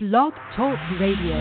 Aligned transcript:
Blog 0.00 0.32
Talk 0.54 0.78
Radio. 1.00 1.34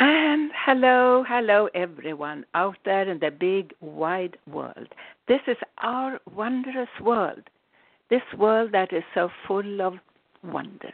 And 0.00 0.50
hello, 0.66 1.24
hello, 1.28 1.68
everyone 1.76 2.44
out 2.54 2.76
there 2.84 3.08
in 3.08 3.20
the 3.20 3.30
big 3.30 3.72
wide 3.80 4.36
world. 4.50 4.88
This 5.28 5.42
is 5.46 5.58
our 5.78 6.18
wondrous 6.34 6.88
world, 7.00 7.42
this 8.10 8.24
world 8.36 8.72
that 8.72 8.92
is 8.92 9.04
so 9.14 9.30
full 9.46 9.80
of 9.80 9.94
wonders. 10.42 10.90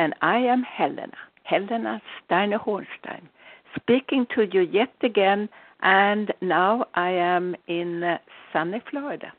And 0.00 0.12
I 0.22 0.38
am 0.38 0.64
Helena, 0.64 1.16
Helena 1.44 2.02
Steiner 2.24 2.58
Hornstein, 2.58 3.28
speaking 3.76 4.26
to 4.34 4.42
you 4.42 4.62
yet 4.62 4.92
again. 5.04 5.48
And 5.82 6.34
now 6.40 6.86
I 6.94 7.10
am 7.10 7.54
in 7.68 8.18
sunny 8.52 8.82
Florida 8.90 9.32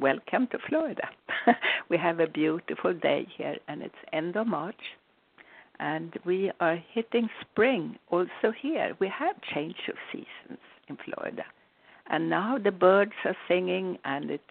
welcome 0.00 0.46
to 0.48 0.58
Florida. 0.68 1.08
we 1.88 1.96
have 1.96 2.20
a 2.20 2.26
beautiful 2.26 2.94
day 2.94 3.26
here, 3.36 3.56
and 3.66 3.82
it's 3.82 3.94
end 4.12 4.36
of 4.36 4.46
March, 4.46 4.80
and 5.80 6.18
we 6.24 6.50
are 6.60 6.82
hitting 6.92 7.28
spring 7.40 7.98
also 8.10 8.52
here. 8.60 8.94
We 9.00 9.08
have 9.08 9.36
change 9.54 9.76
of 9.88 9.94
seasons 10.12 10.60
in 10.88 10.98
Florida, 11.04 11.44
and 12.10 12.30
now 12.30 12.58
the 12.58 12.70
birds 12.70 13.12
are 13.24 13.36
singing, 13.48 13.98
and 14.04 14.30
it's 14.30 14.42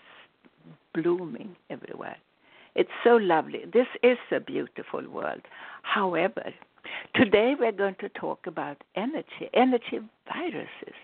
blooming 0.94 1.56
everywhere. 1.70 2.18
It's 2.76 2.90
so 3.04 3.16
lovely. 3.16 3.64
This 3.74 3.88
is 4.04 4.18
a 4.32 4.40
beautiful 4.40 5.08
world. 5.10 5.42
However, 5.82 6.54
today 7.16 7.56
we're 7.60 7.72
going 7.72 7.96
to 8.02 8.10
talk 8.10 8.46
about 8.46 8.78
energy, 8.96 9.50
energy 9.54 10.00
viruses. 10.28 10.96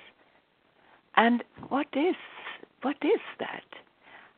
And 1.15 1.43
what 1.69 1.87
is 1.93 2.15
what 2.81 2.97
is 3.01 3.21
that? 3.39 3.63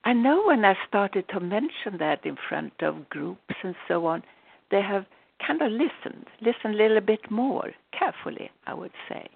I 0.05 0.13
know 0.13 0.43
when 0.43 0.63
I 0.63 0.75
started 0.87 1.27
to 1.29 1.39
mention 1.39 1.97
that 1.97 2.25
in 2.25 2.37
front 2.47 2.73
of 2.81 3.09
groups 3.09 3.55
and 3.63 3.75
so 3.87 4.05
on, 4.05 4.23
they 4.69 4.81
have 4.81 5.05
kind 5.45 5.61
of 5.61 5.71
listened, 5.71 6.27
listened 6.41 6.75
a 6.75 6.77
little 6.77 7.01
bit 7.01 7.29
more 7.31 7.71
carefully, 7.97 8.51
I 8.67 8.75
would 8.75 8.91
say, 9.09 9.27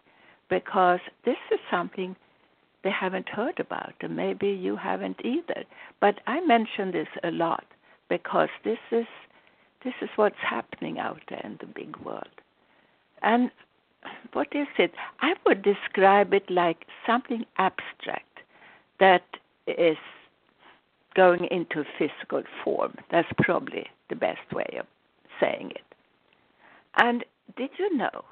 because 0.47 0.99
this 1.25 1.37
is 1.51 1.59
something 1.71 2.15
they 2.83 2.91
haven't 2.91 3.29
heard 3.29 3.59
about, 3.59 3.93
and 4.01 4.15
maybe 4.15 4.49
you 4.49 4.75
haven't 4.75 5.19
either. 5.25 5.63
But 5.99 6.19
I 6.27 6.39
mention 6.41 6.91
this 6.91 7.09
a 7.23 7.31
lot 7.31 7.65
because 8.07 8.49
this 8.63 8.79
is 8.91 9.05
this 9.83 9.93
is 10.01 10.09
what's 10.17 10.35
happening 10.41 10.99
out 10.99 11.21
there 11.29 11.41
in 11.43 11.57
the 11.61 11.65
big 11.65 11.95
world. 11.97 12.27
And 13.21 13.49
what 14.33 14.47
is 14.51 14.67
it? 14.77 14.91
I 15.21 15.35
would 15.45 15.61
describe 15.61 16.33
it 16.33 16.49
like 16.49 16.85
something 17.07 17.45
abstract 17.57 18.39
that 18.99 19.23
is 19.67 19.97
going 21.15 21.45
into 21.51 21.83
physical 21.97 22.43
form. 22.63 22.95
That's 23.11 23.27
probably 23.39 23.87
the 24.09 24.15
best 24.15 24.51
way 24.53 24.77
of 24.79 24.85
saying 25.39 25.71
it. 25.71 25.81
And 26.97 27.25
did 27.57 27.69
you 27.77 27.95
know 27.95 28.25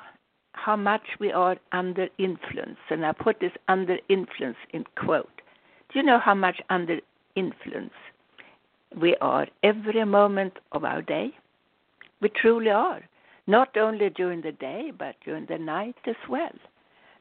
how 0.53 0.75
much 0.75 1.01
we 1.19 1.31
are 1.31 1.57
under 1.71 2.07
influence? 2.17 2.77
And 2.89 3.05
I 3.05 3.11
put 3.11 3.39
this 3.39 3.51
under 3.67 3.97
influence 4.09 4.57
in 4.71 4.85
quote. 4.95 5.41
Do 5.89 5.99
you 5.99 6.05
know 6.05 6.19
how 6.19 6.35
much 6.35 6.59
under 6.69 6.99
influence 7.35 7.93
we 8.99 9.15
are 9.21 9.47
every 9.63 10.03
moment 10.05 10.53
of 10.71 10.83
our 10.83 11.01
day? 11.01 11.31
We 12.21 12.29
truly 12.29 12.69
are. 12.69 13.01
Not 13.45 13.77
only 13.77 14.09
during 14.09 14.41
the 14.41 14.51
day, 14.51 14.91
but 14.97 15.15
during 15.23 15.45
the 15.45 15.57
night 15.57 15.95
as 16.05 16.15
well. 16.27 16.51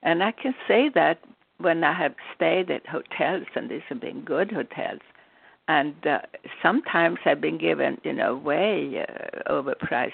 And 0.03 0.23
I 0.23 0.33
can 0.33 0.55
say 0.67 0.89
that 0.95 1.21
when 1.59 1.85
I 1.85 1.93
have 1.93 2.15
stayed 2.35 2.71
at 2.71 2.87
hotels, 2.87 3.47
and 3.55 3.71
these 3.71 3.83
have 3.89 4.01
been 4.01 4.23
good 4.23 4.51
hotels, 4.51 5.01
and 5.69 5.95
uh, 6.07 6.21
sometimes 6.63 7.19
I've 7.25 7.41
been 7.41 7.59
given, 7.59 7.99
you 8.05 8.13
know, 8.13 8.37
way 8.37 9.05
uh, 9.09 9.53
overpriced 9.53 10.13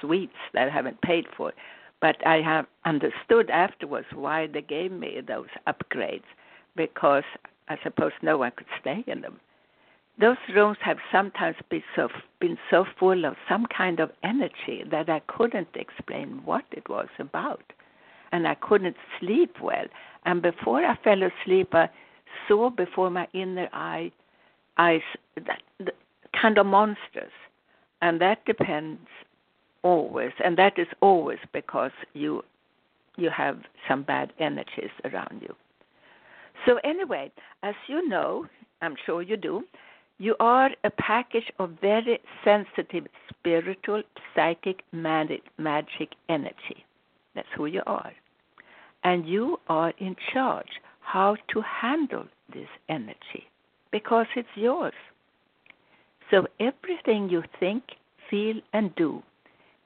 suites 0.00 0.32
that 0.54 0.68
I 0.68 0.70
haven't 0.70 1.00
paid 1.02 1.26
for. 1.36 1.52
But 2.00 2.16
I 2.26 2.40
have 2.42 2.66
understood 2.84 3.50
afterwards 3.50 4.06
why 4.14 4.46
they 4.46 4.62
gave 4.62 4.92
me 4.92 5.20
those 5.26 5.48
upgrades 5.66 6.24
because 6.76 7.24
I 7.68 7.78
suppose 7.82 8.12
no 8.22 8.38
one 8.38 8.52
could 8.56 8.66
stay 8.80 9.04
in 9.06 9.20
them. 9.22 9.40
Those 10.20 10.36
rooms 10.54 10.78
have 10.80 10.98
sometimes 11.10 11.56
been 11.70 11.82
so 11.96 12.08
been 12.40 12.56
so 12.70 12.84
full 12.98 13.24
of 13.24 13.34
some 13.48 13.66
kind 13.66 13.98
of 13.98 14.12
energy 14.22 14.84
that 14.90 15.08
I 15.08 15.20
couldn't 15.26 15.74
explain 15.74 16.40
what 16.44 16.64
it 16.70 16.88
was 16.88 17.08
about, 17.18 17.64
and 18.30 18.46
I 18.46 18.54
couldn't 18.54 18.96
sleep 19.18 19.56
well. 19.60 19.86
And 20.24 20.40
before 20.40 20.84
I 20.84 20.96
fell 21.02 21.20
asleep, 21.22 21.74
I 21.74 21.88
saw 22.46 22.70
before 22.70 23.10
my 23.10 23.26
inner 23.32 23.68
eye 23.72 24.12
that, 24.76 25.62
that 25.80 25.94
kind 26.40 26.58
of 26.58 26.66
monsters, 26.66 27.32
and 28.02 28.20
that 28.20 28.44
depends 28.44 29.00
always, 29.82 30.32
and 30.44 30.56
that 30.58 30.78
is 30.78 30.88
always 31.00 31.38
because 31.52 31.92
you 32.14 32.42
you 33.16 33.30
have 33.30 33.60
some 33.88 34.02
bad 34.02 34.32
energies 34.40 34.90
around 35.04 35.40
you. 35.40 35.54
So 36.66 36.80
anyway, 36.82 37.30
as 37.62 37.74
you 37.86 38.08
know, 38.08 38.46
I'm 38.82 38.96
sure 39.06 39.22
you 39.22 39.36
do, 39.36 39.62
you 40.18 40.34
are 40.40 40.70
a 40.82 40.90
package 40.90 41.50
of 41.58 41.70
very 41.80 42.20
sensitive 42.44 43.06
spiritual, 43.28 44.02
psychic, 44.34 44.82
magic, 44.92 45.42
magic 45.58 46.14
energy. 46.28 46.84
That's 47.34 47.48
who 47.56 47.66
you 47.66 47.82
are. 47.86 48.12
And 49.04 49.28
you 49.28 49.58
are 49.68 49.92
in 49.98 50.16
charge 50.32 50.80
how 51.00 51.36
to 51.52 51.60
handle 51.60 52.24
this 52.52 52.68
energy 52.88 53.46
because 53.94 54.26
it's 54.34 54.56
yours. 54.56 54.92
So 56.28 56.48
everything 56.58 57.30
you 57.30 57.44
think, 57.60 57.84
feel, 58.28 58.56
and 58.72 58.92
do 58.96 59.22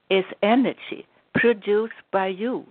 is 0.09 0.25
energy 0.43 1.07
produced 1.35 2.01
by 2.11 2.29
you. 2.29 2.65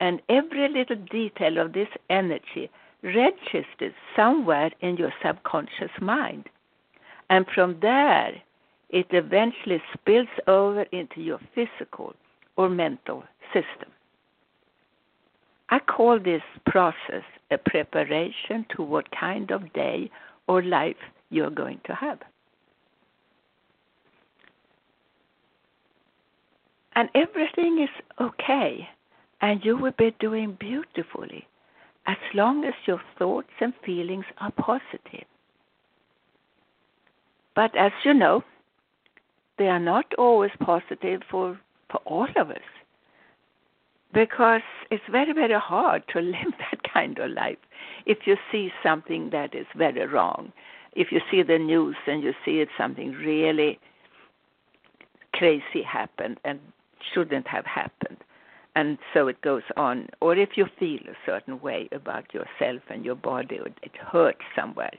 And 0.00 0.20
every 0.28 0.68
little 0.68 1.02
detail 1.10 1.56
of 1.56 1.72
this 1.72 1.88
energy 2.10 2.70
registers 3.02 3.94
somewhere 4.14 4.70
in 4.82 4.98
your 4.98 5.14
subconscious 5.24 5.94
mind. 6.02 6.44
And 7.30 7.46
from 7.54 7.78
there, 7.80 8.34
it 8.90 9.06
eventually 9.12 9.82
spills 9.94 10.28
over 10.46 10.82
into 10.92 11.22
your 11.22 11.40
physical 11.54 12.14
or 12.58 12.68
mental 12.68 13.24
system. 13.54 13.90
I 15.70 15.78
call 15.78 16.18
this 16.18 16.42
process 16.66 17.24
a 17.50 17.56
preparation 17.56 18.66
to 18.76 18.82
what 18.82 19.06
kind 19.18 19.50
of 19.50 19.72
day 19.72 20.10
or 20.48 20.62
life 20.62 20.96
you're 21.30 21.50
going 21.50 21.80
to 21.84 21.94
have. 21.94 22.18
And 26.96 27.08
everything 27.14 27.80
is 27.80 27.90
okay, 28.20 28.88
and 29.40 29.64
you 29.64 29.76
will 29.76 29.94
be 29.96 30.12
doing 30.18 30.56
beautifully 30.58 31.46
as 32.06 32.16
long 32.34 32.64
as 32.64 32.74
your 32.86 33.00
thoughts 33.18 33.52
and 33.60 33.72
feelings 33.84 34.24
are 34.38 34.50
positive. 34.50 35.26
But 37.54 37.76
as 37.76 37.92
you 38.04 38.14
know, 38.14 38.42
they 39.58 39.68
are 39.68 39.78
not 39.78 40.06
always 40.16 40.50
positive 40.60 41.22
for, 41.30 41.60
for 41.90 42.00
all 42.04 42.28
of 42.36 42.50
us 42.50 42.68
because 44.12 44.62
it's 44.90 45.04
very, 45.10 45.32
very 45.32 45.58
hard 45.58 46.02
to 46.12 46.20
live 46.36 46.52
that 46.58 46.92
kind 46.92 47.18
of 47.18 47.30
life 47.30 47.58
if 48.06 48.18
you 48.26 48.36
see 48.50 48.70
something 48.82 49.30
that 49.30 49.54
is 49.54 49.66
very 49.76 50.06
wrong. 50.06 50.52
If 50.94 51.12
you 51.12 51.20
see 51.30 51.42
the 51.42 51.58
news 51.58 51.96
and 52.06 52.22
you 52.22 52.32
see 52.44 52.60
it 52.60 52.68
something 52.76 53.12
really 53.12 53.78
crazy 55.34 55.82
happened 55.86 56.38
and 56.44 56.58
shouldn't 57.12 57.46
have 57.46 57.66
happened, 57.66 58.16
and 58.74 58.98
so 59.12 59.28
it 59.28 59.40
goes 59.42 59.62
on, 59.76 60.08
or 60.20 60.36
if 60.36 60.50
you 60.56 60.66
feel 60.78 61.00
a 61.08 61.16
certain 61.26 61.60
way 61.60 61.88
about 61.92 62.32
yourself 62.32 62.82
and 62.88 63.04
your 63.04 63.14
body, 63.14 63.58
or 63.58 63.66
it 63.66 63.96
hurts 63.96 64.40
somewhere. 64.56 64.92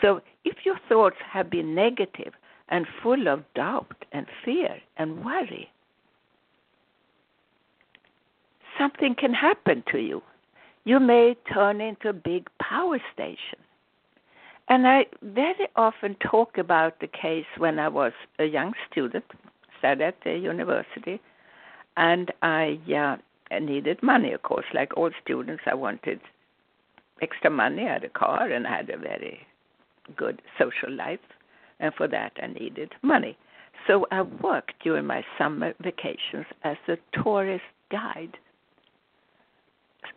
So 0.00 0.20
if 0.44 0.64
your 0.64 0.78
thoughts 0.88 1.16
have 1.32 1.50
been 1.50 1.74
negative 1.74 2.34
and 2.68 2.86
full 3.02 3.28
of 3.28 3.44
doubt 3.54 4.04
and 4.12 4.26
fear 4.44 4.76
and 4.96 5.24
worry, 5.24 5.70
something 8.78 9.14
can 9.14 9.34
happen 9.34 9.82
to 9.92 9.98
you. 9.98 10.22
You 10.84 11.00
may 11.00 11.36
turn 11.52 11.80
into 11.80 12.08
a 12.08 12.12
big 12.12 12.48
power 12.60 12.98
station. 13.12 13.58
And 14.68 14.86
I 14.86 15.06
very 15.22 15.68
often 15.76 16.16
talk 16.16 16.58
about 16.58 16.98
the 17.00 17.06
case 17.06 17.46
when 17.58 17.78
I 17.78 17.88
was 17.88 18.12
a 18.38 18.44
young 18.44 18.72
student, 18.90 19.24
studied 19.78 20.02
at 20.02 20.16
the 20.24 20.36
university, 20.36 21.20
and 21.96 22.32
I 22.42 22.78
uh, 22.94 23.58
needed 23.58 24.02
money, 24.02 24.32
of 24.32 24.42
course. 24.42 24.66
Like 24.74 24.96
all 24.96 25.10
students, 25.22 25.62
I 25.66 25.74
wanted 25.74 26.20
extra 27.22 27.50
money. 27.50 27.84
I 27.84 27.94
had 27.94 28.04
a 28.04 28.08
car 28.08 28.50
and 28.50 28.66
I 28.66 28.76
had 28.76 28.90
a 28.90 28.98
very 28.98 29.46
good 30.16 30.42
social 30.58 30.92
life, 30.92 31.20
and 31.78 31.94
for 31.94 32.08
that, 32.08 32.32
I 32.42 32.48
needed 32.48 32.92
money. 33.02 33.38
So 33.86 34.06
I 34.10 34.22
worked 34.22 34.74
during 34.82 35.06
my 35.06 35.24
summer 35.38 35.74
vacations 35.80 36.46
as 36.64 36.76
a 36.88 36.96
tourist 37.22 37.64
guide 37.90 38.36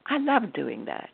I 0.07 0.17
love 0.17 0.53
doing 0.53 0.85
that. 0.85 1.09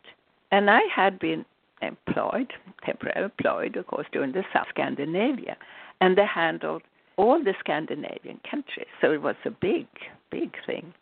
And 0.50 0.70
I 0.70 0.80
had 0.94 1.18
been 1.18 1.44
employed, 1.82 2.52
temporarily 2.84 3.24
employed, 3.24 3.76
of 3.76 3.86
course, 3.86 4.06
during 4.12 4.32
the 4.32 4.44
South 4.52 4.66
Scandinavia, 4.70 5.56
and 6.00 6.16
they 6.16 6.26
handled 6.26 6.82
all 7.16 7.42
the 7.42 7.54
Scandinavian 7.60 8.40
countries. 8.48 8.86
So 9.00 9.12
it 9.12 9.22
was 9.22 9.36
a 9.44 9.50
big, 9.50 9.86
big 10.30 10.54
thing. 10.66 10.92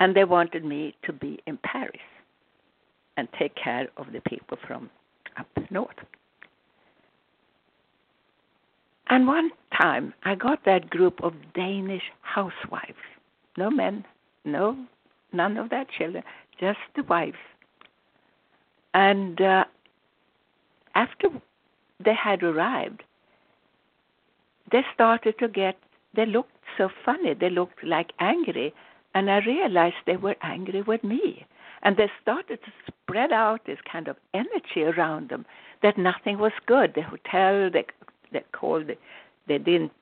And 0.00 0.16
they 0.16 0.24
wanted 0.24 0.64
me 0.64 0.94
to 1.04 1.12
be 1.12 1.40
in 1.46 1.58
Paris 1.58 2.00
and 3.16 3.28
take 3.38 3.54
care 3.54 3.88
of 3.96 4.06
the 4.12 4.20
people 4.20 4.58
from 4.66 4.90
up 5.38 5.46
north. 5.70 5.96
And 9.08 9.26
one 9.26 9.50
time 9.80 10.14
I 10.24 10.34
got 10.34 10.64
that 10.64 10.90
group 10.90 11.22
of 11.22 11.34
Danish 11.54 12.02
housewives. 12.22 12.96
No 13.56 13.70
men, 13.70 14.04
no 14.44 14.76
none 15.32 15.56
of 15.56 15.70
their 15.70 15.84
children, 15.84 16.22
just 16.58 16.78
the 16.96 17.02
wives. 17.04 17.36
And 18.94 19.40
uh, 19.40 19.64
after 20.94 21.28
they 22.04 22.14
had 22.14 22.42
arrived, 22.42 23.02
they 24.70 24.84
started 24.94 25.38
to 25.38 25.48
get, 25.48 25.78
they 26.14 26.26
looked 26.26 26.50
so 26.76 26.88
funny, 27.04 27.34
they 27.34 27.50
looked 27.50 27.84
like 27.84 28.12
angry, 28.18 28.74
and 29.14 29.30
I 29.30 29.38
realized 29.38 29.96
they 30.06 30.16
were 30.16 30.36
angry 30.42 30.82
with 30.82 31.04
me. 31.04 31.46
And 31.82 31.96
they 31.96 32.10
started 32.22 32.60
to 32.62 32.70
spread 32.86 33.32
out 33.32 33.66
this 33.66 33.78
kind 33.90 34.08
of 34.08 34.16
energy 34.32 34.84
around 34.84 35.30
them 35.30 35.44
that 35.82 35.98
nothing 35.98 36.38
was 36.38 36.52
good. 36.66 36.94
The 36.94 37.02
hotel, 37.02 37.70
they, 37.70 37.84
they 38.32 38.44
called, 38.52 38.90
they 39.48 39.58
didn't 39.58 39.92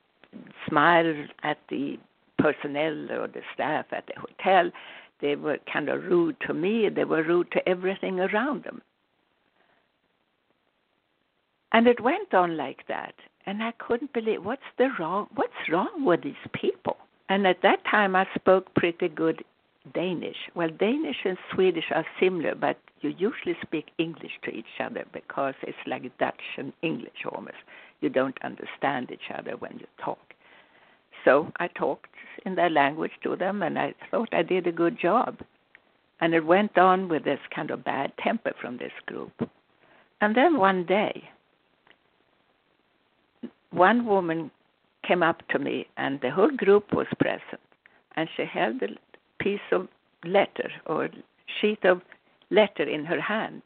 smile 0.68 1.26
at 1.42 1.58
the 1.68 1.98
personnel 2.38 3.10
or 3.10 3.26
the 3.28 3.42
staff 3.54 3.86
at 3.92 4.06
the 4.06 4.20
hotel. 4.20 4.70
They 5.20 5.36
were 5.36 5.58
kind 5.72 5.88
of 5.88 6.04
rude 6.04 6.36
to 6.46 6.54
me. 6.54 6.88
They 6.88 7.04
were 7.04 7.22
rude 7.22 7.50
to 7.52 7.68
everything 7.68 8.20
around 8.20 8.64
them. 8.64 8.82
And 11.72 11.86
it 11.86 12.00
went 12.00 12.34
on 12.34 12.56
like 12.56 12.86
that. 12.88 13.14
And 13.46 13.62
I 13.62 13.72
couldn't 13.72 14.12
believe 14.12 14.44
what's 14.44 14.62
the 14.76 14.90
wrong 14.98 15.28
what's 15.34 15.68
wrong 15.70 16.04
with 16.04 16.22
these 16.22 16.34
people? 16.52 16.96
And 17.28 17.46
at 17.46 17.62
that 17.62 17.84
time 17.90 18.16
I 18.16 18.26
spoke 18.34 18.74
pretty 18.74 19.08
good 19.08 19.44
Danish. 19.94 20.36
Well, 20.54 20.68
Danish 20.68 21.16
and 21.24 21.38
Swedish 21.54 21.90
are 21.94 22.04
similar, 22.18 22.54
but 22.54 22.78
you 23.00 23.10
usually 23.10 23.56
speak 23.62 23.86
English 23.98 24.32
to 24.42 24.50
each 24.50 24.78
other 24.78 25.04
because 25.12 25.54
it's 25.62 25.78
like 25.86 26.16
Dutch 26.18 26.42
and 26.58 26.72
English 26.82 27.24
almost. 27.32 27.56
You 28.00 28.10
don't 28.10 28.36
understand 28.42 29.10
each 29.10 29.30
other 29.34 29.52
when 29.56 29.78
you 29.78 29.86
talk. 30.02 30.34
So 31.24 31.52
I 31.58 31.68
talked 31.68 32.10
in 32.46 32.54
their 32.54 32.70
language 32.70 33.12
to 33.22 33.36
them, 33.36 33.62
and 33.62 33.78
I 33.78 33.94
thought 34.10 34.28
I 34.32 34.42
did 34.42 34.66
a 34.66 34.72
good 34.72 34.98
job. 34.98 35.38
And 36.20 36.34
it 36.34 36.44
went 36.44 36.76
on 36.78 37.08
with 37.08 37.24
this 37.24 37.40
kind 37.54 37.70
of 37.70 37.84
bad 37.84 38.12
temper 38.22 38.52
from 38.60 38.76
this 38.76 38.92
group. 39.06 39.32
And 40.20 40.34
then 40.36 40.58
one 40.58 40.84
day, 40.84 41.24
one 43.70 44.04
woman 44.06 44.50
came 45.06 45.22
up 45.22 45.46
to 45.48 45.58
me, 45.58 45.86
and 45.96 46.20
the 46.20 46.30
whole 46.30 46.50
group 46.50 46.92
was 46.92 47.06
present, 47.18 47.60
and 48.16 48.28
she 48.36 48.44
held 48.44 48.82
a 48.82 48.88
piece 49.42 49.60
of 49.72 49.88
letter 50.24 50.70
or 50.86 51.08
sheet 51.60 51.84
of 51.84 52.02
letter 52.50 52.82
in 52.82 53.04
her 53.04 53.20
hand. 53.20 53.62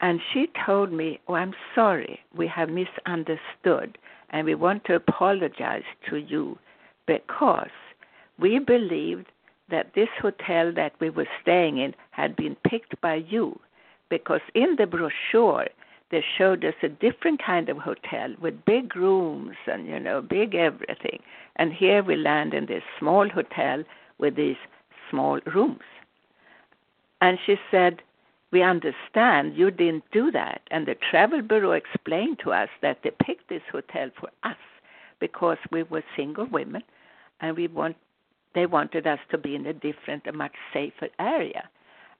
And 0.00 0.20
she 0.32 0.48
told 0.64 0.92
me, 0.92 1.20
Oh, 1.28 1.34
I'm 1.34 1.54
sorry, 1.74 2.20
we 2.34 2.46
have 2.46 2.70
misunderstood, 2.70 3.98
and 4.30 4.46
we 4.46 4.54
want 4.54 4.84
to 4.84 4.94
apologize 4.94 5.82
to 6.08 6.16
you 6.16 6.58
because 7.06 7.70
we 8.38 8.58
believed 8.58 9.26
that 9.70 9.94
this 9.94 10.08
hotel 10.20 10.72
that 10.74 10.92
we 11.00 11.10
were 11.10 11.28
staying 11.42 11.78
in 11.78 11.94
had 12.10 12.34
been 12.36 12.56
picked 12.66 13.00
by 13.00 13.14
you 13.14 13.58
because 14.08 14.40
in 14.54 14.76
the 14.76 14.86
brochure 14.86 15.68
they 16.10 16.24
showed 16.36 16.64
us 16.64 16.74
a 16.82 16.88
different 16.88 17.40
kind 17.44 17.68
of 17.68 17.78
hotel 17.78 18.34
with 18.40 18.64
big 18.64 18.96
rooms 18.96 19.56
and 19.66 19.86
you 19.86 19.98
know 19.98 20.20
big 20.20 20.54
everything. 20.54 21.20
And 21.56 21.72
here 21.72 22.02
we 22.02 22.16
land 22.16 22.52
in 22.52 22.66
this 22.66 22.82
small 22.98 23.28
hotel 23.28 23.84
with 24.18 24.36
these 24.36 24.56
small 25.08 25.40
rooms. 25.54 25.80
And 27.20 27.38
she 27.44 27.56
said 27.70 28.02
we 28.52 28.62
understand 28.62 29.56
you 29.56 29.70
didn't 29.70 30.04
do 30.12 30.30
that 30.30 30.62
and 30.70 30.86
the 30.86 30.96
travel 31.10 31.42
bureau 31.42 31.72
explained 31.72 32.38
to 32.42 32.52
us 32.52 32.68
that 32.82 32.98
they 33.02 33.10
picked 33.22 33.48
this 33.48 33.62
hotel 33.70 34.10
for 34.18 34.28
us 34.42 34.56
because 35.20 35.58
we 35.70 35.82
were 35.84 36.02
single 36.16 36.46
women 36.46 36.82
and 37.40 37.56
we 37.56 37.68
want 37.68 37.96
they 38.54 38.66
wanted 38.66 39.06
us 39.06 39.20
to 39.30 39.38
be 39.38 39.54
in 39.54 39.66
a 39.66 39.72
different 39.72 40.26
a 40.26 40.32
much 40.32 40.54
safer 40.72 41.08
area 41.18 41.68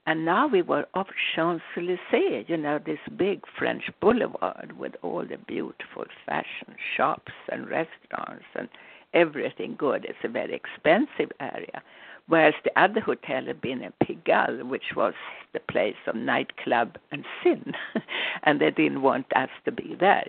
and 0.06 0.24
now 0.24 0.46
we 0.46 0.62
were 0.62 0.86
off 0.94 1.08
Champs 1.34 1.62
Elysees, 1.76 2.46
you 2.48 2.56
know, 2.56 2.78
this 2.84 2.98
big 3.16 3.42
French 3.58 3.84
boulevard 4.00 4.72
with 4.78 4.94
all 5.02 5.24
the 5.24 5.36
beautiful 5.36 6.04
fashion 6.26 6.74
shops 6.96 7.32
and 7.52 7.68
restaurants 7.68 8.46
and 8.54 8.68
everything 9.12 9.76
good. 9.78 10.04
It's 10.06 10.18
a 10.24 10.28
very 10.28 10.54
expensive 10.54 11.30
area. 11.38 11.82
Whereas 12.30 12.54
the 12.64 12.80
other 12.80 13.00
hotel 13.00 13.44
had 13.44 13.60
been 13.60 13.82
in 13.82 13.92
Pigalle, 14.02 14.62
which 14.68 14.94
was 14.96 15.14
the 15.52 15.60
place 15.60 15.96
of 16.06 16.14
nightclub 16.14 16.96
and 17.10 17.24
sin, 17.42 17.72
and 18.44 18.60
they 18.60 18.70
didn't 18.70 19.02
want 19.02 19.26
us 19.34 19.50
to 19.64 19.72
be 19.72 19.96
there. 19.98 20.28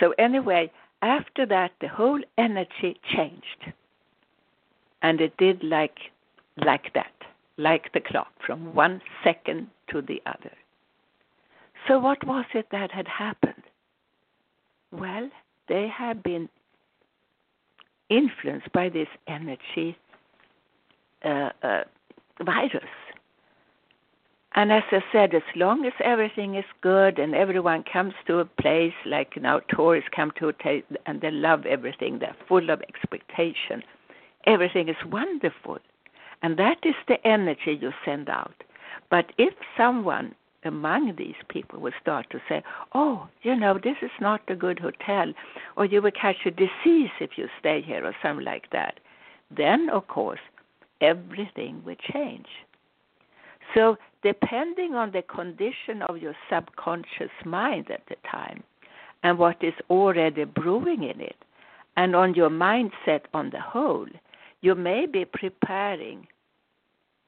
So 0.00 0.14
anyway, 0.18 0.72
after 1.02 1.46
that, 1.46 1.72
the 1.80 1.88
whole 1.88 2.20
energy 2.38 2.98
changed, 3.14 3.72
and 5.02 5.20
it 5.20 5.36
did 5.36 5.62
like 5.62 5.98
like 6.56 6.92
that 6.94 7.12
like 7.56 7.92
the 7.92 8.00
clock, 8.00 8.32
from 8.44 8.74
one 8.74 9.00
second 9.22 9.68
to 9.90 10.02
the 10.02 10.20
other. 10.26 10.52
So, 11.86 11.98
what 11.98 12.26
was 12.26 12.46
it 12.54 12.66
that 12.72 12.90
had 12.90 13.06
happened? 13.06 13.62
Well, 14.90 15.28
they 15.68 15.88
had 15.88 16.22
been 16.22 16.48
influenced 18.08 18.72
by 18.72 18.88
this 18.88 19.08
energy 19.26 19.96
uh, 21.24 21.50
uh, 21.62 21.84
virus. 22.40 22.84
And 24.56 24.70
as 24.70 24.84
I 24.92 25.02
said, 25.10 25.34
as 25.34 25.42
long 25.56 25.84
as 25.84 25.92
everything 26.02 26.54
is 26.54 26.64
good 26.80 27.18
and 27.18 27.34
everyone 27.34 27.82
comes 27.82 28.14
to 28.28 28.38
a 28.38 28.44
place 28.44 28.94
like 29.04 29.36
now 29.40 29.60
tourists 29.68 30.10
come 30.14 30.30
to 30.38 30.48
a 30.48 30.52
place 30.52 30.84
and 31.06 31.20
they 31.20 31.32
love 31.32 31.66
everything, 31.66 32.20
they're 32.20 32.36
full 32.46 32.70
of 32.70 32.80
expectation. 32.82 33.82
Everything 34.46 34.88
is 34.88 34.96
wonderful. 35.10 35.78
And 36.42 36.56
that 36.56 36.78
is 36.84 36.94
the 37.08 37.26
energy 37.26 37.78
you 37.80 37.92
send 38.04 38.28
out. 38.28 38.62
But 39.10 39.32
if 39.38 39.54
someone 39.76 40.34
among 40.64 41.16
these 41.16 41.34
people 41.48 41.80
will 41.80 41.92
start 42.00 42.30
to 42.30 42.40
say, 42.48 42.62
oh, 42.94 43.28
you 43.42 43.56
know, 43.56 43.78
this 43.82 43.96
is 44.02 44.10
not 44.20 44.40
a 44.48 44.54
good 44.54 44.78
hotel, 44.78 45.32
or 45.76 45.84
you 45.84 46.00
will 46.00 46.10
catch 46.12 46.46
a 46.46 46.50
disease 46.50 47.10
if 47.20 47.30
you 47.36 47.48
stay 47.58 47.82
here, 47.82 48.04
or 48.04 48.14
something 48.22 48.44
like 48.44 48.70
that, 48.70 49.00
then, 49.50 49.90
of 49.90 50.06
course, 50.08 50.40
everything 51.04 51.82
will 51.84 52.00
change. 52.12 52.46
So, 53.74 53.96
depending 54.22 54.94
on 54.94 55.12
the 55.12 55.22
condition 55.22 56.02
of 56.08 56.18
your 56.18 56.36
subconscious 56.50 57.34
mind 57.44 57.90
at 57.90 58.04
the 58.08 58.16
time 58.30 58.62
and 59.22 59.38
what 59.38 59.62
is 59.62 59.74
already 59.90 60.44
brewing 60.44 61.02
in 61.02 61.20
it, 61.20 61.36
and 61.96 62.16
on 62.16 62.34
your 62.34 62.50
mindset 62.50 63.22
on 63.32 63.50
the 63.50 63.60
whole, 63.60 64.08
you 64.60 64.74
may 64.74 65.06
be 65.06 65.24
preparing 65.24 66.26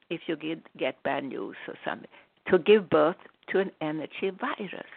if 0.09 0.21
you 0.27 0.35
get, 0.35 0.59
get 0.77 1.01
bad 1.03 1.23
news 1.25 1.57
or 1.67 1.75
something, 1.85 2.07
to 2.49 2.57
give 2.57 2.89
birth 2.89 3.17
to 3.49 3.59
an 3.59 3.71
energy 3.81 4.31
virus. 4.39 4.93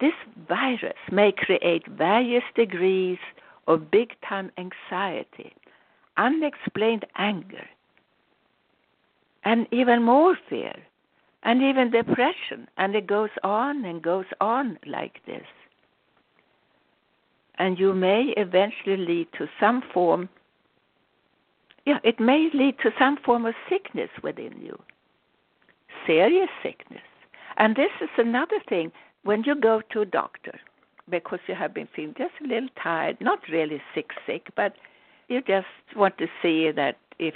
This 0.00 0.12
virus 0.48 0.98
may 1.10 1.32
create 1.32 1.86
various 1.88 2.44
degrees 2.54 3.18
of 3.66 3.90
big 3.90 4.10
time 4.28 4.52
anxiety, 4.56 5.52
unexplained 6.16 7.04
anger, 7.16 7.66
and 9.44 9.66
even 9.72 10.02
more 10.02 10.36
fear, 10.48 10.74
and 11.42 11.62
even 11.62 11.90
depression. 11.90 12.68
And 12.76 12.94
it 12.94 13.06
goes 13.06 13.30
on 13.42 13.84
and 13.84 14.02
goes 14.02 14.26
on 14.40 14.78
like 14.86 15.20
this. 15.26 15.46
And 17.58 17.78
you 17.78 17.94
may 17.94 18.34
eventually 18.36 18.96
lead 18.96 19.28
to 19.38 19.48
some 19.60 19.82
form 19.92 20.28
yeah, 21.88 22.00
it 22.04 22.20
may 22.20 22.50
lead 22.52 22.78
to 22.82 22.90
some 22.98 23.16
form 23.24 23.46
of 23.46 23.54
sickness 23.66 24.10
within 24.22 24.52
you, 24.60 24.78
serious 26.06 26.50
sickness. 26.62 27.00
And 27.56 27.74
this 27.76 27.90
is 28.02 28.10
another 28.18 28.60
thing 28.68 28.92
when 29.22 29.42
you 29.44 29.54
go 29.54 29.80
to 29.92 30.02
a 30.02 30.04
doctor 30.04 30.60
because 31.08 31.38
you 31.46 31.54
have 31.54 31.72
been 31.72 31.88
feeling 31.96 32.14
just 32.18 32.34
a 32.44 32.46
little 32.46 32.68
tired, 32.82 33.16
not 33.22 33.38
really 33.50 33.80
sick, 33.94 34.10
sick, 34.26 34.48
but 34.54 34.74
you 35.28 35.40
just 35.40 35.66
want 35.96 36.18
to 36.18 36.26
see 36.42 36.70
that 36.70 36.98
if 37.18 37.32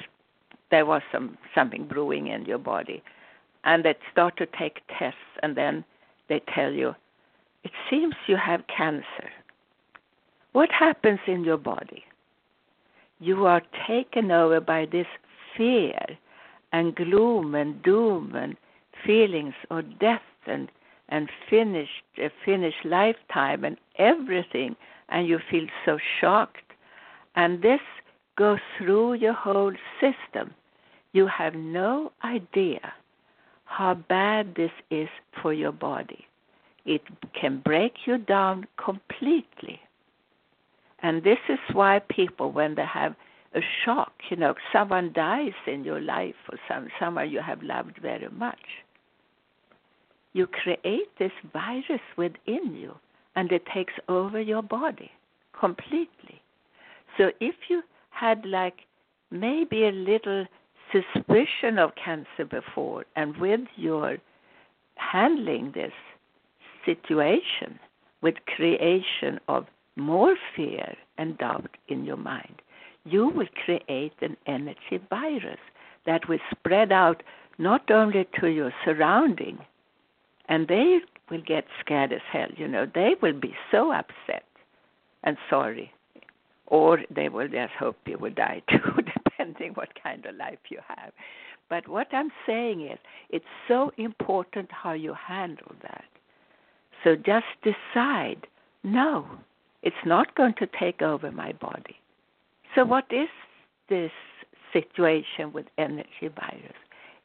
there 0.73 0.85
was 0.85 1.02
some 1.12 1.38
something 1.55 1.87
brewing 1.87 2.26
in 2.26 2.45
your 2.47 2.59
body, 2.59 3.00
and 3.62 3.85
they 3.85 3.95
start 4.11 4.37
to 4.38 4.47
take 4.47 4.81
tests, 4.99 5.38
and 5.45 5.57
then 5.57 5.85
they 6.29 6.41
tell 6.52 6.73
you, 6.73 6.97
it 7.62 7.71
seems 7.88 8.14
you 8.26 8.37
have 8.37 8.67
cancer. 8.67 9.31
What 10.52 10.71
happens 10.73 11.21
in 11.29 11.45
your 11.45 11.59
body? 11.59 12.05
you 13.23 13.47
are 13.47 13.62
taken 13.87 14.33
over 14.33 14.61
by 14.61 14.85
this 14.91 15.07
fear 15.57 16.00
and 16.73 16.97
gloom 16.97 17.55
and 17.55 17.81
doom 17.85 18.35
and 18.35 18.57
feelings 19.07 19.55
of 19.71 19.99
death 20.00 20.21
and 20.47 20.69
and 21.09 21.29
finished 21.49 22.02
a 22.19 22.31
finished 22.45 22.85
lifetime 22.85 23.64
and 23.64 23.76
everything 23.99 24.75
and 25.09 25.29
you 25.29 25.38
feel 25.50 25.67
so 25.85 25.99
shocked 26.21 26.73
And 27.37 27.62
this 27.62 27.81
goes 28.37 28.59
through 28.76 29.14
your 29.14 29.33
whole 29.35 29.75
system. 30.00 30.52
You 31.12 31.26
have 31.26 31.54
no 31.54 32.12
idea 32.25 32.92
how 33.64 33.95
bad 33.95 34.54
this 34.54 34.71
is 34.90 35.09
for 35.40 35.52
your 35.52 35.73
body. 35.73 36.26
It 36.85 37.02
can 37.38 37.61
break 37.61 37.95
you 38.07 38.19
down 38.19 38.66
completely. 38.83 39.81
And 41.02 41.23
this 41.23 41.38
is 41.49 41.59
why 41.73 42.00
people, 42.09 42.52
when 42.52 42.75
they 42.75 42.85
have 42.85 43.14
a 43.54 43.61
shock, 43.85 44.12
you 44.31 44.37
know, 44.37 44.54
someone 44.73 45.12
dies 45.12 45.52
in 45.66 45.85
your 45.85 46.00
life 46.00 46.35
or 46.50 46.59
some, 46.69 46.88
someone 46.99 47.31
you 47.31 47.40
have 47.40 47.62
loved 47.62 47.99
very 48.00 48.28
much, 48.31 48.85
you 50.33 50.47
create 50.47 51.11
this 51.19 51.33
virus 51.52 52.00
within 52.16 52.75
you 52.75 52.95
and 53.37 53.52
it 53.52 53.64
takes 53.73 53.92
over 54.09 54.40
your 54.40 54.62
body 54.62 55.11
completely. 55.59 56.40
So 57.19 57.31
if 57.40 57.54
you 57.69 57.83
had 58.11 58.45
like 58.47 58.81
maybe 59.31 59.85
a 59.85 59.92
little 59.92 60.47
suspicion 60.93 61.79
of 61.79 61.93
cancer 62.03 62.45
before, 62.49 63.05
and 63.17 63.37
with 63.39 63.61
your 63.77 64.19
handling 64.97 65.73
this 65.75 65.93
situation 66.85 67.79
with 68.23 68.35
creation 68.57 69.41
of 69.49 69.67
more 69.97 70.37
fear 70.55 70.95
and 71.19 71.39
doubt 71.39 71.77
in 71.89 72.05
your 72.05 72.17
mind, 72.17 72.63
you 73.05 73.29
will 73.29 73.49
create 73.65 74.13
an 74.21 74.37
energy 74.47 75.01
virus 75.11 75.59
that 76.07 76.29
will 76.29 76.39
spread 76.51 76.93
out 76.93 77.23
not 77.59 77.91
only 77.91 78.27
to 78.41 78.49
your 78.49 78.73
surrounding, 78.85 79.59
and 80.49 80.69
they 80.69 80.99
will 81.31 81.43
get 81.43 81.65
scared 81.81 82.13
as 82.13 82.21
hell, 82.31 82.49
you 82.57 82.69
know, 82.69 82.87
they 82.95 83.15
will 83.21 83.39
be 83.39 83.55
so 83.71 83.93
upset 83.93 84.45
and 85.25 85.37
sorry 85.49 85.93
or 86.73 87.01
they 87.15 87.29
will 87.29 87.49
just 87.49 87.73
hope 87.79 87.97
you 88.07 88.17
will 88.19 88.33
die 88.33 88.63
too, 88.71 89.03
depending 89.43 89.73
what 89.75 89.91
kind 90.03 90.25
of 90.27 90.37
life 90.37 90.59
you 90.69 90.79
have. 90.89 91.13
But 91.69 91.89
what 91.89 92.09
I'm 92.13 92.31
saying 92.47 92.83
is, 92.83 92.99
it's 93.31 93.45
so 93.67 93.93
important 93.97 94.71
how 94.71 94.93
you 94.93 95.15
handle 95.15 95.75
that. 95.83 96.05
So 97.03 97.17
just 97.17 97.47
decide 97.63 98.47
no, 98.85 99.27
it's 99.83 100.05
not 100.05 100.35
going 100.35 100.55
to 100.59 100.69
take 100.79 101.03
over 101.03 101.31
my 101.31 101.53
body. 101.53 101.97
So, 102.75 102.85
what 102.85 103.05
is 103.11 103.29
this 103.89 104.11
situation 104.73 105.53
with 105.53 105.67
energy 105.79 106.29
virus? 106.35 106.77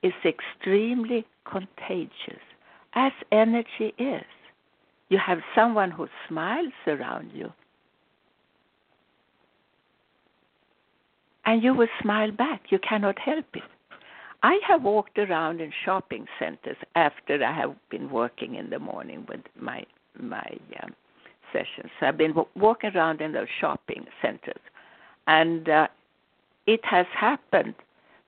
It's 0.03 0.15
extremely 0.25 1.25
contagious, 1.45 2.43
as 2.93 3.11
energy 3.31 3.93
is. 3.97 4.23
You 5.09 5.19
have 5.25 5.39
someone 5.55 5.91
who 5.91 6.07
smiles 6.27 6.73
around 6.85 7.31
you 7.33 7.51
and 11.47 11.63
you 11.63 11.73
will 11.73 11.87
smile 12.01 12.31
back. 12.31 12.61
You 12.69 12.77
cannot 12.77 13.17
help 13.17 13.45
it. 13.55 13.63
I 14.43 14.59
have 14.67 14.83
walked 14.83 15.17
around 15.17 15.61
in 15.61 15.71
shopping 15.83 16.27
centers 16.37 16.77
after 16.93 17.43
I 17.43 17.51
have 17.53 17.73
been 17.89 18.11
working 18.11 18.53
in 18.53 18.69
the 18.69 18.77
morning 18.77 19.25
with 19.27 19.39
my 19.59 19.83
my 20.19 20.57
um, 20.83 20.93
sessions. 21.51 21.91
I've 22.01 22.17
been 22.17 22.31
w- 22.31 22.47
walking 22.55 22.91
around 22.95 23.21
in 23.21 23.31
those 23.31 23.47
shopping 23.59 24.05
centers, 24.21 24.61
and 25.25 25.67
uh, 25.69 25.87
it 26.67 26.81
has 26.83 27.07
happened 27.13 27.75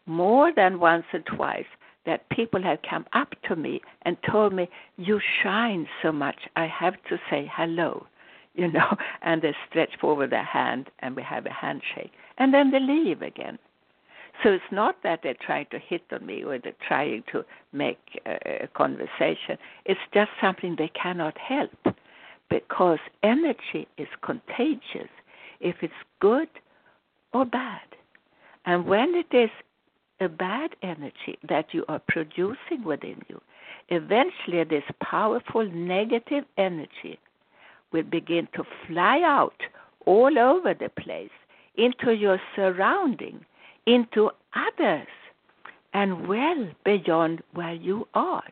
more 0.05 0.51
than 0.55 0.79
once 0.79 1.05
or 1.13 1.19
twice 1.19 1.71
that 2.05 2.27
people 2.29 2.63
have 2.63 2.79
come 2.89 3.05
up 3.13 3.35
to 3.47 3.55
me 3.55 3.81
and 4.03 4.17
told 4.31 4.53
me, 4.53 4.67
"You 4.97 5.19
shine 5.43 5.87
so 6.01 6.11
much. 6.11 6.39
I 6.55 6.65
have 6.67 6.95
to 7.09 7.19
say 7.29 7.51
hello." 7.53 8.07
you 8.55 8.71
know, 8.71 8.97
and 9.21 9.41
they 9.41 9.55
stretch 9.69 9.91
forward 10.01 10.31
their 10.31 10.43
hand 10.43 10.89
and 10.99 11.15
we 11.15 11.23
have 11.23 11.45
a 11.45 11.51
handshake. 11.51 12.11
And 12.39 12.53
then 12.53 12.71
they 12.71 12.79
leave 12.79 13.21
again. 13.21 13.59
So 14.41 14.49
it's 14.49 14.71
not 14.71 14.95
that 15.03 15.19
they're 15.21 15.35
trying 15.45 15.67
to 15.71 15.79
hit 15.79 16.03
on 16.11 16.25
me 16.25 16.43
or 16.43 16.57
they're 16.57 16.73
trying 16.87 17.23
to 17.33 17.43
make 17.73 18.21
a 18.25 18.67
conversation. 18.73 19.57
It's 19.85 19.99
just 20.13 20.31
something 20.41 20.75
they 20.77 20.89
cannot 20.89 21.37
help 21.37 21.95
because 22.49 22.99
energy 23.21 23.87
is 23.97 24.07
contagious 24.21 25.09
if 25.59 25.75
it's 25.81 25.93
good 26.21 26.47
or 27.33 27.45
bad. 27.45 27.81
And 28.65 28.85
when 28.85 29.13
it 29.15 29.35
is 29.35 29.49
a 30.21 30.29
bad 30.29 30.71
energy 30.83 31.37
that 31.47 31.73
you 31.73 31.83
are 31.89 32.01
producing 32.07 32.83
within 32.85 33.21
you, 33.27 33.41
eventually 33.89 34.63
this 34.63 34.83
powerful 35.01 35.69
negative 35.69 36.45
energy 36.57 37.19
will 37.91 38.03
begin 38.03 38.47
to 38.55 38.63
fly 38.87 39.21
out 39.23 39.61
all 40.05 40.37
over 40.39 40.73
the 40.73 40.89
place 40.89 41.29
into 41.79 42.13
your 42.13 42.39
surrounding, 42.55 43.45
into 43.85 44.29
others, 44.53 45.07
and 45.93 46.27
well 46.27 46.67
beyond 46.83 47.41
where 47.53 47.73
you 47.73 48.07
are. 48.13 48.43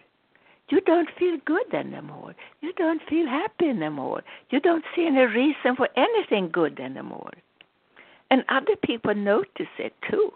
You 0.69 0.81
don't 0.81 1.09
feel 1.17 1.37
good 1.45 1.73
anymore. 1.73 2.35
You 2.61 2.73
don't 2.73 3.01
feel 3.09 3.25
happy 3.27 3.69
anymore. 3.69 4.21
You 4.49 4.59
don't 4.59 4.83
see 4.95 5.05
any 5.05 5.21
reason 5.21 5.75
for 5.75 5.87
anything 5.95 6.49
good 6.51 6.79
anymore. 6.79 7.31
And 8.29 8.43
other 8.49 8.75
people 8.83 9.15
notice 9.15 9.73
it 9.77 9.93
too. 10.09 10.31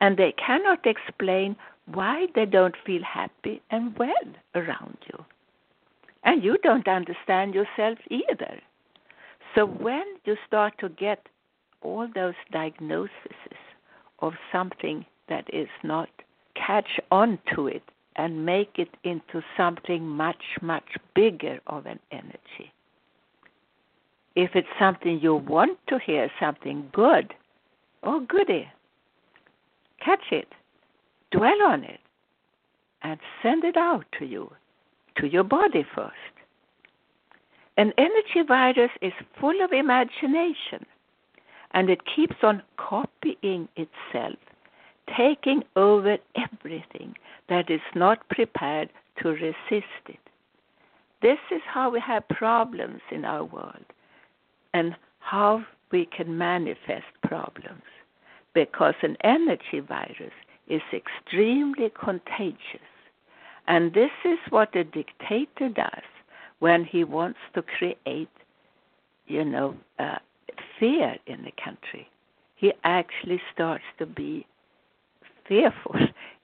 And 0.00 0.16
they 0.16 0.32
cannot 0.32 0.86
explain 0.86 1.56
why 1.86 2.26
they 2.34 2.46
don't 2.46 2.76
feel 2.86 3.02
happy 3.02 3.60
and 3.70 3.98
well 3.98 4.30
around 4.54 4.96
you. 5.12 5.24
And 6.24 6.42
you 6.42 6.56
don't 6.62 6.88
understand 6.88 7.54
yourself 7.54 7.98
either. 8.10 8.60
So 9.54 9.66
when 9.66 10.04
you 10.24 10.36
start 10.46 10.74
to 10.78 10.88
get 10.88 11.26
all 11.82 12.08
those 12.14 12.34
diagnoses 12.52 13.10
of 14.20 14.32
something 14.52 15.04
that 15.28 15.44
is 15.52 15.68
not, 15.82 16.08
catch 16.54 17.00
on 17.10 17.38
to 17.54 17.66
it 17.66 17.82
and 18.16 18.44
make 18.44 18.72
it 18.76 18.90
into 19.04 19.42
something 19.56 20.06
much, 20.06 20.42
much 20.60 20.96
bigger 21.14 21.60
of 21.66 21.86
an 21.86 21.98
energy. 22.10 22.72
If 24.36 24.50
it's 24.54 24.68
something 24.78 25.20
you 25.20 25.34
want 25.34 25.78
to 25.88 25.98
hear, 25.98 26.30
something 26.38 26.88
good, 26.92 27.34
oh 28.02 28.20
goody, 28.20 28.68
catch 30.04 30.32
it, 30.32 30.48
dwell 31.30 31.62
on 31.66 31.84
it, 31.84 32.00
and 33.02 33.18
send 33.42 33.64
it 33.64 33.76
out 33.76 34.04
to 34.18 34.26
you 34.26 34.52
to 35.16 35.26
your 35.26 35.44
body 35.44 35.84
first. 35.94 36.14
An 37.76 37.92
energy 37.96 38.46
virus 38.46 38.90
is 39.00 39.12
full 39.40 39.64
of 39.64 39.72
imagination 39.72 40.84
and 41.72 41.90
it 41.90 42.00
keeps 42.04 42.36
on 42.42 42.62
copying 42.76 43.68
itself, 43.76 44.38
taking 45.16 45.62
over 45.76 46.18
everything 46.36 47.14
that 47.48 47.70
is 47.70 47.80
not 47.94 48.28
prepared 48.28 48.90
to 49.22 49.30
resist 49.30 50.04
it. 50.08 50.18
This 51.22 51.38
is 51.50 51.60
how 51.66 51.90
we 51.90 52.00
have 52.00 52.26
problems 52.28 53.00
in 53.10 53.24
our 53.24 53.44
world 53.44 53.84
and 54.72 54.96
how 55.18 55.64
we 55.92 56.06
can 56.06 56.38
manifest 56.38 57.12
problems 57.22 57.82
because 58.54 58.94
an 59.02 59.16
energy 59.22 59.80
virus 59.80 60.32
is 60.68 60.82
extremely 60.92 61.90
contagious 61.90 62.90
and 63.70 63.94
this 63.94 64.10
is 64.24 64.38
what 64.50 64.74
a 64.74 64.82
dictator 64.82 65.68
does 65.68 66.02
when 66.58 66.84
he 66.84 67.04
wants 67.04 67.38
to 67.54 67.62
create, 67.62 68.28
you 69.26 69.44
know, 69.44 69.76
uh, 69.98 70.18
fear 70.80 71.16
in 71.26 71.44
the 71.44 71.52
country. 71.62 72.08
He 72.56 72.72
actually 72.82 73.40
starts 73.52 73.84
to 73.98 74.06
be 74.06 74.46
fearful. 75.46 75.94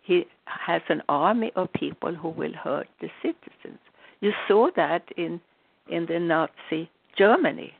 He 0.02 0.24
has 0.44 0.82
an 0.88 1.02
army 1.08 1.50
of 1.56 1.72
people 1.72 2.14
who 2.14 2.28
will 2.28 2.52
hurt 2.52 2.86
the 3.00 3.10
citizens. 3.20 3.80
You 4.20 4.32
saw 4.46 4.70
that 4.76 5.02
in 5.16 5.40
in 5.88 6.06
the 6.06 6.20
Nazi 6.20 6.88
Germany. 7.18 7.74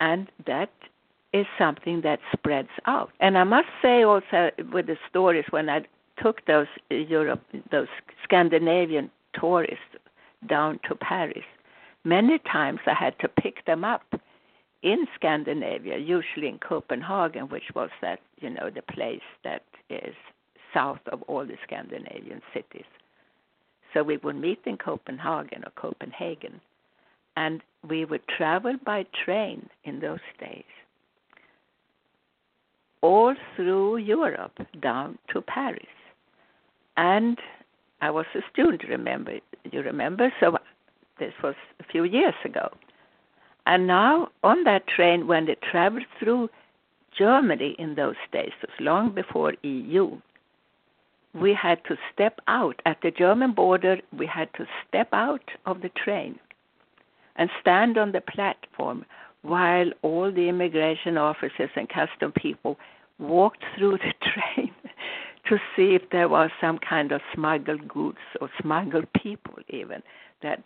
And 0.00 0.28
that 0.46 0.70
is 1.32 1.46
something 1.58 2.00
that 2.02 2.18
spreads 2.32 2.74
out. 2.86 3.10
And 3.20 3.38
I 3.38 3.44
must 3.44 3.68
say 3.82 4.02
also 4.02 4.50
with 4.72 4.86
the 4.86 4.96
stories 5.08 5.44
when 5.50 5.68
I 5.68 5.82
took 6.20 6.44
those 6.46 6.66
uh, 6.90 6.94
Europe, 6.94 7.42
those 7.70 7.88
Scandinavian 8.22 9.10
tourists 9.38 9.94
down 10.48 10.78
to 10.88 10.94
Paris. 10.94 11.44
Many 12.04 12.38
times 12.38 12.80
I 12.86 12.94
had 12.94 13.18
to 13.20 13.28
pick 13.28 13.64
them 13.64 13.84
up 13.84 14.02
in 14.84 15.06
Scandinavia, 15.16 15.98
usually 15.98 16.46
in 16.48 16.58
Copenhagen, 16.58 17.48
which 17.48 17.74
was 17.74 17.90
that 18.02 18.20
you 18.38 18.50
know 18.50 18.70
the 18.72 18.82
place 18.82 19.28
that 19.42 19.62
is 19.90 20.14
south 20.72 21.00
of 21.10 21.22
all 21.22 21.44
the 21.44 21.56
Scandinavian 21.64 22.40
cities. 22.52 22.86
So 23.92 24.02
we 24.02 24.18
would 24.18 24.36
meet 24.36 24.60
in 24.66 24.76
Copenhagen 24.76 25.64
or 25.64 25.72
Copenhagen, 25.74 26.60
and 27.36 27.62
we 27.88 28.04
would 28.04 28.22
travel 28.28 28.76
by 28.84 29.06
train 29.24 29.68
in 29.84 29.98
those 29.98 30.26
days 30.38 30.62
all 33.00 33.34
through 33.54 33.98
Europe 33.98 34.58
down 34.80 35.18
to 35.30 35.42
Paris 35.42 35.84
and 36.96 37.38
I 38.00 38.10
was 38.10 38.26
a 38.34 38.40
student. 38.52 38.82
Remember, 38.88 39.38
you 39.70 39.80
remember? 39.80 40.32
So 40.40 40.56
this 41.18 41.32
was 41.42 41.54
a 41.80 41.84
few 41.84 42.04
years 42.04 42.34
ago, 42.44 42.70
And 43.66 43.86
now 43.86 44.28
on 44.42 44.64
that 44.64 44.86
train, 44.86 45.26
when 45.26 45.46
they 45.46 45.56
traveled 45.70 46.04
through 46.18 46.50
Germany 47.16 47.76
in 47.78 47.94
those 47.94 48.16
days, 48.32 48.52
it 48.62 48.68
was 48.68 48.80
long 48.80 49.10
before 49.14 49.54
EU, 49.62 50.18
we 51.34 51.54
had 51.54 51.84
to 51.86 51.96
step 52.12 52.40
out 52.46 52.80
at 52.86 52.98
the 53.02 53.10
German 53.10 53.52
border. 53.52 53.98
We 54.16 54.26
had 54.26 54.52
to 54.54 54.66
step 54.86 55.08
out 55.12 55.48
of 55.66 55.80
the 55.80 55.88
train 55.90 56.38
and 57.36 57.50
stand 57.60 57.98
on 57.98 58.12
the 58.12 58.20
platform 58.20 59.04
while 59.42 59.90
all 60.02 60.30
the 60.32 60.48
immigration 60.48 61.18
officers 61.18 61.70
and 61.76 61.88
custom 61.88 62.32
people 62.32 62.78
walked 63.18 63.64
through 63.76 63.98
the 63.98 64.12
train 64.54 64.72
to 65.48 65.58
see 65.76 65.94
if 65.94 66.02
there 66.10 66.28
was 66.28 66.50
some 66.60 66.78
kind 66.78 67.12
of 67.12 67.20
smuggled 67.34 67.86
goods 67.88 68.18
or 68.40 68.48
smuggled 68.60 69.06
people 69.12 69.54
even 69.68 70.02
that 70.42 70.62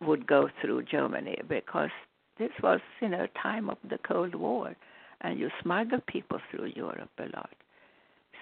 would 0.00 0.26
go 0.26 0.48
through 0.60 0.82
Germany 0.84 1.38
because 1.48 1.90
this 2.38 2.50
was 2.62 2.80
you 3.00 3.08
know 3.08 3.26
time 3.40 3.68
of 3.68 3.78
the 3.88 3.98
Cold 3.98 4.34
War 4.34 4.74
and 5.20 5.38
you 5.38 5.50
smuggled 5.62 6.06
people 6.06 6.40
through 6.50 6.72
Europe 6.74 7.10
a 7.18 7.28
lot. 7.36 7.50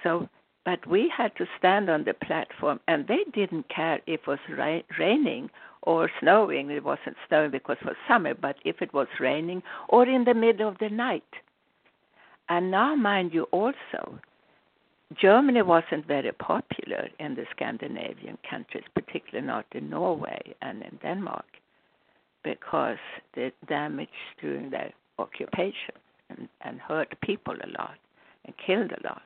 So 0.03 0.29
but 0.65 0.87
we 0.87 1.11
had 1.17 1.35
to 1.37 1.47
stand 1.59 1.89
on 1.89 2.05
the 2.05 2.13
platform 2.13 2.79
and 2.89 3.07
they 3.09 3.25
didn't 3.33 3.69
care 3.69 4.01
if 4.07 4.21
it 4.21 4.27
was 4.27 4.39
ra- 4.51 4.83
raining 4.99 5.49
or 5.83 6.11
snowing 6.21 6.71
it 6.71 6.85
wasn't 6.85 7.17
snowing 7.27 7.51
because 7.51 7.79
it 7.81 7.87
was 7.87 7.97
summer 8.07 8.35
but 8.35 8.57
if 8.65 8.83
it 8.83 8.93
was 8.93 9.09
raining 9.19 9.63
or 9.89 10.07
in 10.07 10.25
the 10.25 10.35
middle 10.35 10.69
of 10.69 10.77
the 10.79 10.91
night 10.91 11.33
and 12.49 12.71
now 12.71 12.95
mind 12.95 13.33
you 13.33 13.45
also 13.45 14.19
Germany 15.17 15.63
wasn't 15.63 16.07
very 16.07 16.33
popular 16.33 17.09
in 17.19 17.35
the 17.35 17.47
Scandinavian 17.51 18.37
countries, 18.49 18.85
particularly 18.95 19.47
not 19.47 19.65
in 19.73 19.89
Norway 19.89 20.55
and 20.61 20.83
in 20.83 20.99
Denmark, 21.03 21.47
because 22.45 22.99
the 23.35 23.51
damage 23.67 24.09
during 24.41 24.71
their 24.71 24.93
occupation 25.19 25.95
and, 26.29 26.49
and 26.61 26.79
hurt 26.81 27.19
people 27.23 27.55
a 27.55 27.81
lot 27.81 27.97
and 28.45 28.55
killed 28.59 28.93
a 28.93 29.07
lot. 29.07 29.23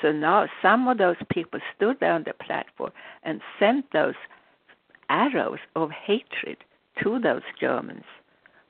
So 0.00 0.12
now 0.12 0.46
some 0.62 0.88
of 0.88 0.98
those 0.98 1.16
people 1.30 1.60
stood 1.76 1.98
there 2.00 2.12
on 2.12 2.24
the 2.24 2.32
platform 2.32 2.92
and 3.22 3.40
sent 3.58 3.92
those 3.92 4.14
arrows 5.10 5.58
of 5.76 5.90
hatred 5.90 6.58
to 7.02 7.18
those 7.18 7.42
Germans 7.60 8.04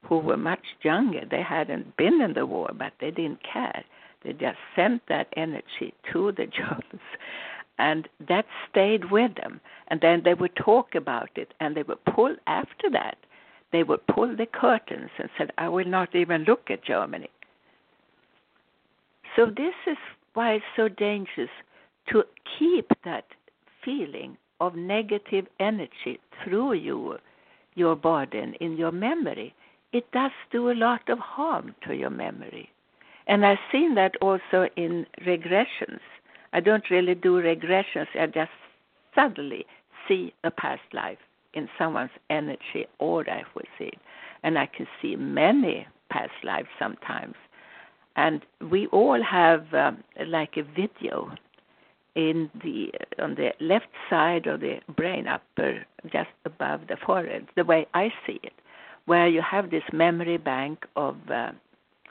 who 0.03 0.19
were 0.19 0.37
much 0.37 0.65
younger. 0.83 1.25
They 1.31 1.43
hadn't 1.43 1.97
been 1.97 2.21
in 2.21 2.33
the 2.35 2.47
war, 2.47 2.71
but 2.77 2.93
they 3.01 3.11
didn't 3.11 3.43
care. 3.43 3.85
They 4.25 4.33
just 4.33 4.59
sent 4.75 5.03
that 5.09 5.29
energy 5.37 5.95
to 6.13 6.33
the 6.33 6.47
Germans. 6.59 7.09
And 7.79 8.09
that 8.29 8.47
stayed 8.69 9.11
with 9.11 9.35
them. 9.37 9.61
And 9.89 10.01
then 10.01 10.23
they 10.25 10.35
would 10.35 10.57
talk 10.57 10.95
about 10.95 11.31
it 11.37 11.55
and 11.61 11.77
they 11.77 11.85
would 11.85 12.05
pull 12.05 12.35
after 12.47 12.91
that. 12.91 13.19
They 13.71 13.83
would 13.83 14.07
pull 14.07 14.35
the 14.35 14.47
curtains 14.47 15.11
and 15.19 15.29
said, 15.37 15.53
I 15.59 15.69
will 15.69 15.85
not 15.85 16.15
even 16.15 16.45
look 16.45 16.71
at 16.71 16.85
Germany. 16.85 17.31
So 19.37 19.47
this 19.47 19.75
is 19.87 19.97
why 20.35 20.55
it's 20.55 20.65
so 20.75 20.89
dangerous 20.89 21.51
to 22.11 22.25
keep 22.59 22.91
that 23.05 23.27
feeling 23.85 24.37
of 24.61 24.75
negative 24.75 25.47
energy 25.61 26.19
through 26.43 26.73
you, 26.73 27.19
your 27.75 27.95
body 27.95 28.39
and 28.39 28.55
in 28.57 28.77
your 28.77 28.91
memory. 28.91 29.55
It 29.93 30.11
does 30.13 30.33
do 30.51 30.71
a 30.71 30.75
lot 30.75 31.09
of 31.09 31.19
harm 31.19 31.75
to 31.87 31.95
your 31.95 32.11
memory. 32.11 32.71
And 33.29 33.45
I've 33.45 33.59
seen 33.71 33.95
that 33.95 34.17
also 34.23 34.69
in 34.77 35.07
regressions. 35.27 36.01
I 36.53 36.61
don't 36.61 36.91
really 36.91 37.15
do 37.15 37.35
regressions, 37.43 38.07
I 38.19 38.27
just 38.27 38.51
suddenly 39.15 39.67
see 40.09 40.33
a 40.45 40.51
past 40.51 40.83
life 40.95 41.19
in 41.53 41.69
someone's 41.79 42.11
energy 42.31 42.87
aura, 42.99 43.41
if 43.41 43.47
we 43.55 43.63
see 43.79 43.91
it. 43.93 43.99
And 44.43 44.59
I 44.59 44.67
can 44.67 44.87
see 45.01 45.15
many 45.17 45.87
past 46.11 46.33
lives 46.43 46.69
sometimes. 46.79 47.35
And 48.17 48.45
we 48.71 48.87
all 48.89 49.23
have 49.23 49.73
um, 49.75 50.03
like 50.27 50.57
a 50.57 50.63
video 50.63 51.31
in 52.15 52.51
the 52.65 52.91
on 53.23 53.37
the 53.37 53.51
left 53.61 53.87
side 54.11 54.47
of 54.47 54.61
the 54.61 54.81
brain 54.97 55.29
upper 55.29 55.85
just 56.13 56.31
above 56.45 56.81
the 56.89 56.97
forehead 57.07 57.47
the 57.55 57.65
way 57.65 57.87
i 57.95 58.09
see 58.27 58.41
it 58.43 58.55
where 59.05 59.29
you 59.29 59.41
have 59.41 59.71
this 59.71 59.85
memory 59.93 60.37
bank 60.37 60.85
of 60.97 61.17
uh, 61.31 61.53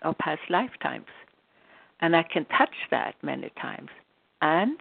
of 0.02 0.18
past 0.18 0.42
lifetimes. 0.50 1.08
And 2.02 2.16
I 2.16 2.24
can 2.24 2.46
touch 2.46 2.76
that 2.92 3.16
many 3.22 3.52
times. 3.60 3.90
And 4.42 4.78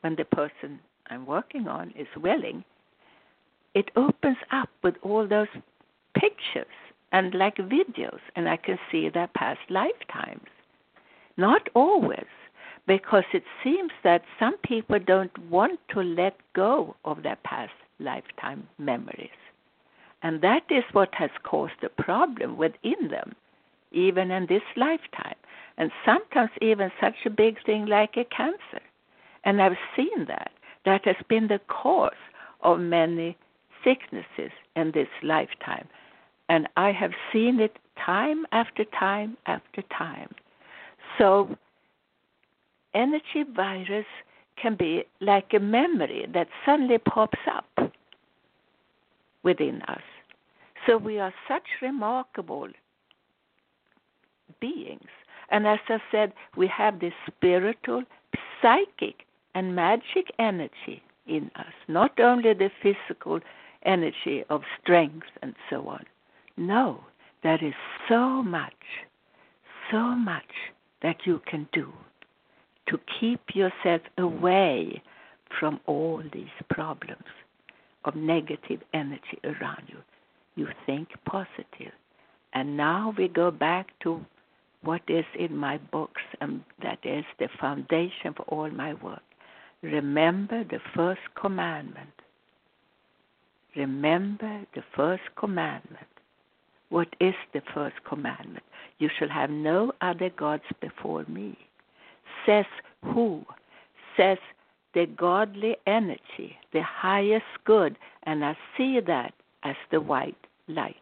when 0.00 0.16
the 0.16 0.24
person 0.24 0.80
I'm 1.08 1.26
working 1.26 1.68
on 1.68 1.92
is 1.96 2.08
willing, 2.16 2.64
it 3.74 3.90
opens 3.94 4.38
up 4.50 4.70
with 4.82 4.94
all 5.02 5.28
those 5.28 5.48
pictures 6.14 6.66
and 7.12 7.34
like 7.34 7.56
videos, 7.56 8.20
and 8.34 8.48
I 8.48 8.56
can 8.56 8.78
see 8.90 9.08
their 9.08 9.28
past 9.28 9.60
lifetimes. 9.70 10.48
Not 11.36 11.68
always, 11.74 12.26
because 12.86 13.24
it 13.32 13.44
seems 13.62 13.92
that 14.02 14.22
some 14.38 14.56
people 14.64 14.98
don't 14.98 15.36
want 15.50 15.78
to 15.90 16.00
let 16.00 16.36
go 16.54 16.96
of 17.04 17.22
their 17.22 17.38
past 17.44 17.72
lifetime 18.00 18.66
memories. 18.78 19.28
And 20.22 20.40
that 20.42 20.62
is 20.70 20.84
what 20.92 21.14
has 21.14 21.30
caused 21.44 21.80
the 21.82 21.88
problem 21.90 22.56
within 22.56 23.08
them 23.10 23.34
even 23.96 24.30
in 24.30 24.46
this 24.46 24.62
lifetime. 24.76 25.34
And 25.78 25.90
sometimes 26.04 26.50
even 26.62 26.90
such 27.00 27.16
a 27.24 27.30
big 27.30 27.56
thing 27.64 27.86
like 27.86 28.16
a 28.16 28.24
cancer. 28.24 28.82
And 29.44 29.60
I've 29.60 29.78
seen 29.96 30.26
that. 30.28 30.50
That 30.84 31.04
has 31.04 31.16
been 31.28 31.48
the 31.48 31.60
cause 31.68 32.12
of 32.62 32.78
many 32.78 33.36
sicknesses 33.82 34.52
in 34.76 34.92
this 34.92 35.08
lifetime. 35.22 35.88
And 36.48 36.68
I 36.76 36.92
have 36.92 37.12
seen 37.32 37.60
it 37.60 37.76
time 38.04 38.46
after 38.52 38.84
time 38.84 39.36
after 39.46 39.82
time. 39.82 40.32
So, 41.18 41.56
energy 42.94 43.44
virus 43.54 44.06
can 44.60 44.76
be 44.76 45.04
like 45.20 45.52
a 45.54 45.58
memory 45.58 46.26
that 46.32 46.48
suddenly 46.64 46.98
pops 46.98 47.38
up 47.50 47.92
within 49.42 49.82
us. 49.82 50.02
So, 50.86 50.96
we 50.96 51.18
are 51.18 51.34
such 51.48 51.66
remarkable 51.82 52.68
beings. 54.60 55.08
And 55.50 55.66
as 55.66 55.78
I 55.88 55.98
said, 56.10 56.32
we 56.56 56.66
have 56.68 57.00
this 57.00 57.12
spiritual, 57.26 58.02
psychic, 58.60 59.24
and 59.54 59.74
magic 59.74 60.32
energy 60.38 61.02
in 61.26 61.50
us, 61.56 61.72
not 61.88 62.18
only 62.20 62.52
the 62.52 62.70
physical 62.82 63.40
energy 63.84 64.44
of 64.50 64.62
strength 64.80 65.26
and 65.42 65.54
so 65.70 65.86
on. 65.88 66.04
No, 66.56 67.00
there 67.42 67.62
is 67.62 67.74
so 68.08 68.42
much, 68.42 68.72
so 69.90 70.00
much 70.00 70.52
that 71.02 71.16
you 71.24 71.40
can 71.46 71.68
do 71.72 71.92
to 72.88 72.98
keep 73.20 73.40
yourself 73.54 74.02
away 74.18 75.02
from 75.58 75.80
all 75.86 76.22
these 76.32 76.48
problems 76.70 77.24
of 78.04 78.14
negative 78.14 78.80
energy 78.94 79.38
around 79.44 79.82
you. 79.88 79.98
You 80.54 80.68
think 80.86 81.08
positive. 81.24 81.92
And 82.52 82.76
now 82.76 83.14
we 83.16 83.28
go 83.28 83.50
back 83.50 83.88
to 84.02 84.24
what 84.86 85.02
is 85.08 85.24
in 85.36 85.56
my 85.56 85.78
books, 85.90 86.22
and 86.40 86.62
that 86.82 86.98
is 87.04 87.24
the 87.38 87.48
foundation 87.60 88.32
for 88.36 88.44
all 88.44 88.70
my 88.70 88.94
work. 88.94 89.22
Remember 89.82 90.62
the 90.64 90.80
first 90.94 91.20
commandment. 91.40 92.10
Remember 93.74 94.64
the 94.74 94.82
first 94.94 95.24
commandment. 95.36 96.06
What 96.88 97.08
is 97.20 97.34
the 97.52 97.62
first 97.74 97.96
commandment? 98.08 98.62
You 98.98 99.10
shall 99.18 99.28
have 99.28 99.50
no 99.50 99.92
other 100.00 100.30
gods 100.30 100.62
before 100.80 101.24
me. 101.28 101.58
Says 102.46 102.64
who? 103.02 103.44
Says 104.16 104.38
the 104.94 105.06
godly 105.06 105.76
energy, 105.86 106.56
the 106.72 106.82
highest 106.82 107.44
good, 107.64 107.98
and 108.22 108.44
I 108.44 108.56
see 108.76 109.00
that 109.00 109.34
as 109.64 109.74
the 109.90 110.00
white 110.00 110.46
light. 110.68 110.96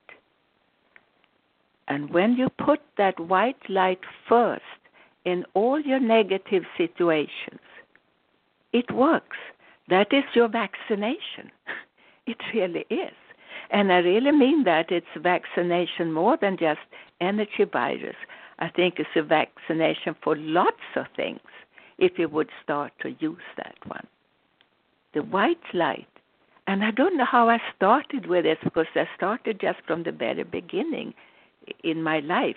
And 1.88 2.11
when 2.11 2.35
you 2.35 2.49
put 2.49 2.81
that 2.97 3.18
white 3.20 3.68
light 3.68 4.01
first 4.29 4.62
in 5.25 5.44
all 5.55 5.81
your 5.81 6.01
negative 6.01 6.64
situations, 6.77 7.61
it 8.73 8.90
works. 8.90 9.37
That 9.88 10.12
is 10.12 10.25
your 10.35 10.49
vaccination. 10.49 11.51
it 12.27 12.38
really 12.55 12.87
is. 12.90 13.14
And 13.70 13.92
I 13.92 13.99
really 13.99 14.33
mean 14.33 14.64
that 14.64 14.90
it's 14.90 15.07
vaccination 15.16 16.12
more 16.12 16.37
than 16.40 16.57
just 16.57 16.81
energy 17.20 17.64
virus. 17.70 18.16
I 18.59 18.68
think 18.68 18.94
it's 18.99 19.09
a 19.16 19.23
vaccination 19.23 20.14
for 20.23 20.37
lots 20.37 20.77
of 20.97 21.07
things 21.16 21.40
if 21.99 22.18
you 22.18 22.29
would 22.29 22.51
start 22.62 22.92
to 23.01 23.14
use 23.18 23.42
that 23.57 23.77
one. 23.87 24.07
The 25.12 25.23
white 25.23 25.59
light. 25.73 26.09
And 26.66 26.85
I 26.85 26.90
don't 26.90 27.16
know 27.16 27.27
how 27.27 27.49
I 27.49 27.59
started 27.77 28.27
with 28.27 28.44
this 28.44 28.59
because 28.64 28.87
I 28.94 29.07
started 29.16 29.61
just 29.61 29.81
from 29.87 30.03
the 30.03 30.12
very 30.12 30.44
beginning 30.44 31.14
in 31.83 32.03
my 32.03 32.20
life 32.20 32.57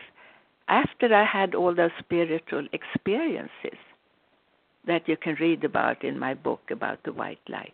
after 0.67 1.13
I 1.13 1.23
had 1.23 1.55
all 1.55 1.73
those 1.73 1.91
spiritual 1.99 2.67
experiences 2.73 3.79
that 4.85 5.07
you 5.07 5.17
can 5.17 5.35
read 5.39 5.63
about 5.63 6.03
in 6.03 6.17
my 6.17 6.33
book 6.33 6.61
about 6.71 7.03
the 7.03 7.13
white 7.13 7.39
light. 7.49 7.73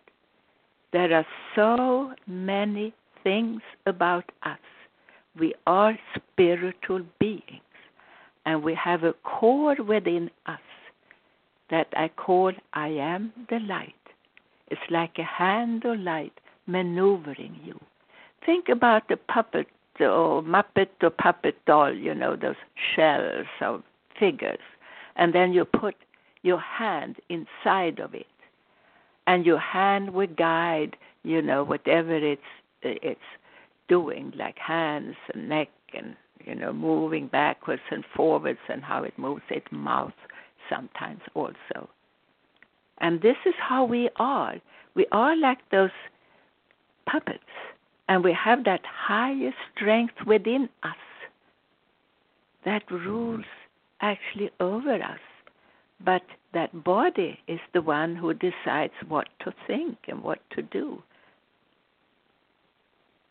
There 0.92 1.14
are 1.14 1.26
so 1.56 2.14
many 2.28 2.94
things 3.24 3.62
about 3.86 4.32
us 4.44 4.60
We 5.40 5.56
are 5.66 5.98
spiritual 6.16 7.02
beings, 7.20 7.74
and 8.46 8.64
we 8.64 8.76
have 8.76 9.04
a 9.04 9.14
core 9.24 9.76
within 9.76 10.30
us 10.46 10.60
that 11.70 11.88
I 11.96 12.10
call 12.10 12.52
I 12.74 12.90
am 12.90 13.34
the 13.50 13.60
light. 13.60 13.96
It's 14.68 14.82
like 14.92 15.18
a 15.18 15.24
hand 15.24 15.86
of 15.86 16.00
light 16.00 16.34
maneuvering 16.68 17.60
you. 17.64 17.80
Think 18.46 18.70
about 18.70 19.08
the 19.08 19.18
puppet 19.18 19.68
or 20.00 20.42
Muppet 20.44 20.90
or 21.02 21.10
puppet 21.10 21.56
doll, 21.66 21.94
you 21.94 22.14
know, 22.14 22.36
those 22.36 22.56
shells 22.96 23.46
or 23.62 23.84
figures. 24.20 24.60
And 25.16 25.34
then 25.34 25.54
you 25.54 25.66
put 25.66 25.96
your 26.42 26.60
hand 26.60 27.18
inside 27.30 28.00
of 28.00 28.14
it. 28.14 28.28
And 29.28 29.46
your 29.46 29.60
hand 29.60 30.14
will 30.14 30.28
guide, 30.28 30.98
you 31.24 31.42
know, 31.42 31.64
whatever 31.64 32.16
it's 32.16 32.42
it's 32.82 33.22
doing, 33.88 34.34
like 34.36 34.58
hands 34.58 35.16
and 35.34 35.48
neck 35.48 35.70
and 35.94 36.16
you 36.46 36.56
know, 36.56 36.74
moving 36.74 37.28
backwards 37.28 37.82
and 37.90 38.04
forwards 38.16 38.60
and 38.70 38.84
how 38.84 39.04
it 39.04 39.18
moves 39.18 39.44
its 39.50 39.68
mouth 39.72 40.14
sometimes 40.70 41.22
also. 41.34 41.90
And 43.00 43.22
this 43.22 43.38
is 43.46 43.54
how 43.58 43.86
we 43.86 44.10
are. 44.18 44.56
We 44.96 45.06
are 45.12 45.36
like 45.36 45.60
those 45.72 45.92
puppets, 47.06 47.40
and 48.14 48.24
we 48.24 48.32
have 48.34 48.64
that 48.66 48.86
highest 48.86 49.58
strength 49.76 50.14
within 50.28 50.70
us 50.84 51.04
that 52.64 52.86
mm-hmm. 52.86 53.10
rules 53.10 53.46
actually 54.02 54.52
over 54.60 54.94
us. 55.02 55.26
But 56.06 56.22
that 56.54 56.84
body 56.84 57.40
is 57.48 57.60
the 57.74 57.82
one 57.82 58.16
who 58.16 58.36
decides 58.36 58.94
what 59.08 59.30
to 59.40 59.52
think 59.66 59.98
and 60.08 60.22
what 60.22 60.38
to 60.52 60.62
do. 60.62 61.02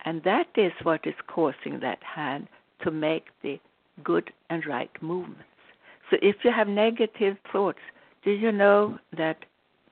And 0.04 0.20
that 0.24 0.48
is 0.56 0.72
what 0.82 1.06
is 1.06 1.14
causing 1.28 1.78
that 1.78 2.02
hand 2.02 2.48
to 2.82 2.90
make 2.90 3.26
the 3.44 3.60
good 4.02 4.32
and 4.50 4.66
right 4.66 4.90
movements. 5.00 5.44
So 6.10 6.16
if 6.20 6.34
you 6.42 6.50
have 6.50 6.66
negative 6.66 7.36
thoughts, 7.52 7.78
do 8.24 8.32
you 8.32 8.50
know 8.50 8.98
that 9.16 9.44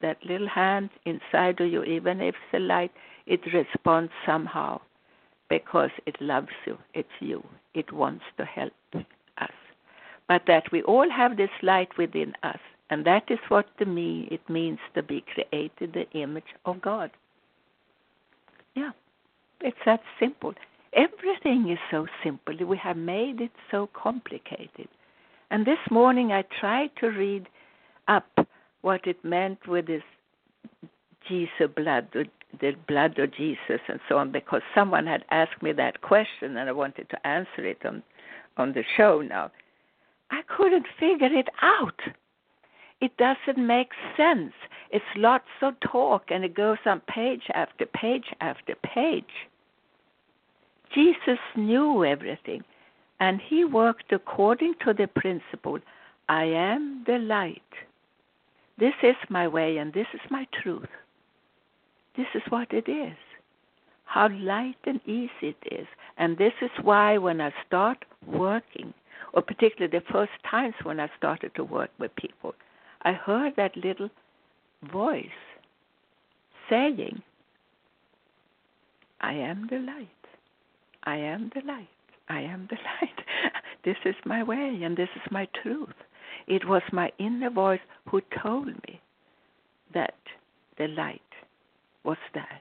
that 0.03 0.17
little 0.25 0.49
hand 0.49 0.91
inside 1.05 1.61
of 1.61 1.71
you, 1.71 1.85
even 1.85 2.21
if 2.21 2.35
it's 2.35 2.55
a 2.55 2.59
light, 2.59 2.91
it 3.31 3.41
responds 3.55 4.11
somehow 4.27 4.81
because 5.49 5.91
it 6.05 6.21
loves 6.21 6.49
you. 6.67 6.77
It's 6.95 7.09
you. 7.21 7.45
It 7.75 7.93
wants 7.93 8.25
to 8.37 8.45
help 8.45 8.73
us. 9.39 9.51
But 10.29 10.43
that 10.49 10.65
we 10.73 10.83
all 10.83 11.09
have 11.09 11.37
this 11.37 11.51
light 11.63 11.97
within 11.97 12.35
us, 12.43 12.59
and 12.91 13.07
that 13.07 13.25
is 13.31 13.39
what 13.49 13.67
to 13.79 13.87
me 13.87 14.29
it 14.33 14.41
means 14.51 14.81
to 14.95 15.03
be 15.03 15.25
created 15.33 15.93
the 15.93 16.11
image 16.19 16.53
of 16.65 16.83
God. 16.83 17.13
Yeah, 18.75 18.91
it's 19.61 19.79
that 19.87 20.01
simple. 20.19 20.53
Everything 20.93 21.71
is 21.71 21.79
so 21.89 22.09
simple. 22.25 22.55
We 22.67 22.77
have 22.79 22.97
made 22.97 23.41
it 23.41 23.53
so 23.71 23.89
complicated. 23.95 24.89
And 25.53 25.65
this 25.65 25.79
morning 25.89 26.33
I 26.33 26.43
tried 26.59 26.91
to 26.99 27.07
read 27.07 27.49
up 28.09 28.27
what 28.83 29.07
it 29.07 29.25
meant 29.25 29.69
with 29.69 29.87
this 29.87 30.03
Jesus 31.29 31.71
blood, 31.77 32.09
blood 32.87 33.19
of 33.19 33.33
Jesus, 33.35 33.81
and 33.89 34.01
so 34.09 34.19
on, 34.19 34.33
because 34.33 34.63
someone 34.75 35.07
had 35.07 35.25
asked 35.31 35.63
me 35.63 35.73
that 35.73 36.01
question 36.01 36.57
and 36.57 36.69
I 36.69 36.73
wanted 36.73 37.09
to 37.11 37.27
answer 37.27 37.65
it 37.65 37.85
on 37.85 38.03
on 38.57 38.73
the 38.73 38.85
show 38.97 39.23
now. 39.23 39.51
I 40.31 40.43
couldn't 40.57 40.87
figure 40.99 41.33
it 41.33 41.49
out. 41.63 41.99
It 43.01 43.17
doesn't 43.17 43.67
make 43.67 43.91
sense. 44.17 44.53
It's 44.91 45.05
lots 45.17 45.49
of 45.63 45.75
talk 45.81 46.25
and 46.29 46.45
it 46.45 46.55
goes 46.55 46.79
on 46.85 47.01
page 47.09 47.43
after 47.55 47.87
page 47.87 48.27
after 48.41 48.75
page. 48.83 49.49
Jesus 50.95 51.39
knew 51.57 52.05
everything 52.05 52.63
and 53.21 53.41
he 53.41 53.65
worked 53.65 54.13
according 54.13 54.75
to 54.85 54.93
the 54.93 55.07
principle 55.07 55.79
I 56.29 56.45
am 56.45 57.05
the 57.07 57.19
light. 57.19 57.63
This 58.79 58.95
is 59.03 59.17
my 59.29 59.49
way 59.49 59.79
and 59.79 59.93
this 59.93 60.07
is 60.15 60.21
my 60.31 60.47
truth. 60.63 60.89
This 62.17 62.27
is 62.35 62.43
what 62.49 62.73
it 62.73 62.89
is. 62.89 63.17
How 64.05 64.29
light 64.29 64.77
and 64.85 65.01
easy 65.07 65.31
it 65.43 65.63
is. 65.71 65.87
And 66.19 66.37
this 66.37 66.53
is 66.61 66.71
why 66.83 67.19
when 67.19 67.41
I 67.41 67.53
start 67.67 68.05
working, 68.27 68.93
or 69.33 69.43
particularly 69.43 69.97
the 69.97 70.13
first 70.13 70.33
times 70.51 70.75
when 70.83 70.99
I 70.99 71.09
started 71.17 71.55
to 71.55 71.65
work 71.65 71.91
with 71.99 72.15
people, 72.17 72.55
I 73.03 73.13
heard 73.13 73.55
that 73.57 73.77
little 73.77 74.11
voice 74.93 75.27
saying, 76.69 77.23
I 79.21 79.35
am 79.35 79.69
the 79.71 79.79
light. 79.79 80.09
I 81.05 81.17
am 81.17 81.51
the 81.55 81.63
light. 81.63 81.89
I 82.29 82.41
am 82.41 82.69
the 82.71 82.77
light. 83.01 83.25
this 83.85 83.97
is 84.05 84.15
my 84.25 84.43
way 84.43 84.81
and 84.83 84.97
this 84.97 85.09
is 85.15 85.31
my 85.31 85.49
truth. 85.63 85.95
It 86.47 86.67
was 86.69 86.83
my 86.93 87.13
inner 87.19 87.51
voice 87.51 87.81
who 88.09 88.21
told 88.43 88.67
me 88.67 89.01
that 89.95 90.15
the 90.79 90.89
light 90.89 91.21
was 92.05 92.19
there 92.35 92.61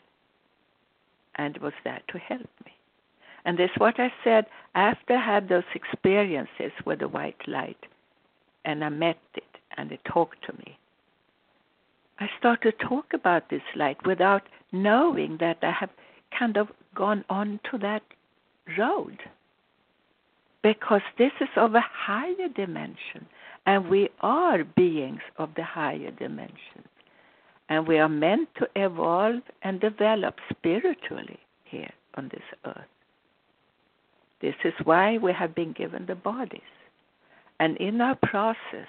and 1.36 1.58
was 1.60 1.73
there 1.84 2.02
to 2.10 2.17
help 2.17 2.49
me. 2.65 2.73
And 3.45 3.58
that's 3.58 3.78
what 3.78 3.99
I 3.99 4.12
said 4.23 4.45
after 4.75 5.15
I 5.15 5.25
had 5.25 5.49
those 5.49 5.63
experiences 5.73 6.71
with 6.86 6.99
the 6.99 7.08
white 7.08 7.47
light 7.47 7.86
and 8.65 8.84
I 8.84 8.89
met 8.89 9.19
it 9.36 9.43
and 9.78 9.91
it 9.91 10.02
talked 10.06 10.45
to 10.45 10.54
me. 10.54 10.78
I 12.19 12.30
started 12.38 12.78
to 12.80 12.86
talk 12.86 13.13
about 13.13 13.49
this 13.49 13.62
light 13.75 14.06
without 14.06 14.43
knowing 14.71 15.38
that 15.39 15.60
I 15.62 15.71
have 15.71 15.89
kind 16.38 16.58
of 16.58 16.67
gone 16.93 17.23
on 17.30 17.60
to 17.71 17.78
that 17.78 18.04
road 18.78 19.19
because 20.62 21.02
this 21.17 21.32
is 21.39 21.47
of 21.56 21.73
a 21.75 21.82
higher 21.82 22.49
dimension 22.54 23.25
and 23.65 23.89
we 23.89 24.10
are 24.21 24.63
beings 24.63 25.21
of 25.38 25.49
the 25.56 25.63
higher 25.63 26.12
dimension 26.12 26.84
and 27.70 27.88
we 27.88 28.00
are 28.00 28.10
meant 28.10 28.50
to 28.58 28.68
evolve 28.76 29.42
and 29.62 29.80
develop 29.80 30.36
spiritually 30.50 31.40
here 31.64 31.92
on 32.16 32.30
this 32.30 32.44
earth. 32.66 32.90
This 34.42 34.56
is 34.64 34.74
why 34.84 35.18
we 35.18 35.32
have 35.34 35.54
been 35.54 35.74
given 35.74 36.06
the 36.06 36.16
bodies. 36.16 36.62
And 37.60 37.78
in 37.78 38.02
our 38.02 38.16
process 38.16 38.88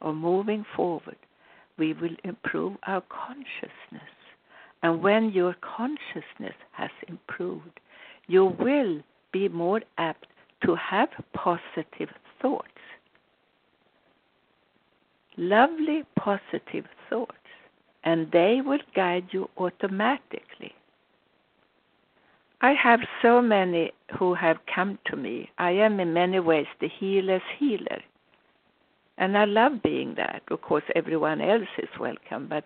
of 0.00 0.14
moving 0.14 0.64
forward 0.76 1.16
we 1.76 1.92
will 1.92 2.14
improve 2.22 2.76
our 2.86 3.02
consciousness. 3.08 4.14
And 4.82 5.02
when 5.02 5.30
your 5.32 5.56
consciousness 5.60 6.54
has 6.72 6.90
improved 7.08 7.80
you 8.26 8.46
will 8.58 9.00
be 9.32 9.48
more 9.48 9.80
apt 9.98 10.26
to 10.64 10.74
have 10.76 11.08
positive 11.34 12.08
thoughts. 12.40 12.68
Lovely 15.36 16.04
positive 16.16 16.84
thoughts, 17.10 17.32
and 18.04 18.30
they 18.32 18.60
will 18.64 18.80
guide 18.94 19.26
you 19.30 19.48
automatically. 19.56 20.74
I 22.60 22.72
have 22.74 23.00
so 23.20 23.42
many 23.42 23.92
who 24.18 24.34
have 24.34 24.58
come 24.72 24.98
to 25.06 25.16
me. 25.16 25.50
I 25.58 25.72
am 25.72 26.00
in 26.00 26.14
many 26.14 26.40
ways 26.40 26.66
the 26.80 26.88
healer's 26.88 27.42
healer. 27.58 28.00
And 29.18 29.36
I 29.36 29.44
love 29.44 29.82
being 29.82 30.14
that. 30.16 30.42
Of 30.50 30.62
course, 30.62 30.84
everyone 30.94 31.40
else 31.40 31.68
is 31.78 31.88
welcome, 32.00 32.46
but 32.48 32.64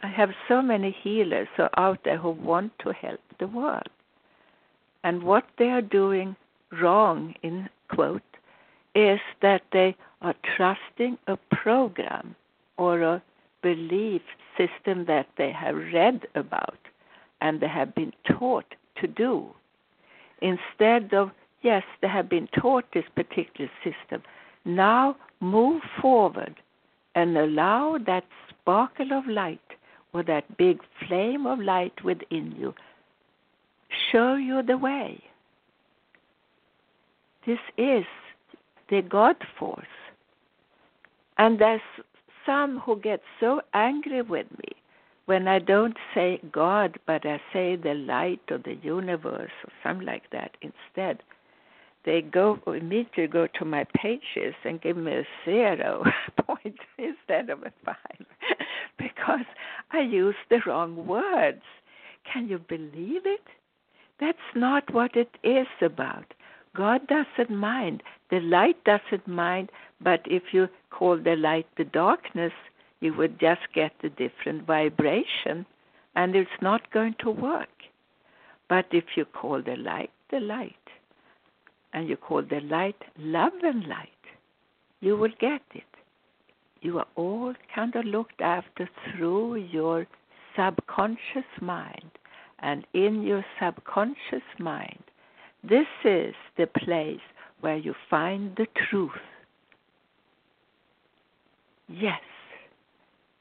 I 0.00 0.08
have 0.08 0.30
so 0.48 0.62
many 0.62 0.94
healers 1.02 1.48
out 1.76 1.98
there 2.04 2.18
who 2.18 2.30
want 2.30 2.72
to 2.80 2.92
help 2.92 3.20
the 3.38 3.46
world. 3.46 3.88
And 5.04 5.22
what 5.22 5.44
they 5.58 5.70
are 5.70 5.82
doing 5.82 6.36
wrong, 6.80 7.34
in 7.42 7.68
quote, 7.88 8.22
is 8.94 9.20
that 9.42 9.62
they 9.72 9.96
are 10.20 10.34
trusting 10.56 11.18
a 11.26 11.36
program 11.50 12.34
or 12.76 13.02
a 13.02 13.22
belief 13.62 14.22
system 14.56 15.04
that 15.06 15.28
they 15.38 15.52
have 15.52 15.76
read 15.76 16.26
about 16.34 16.78
and 17.40 17.60
they 17.60 17.68
have 17.68 17.94
been 17.94 18.12
taught 18.38 18.74
to 19.00 19.06
do. 19.06 19.46
Instead 20.40 21.14
of, 21.14 21.30
yes, 21.62 21.82
they 22.00 22.08
have 22.08 22.28
been 22.28 22.48
taught 22.48 22.84
this 22.92 23.04
particular 23.14 23.70
system, 23.84 24.22
now 24.64 25.16
move 25.40 25.82
forward 26.00 26.56
and 27.14 27.36
allow 27.36 27.98
that 28.06 28.24
sparkle 28.48 29.12
of 29.12 29.26
light 29.26 29.60
or 30.12 30.22
that 30.22 30.56
big 30.56 30.80
flame 31.06 31.46
of 31.46 31.58
light 31.58 32.04
within 32.04 32.54
you 32.58 32.74
show 34.10 34.34
you 34.34 34.62
the 34.62 34.78
way. 34.78 35.22
This 37.46 37.58
is 37.76 38.04
the 38.88 39.02
God 39.02 39.36
force. 39.58 39.84
And 41.38 41.58
there's 41.58 41.80
some 42.46 42.78
who 42.80 43.00
get 43.00 43.20
so 43.40 43.60
angry 43.74 44.22
with 44.22 44.46
me 44.58 44.68
when 45.26 45.48
I 45.48 45.58
don't 45.58 45.96
say 46.14 46.40
God, 46.52 46.98
but 47.06 47.24
I 47.24 47.40
say 47.52 47.76
the 47.76 47.94
light 47.94 48.42
of 48.50 48.64
the 48.64 48.74
universe 48.82 49.52
or 49.64 49.72
something 49.82 50.06
like 50.06 50.30
that 50.30 50.56
instead. 50.60 51.22
They 52.04 52.20
go 52.20 52.58
immediately 52.66 53.28
go 53.28 53.46
to 53.58 53.64
my 53.64 53.84
pages 53.94 54.54
and 54.64 54.80
give 54.80 54.96
me 54.96 55.12
a 55.12 55.26
zero 55.44 56.02
point 56.46 56.78
instead 56.98 57.50
of 57.50 57.62
a 57.62 57.72
five 57.84 58.26
because 58.98 59.46
I 59.92 60.00
use 60.00 60.34
the 60.50 60.60
wrong 60.66 61.06
words. 61.06 61.62
Can 62.30 62.48
you 62.48 62.58
believe 62.58 63.22
it? 63.24 63.44
That's 64.18 64.38
not 64.54 64.92
what 64.92 65.16
it 65.16 65.30
is 65.44 65.66
about. 65.80 66.34
God 66.76 67.02
doesn't 67.06 67.54
mind. 67.54 68.02
The 68.30 68.40
light 68.40 68.82
doesn't 68.84 69.28
mind, 69.28 69.70
but 70.02 70.20
if 70.26 70.42
you 70.52 70.68
call 70.90 71.16
the 71.16 71.36
light 71.36 71.66
the 71.76 71.84
darkness, 71.84 72.52
you 73.00 73.14
would 73.14 73.38
just 73.40 73.62
get 73.74 73.92
a 74.02 74.08
different 74.08 74.66
vibration 74.66 75.66
and 76.14 76.36
it's 76.36 76.60
not 76.60 76.90
going 76.92 77.14
to 77.20 77.30
work. 77.30 77.68
But 78.68 78.86
if 78.90 79.04
you 79.16 79.24
call 79.24 79.62
the 79.62 79.76
light 79.76 80.10
the 80.30 80.40
light, 80.40 80.74
and 81.92 82.08
you 82.08 82.16
call 82.16 82.42
the 82.42 82.60
light 82.60 82.96
love 83.18 83.52
and 83.62 83.86
light, 83.86 84.08
you 85.00 85.16
will 85.16 85.32
get 85.38 85.62
it. 85.74 85.84
You 86.80 86.98
are 86.98 87.06
all 87.16 87.54
kind 87.74 87.94
of 87.94 88.04
looked 88.04 88.40
after 88.40 88.88
through 89.04 89.56
your 89.56 90.06
subconscious 90.56 91.50
mind. 91.60 92.10
And 92.60 92.86
in 92.94 93.22
your 93.22 93.44
subconscious 93.60 94.48
mind, 94.58 95.02
this 95.62 95.86
is 96.04 96.34
the 96.56 96.66
place 96.66 97.20
where 97.60 97.76
you 97.76 97.94
find 98.08 98.56
the 98.56 98.66
truth. 98.88 99.10
Yes, 101.92 102.20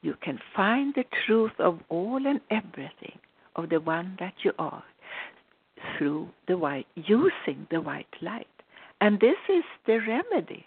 you 0.01 0.15
can 0.21 0.39
find 0.55 0.93
the 0.93 1.05
truth 1.25 1.57
of 1.59 1.79
all 1.89 2.25
and 2.25 2.41
everything 2.49 3.19
of 3.55 3.69
the 3.69 3.79
one 3.79 4.17
that 4.19 4.33
you 4.43 4.51
are 4.59 4.83
through 5.97 6.29
the 6.47 6.57
white 6.57 6.87
using 6.95 7.67
the 7.69 7.81
white 7.81 8.13
light. 8.21 8.47
And 8.99 9.19
this 9.19 9.37
is 9.49 9.63
the 9.85 9.99
remedy. 9.99 10.65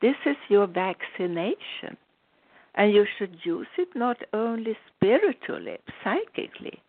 This 0.00 0.16
is 0.26 0.36
your 0.48 0.66
vaccination. 0.66 1.96
And 2.74 2.92
you 2.92 3.06
should 3.18 3.38
use 3.42 3.68
it 3.78 3.88
not 3.94 4.18
only 4.32 4.76
spiritually, 4.96 5.78
psychically, 6.02 6.82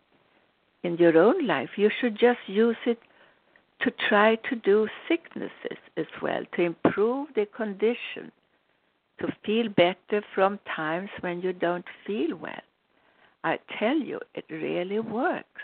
in 0.82 0.96
your 0.96 1.16
own 1.16 1.46
life. 1.46 1.70
You 1.76 1.90
should 2.00 2.18
just 2.18 2.40
use 2.46 2.76
it 2.86 2.98
to 3.80 3.90
try 4.08 4.36
to 4.48 4.56
do 4.56 4.88
sicknesses 5.08 5.78
as 5.96 6.06
well, 6.22 6.42
to 6.54 6.62
improve 6.62 7.28
the 7.34 7.46
condition, 7.46 8.32
to 9.18 9.28
feel 9.44 9.68
better 9.68 10.22
from 10.34 10.58
times 10.74 11.10
when 11.20 11.40
you 11.40 11.52
don't 11.52 11.86
feel 12.06 12.36
well. 12.36 12.60
I 13.44 13.58
tell 13.78 13.96
you, 13.96 14.20
it 14.34 14.44
really 14.50 14.98
works. 14.98 15.62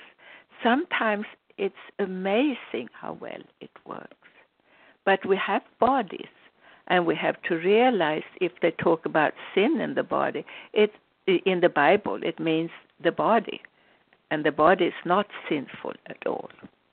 Sometimes 0.63 1.27
it's 1.59 1.75
amazing 1.99 2.89
how 2.93 3.19
well 3.21 3.43
it 3.61 3.71
works. 3.85 4.17
But 5.05 5.27
we 5.27 5.37
have 5.37 5.63
bodies, 5.81 6.35
and 6.87 7.07
we 7.07 7.15
have 7.17 7.41
to 7.43 7.57
realize 7.57 8.23
if 8.41 8.53
they 8.63 8.71
talk 8.71 9.05
about 9.05 9.35
sin 9.55 9.81
in 9.81 9.95
the 9.95 10.03
body, 10.03 10.45
it 10.73 10.93
in 11.27 11.61
the 11.61 11.69
Bible 11.69 12.19
it 12.23 12.41
means 12.41 12.71
the 13.03 13.13
body, 13.13 13.61
and 14.31 14.45
the 14.45 14.53
body 14.53 14.87
is 14.87 15.05
not 15.05 15.27
sinful 15.49 15.93
at 16.07 16.27
all. 16.27 16.51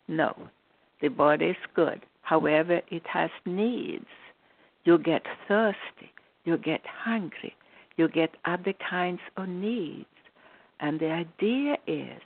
No, 0.08 0.36
the 1.02 1.08
body 1.08 1.48
is 1.48 1.58
good. 1.76 2.02
However, 2.22 2.82
it 2.90 3.06
has 3.08 3.32
needs. 3.46 4.06
You 4.84 4.98
get 4.98 5.26
thirsty, 5.48 6.12
you 6.50 6.58
get 6.58 6.82
hungry, 7.06 7.56
you 7.96 8.08
get 8.08 8.32
other 8.46 8.74
kinds 8.90 9.22
of 9.38 9.48
needs. 9.48 10.06
And 10.80 11.00
the 11.00 11.12
idea 11.12 11.78
is 11.86 12.22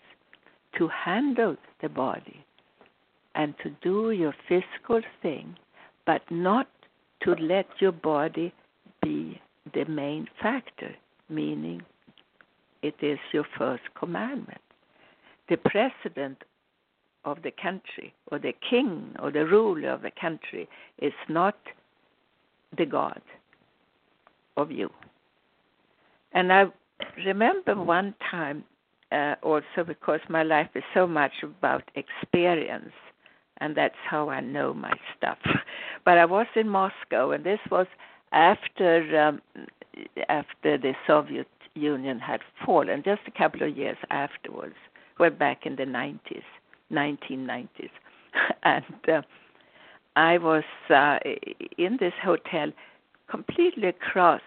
to 0.78 0.88
handle 0.88 1.58
the 1.82 1.90
body 1.90 2.46
and 3.36 3.54
to 3.64 3.70
do 3.82 4.12
your 4.12 4.34
physical 4.48 5.02
thing, 5.22 5.58
but 6.06 6.22
not 6.32 6.70
to 7.24 7.32
let 7.34 7.66
your 7.80 7.92
body 7.92 8.54
be 9.02 9.42
the 9.74 9.84
main 9.86 10.28
factor, 10.42 10.96
meaning 11.30 11.82
it 12.82 12.96
is 13.02 13.20
your 13.34 13.46
first 13.58 13.84
commandment. 14.00 14.62
The 15.50 15.58
president 15.58 16.38
of 17.26 17.42
the 17.44 17.52
country, 17.52 18.14
or 18.32 18.40
the 18.40 18.54
king, 18.70 19.16
or 19.20 19.32
the 19.32 19.46
ruler 19.46 19.90
of 19.90 20.02
the 20.02 20.12
country, 20.12 20.70
is 21.00 21.14
not 21.28 21.58
the 22.78 22.86
God 22.86 23.22
of 24.58 24.72
you. 24.72 24.90
And 26.34 26.52
I 26.52 26.66
remember 27.26 27.76
one 27.76 28.16
time 28.32 28.64
uh, 29.12 29.36
also 29.44 29.84
because 29.86 30.20
my 30.30 30.44
life 30.44 30.70
is 30.76 30.84
so 30.94 31.06
much 31.06 31.32
about 31.44 31.84
experience, 31.96 32.94
and 33.58 33.76
that's 33.76 33.96
how 34.10 34.30
I 34.30 34.40
know 34.40 34.74
my 34.74 34.94
stuff. 35.16 35.38
but 36.06 36.18
I 36.18 36.26
was 36.26 36.48
in 36.56 36.68
Moscow, 36.68 37.32
and 37.32 37.44
this 37.44 37.60
was 37.70 37.88
after 38.32 39.20
um, 39.20 39.42
after 40.30 40.78
the 40.78 40.94
Soviet 41.06 41.48
Union 41.76 42.20
had 42.20 42.42
fallen, 42.66 43.04
just 43.04 43.22
a 43.28 43.32
couple 43.32 43.64
of 43.64 43.78
years 43.78 43.98
afterwards. 44.10 44.76
We're 45.20 45.30
back 45.30 45.66
in 45.66 45.76
the 45.76 45.84
90s, 45.84 46.42
1990s, 46.92 47.90
and 48.64 48.84
uh, 49.08 49.22
I 50.16 50.38
was 50.40 50.64
uh, 50.90 51.20
in 51.78 51.98
this 52.00 52.14
hotel, 52.24 52.72
completely 53.36 53.88
across 53.88 54.42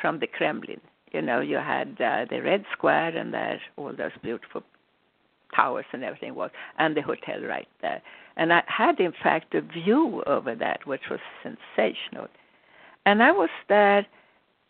from 0.00 0.20
the 0.20 0.26
Kremlin 0.26 0.80
you 1.12 1.22
know, 1.22 1.40
you 1.40 1.56
had 1.56 1.96
uh, 2.00 2.24
the 2.30 2.40
Red 2.40 2.64
Square 2.72 3.16
and 3.16 3.34
there 3.34 3.60
all 3.76 3.92
those 3.96 4.12
beautiful 4.22 4.62
towers 5.54 5.84
and 5.92 6.04
everything 6.04 6.34
was, 6.36 6.50
and 6.78 6.96
the 6.96 7.02
hotel 7.02 7.40
right 7.42 7.68
there. 7.82 8.00
And 8.36 8.52
I 8.52 8.62
had, 8.66 9.00
in 9.00 9.12
fact, 9.22 9.54
a 9.54 9.60
view 9.60 10.22
over 10.26 10.54
that, 10.54 10.86
which 10.86 11.02
was 11.10 11.18
sensational. 11.42 12.28
And 13.04 13.22
I 13.22 13.32
was 13.32 13.50
there, 13.68 14.06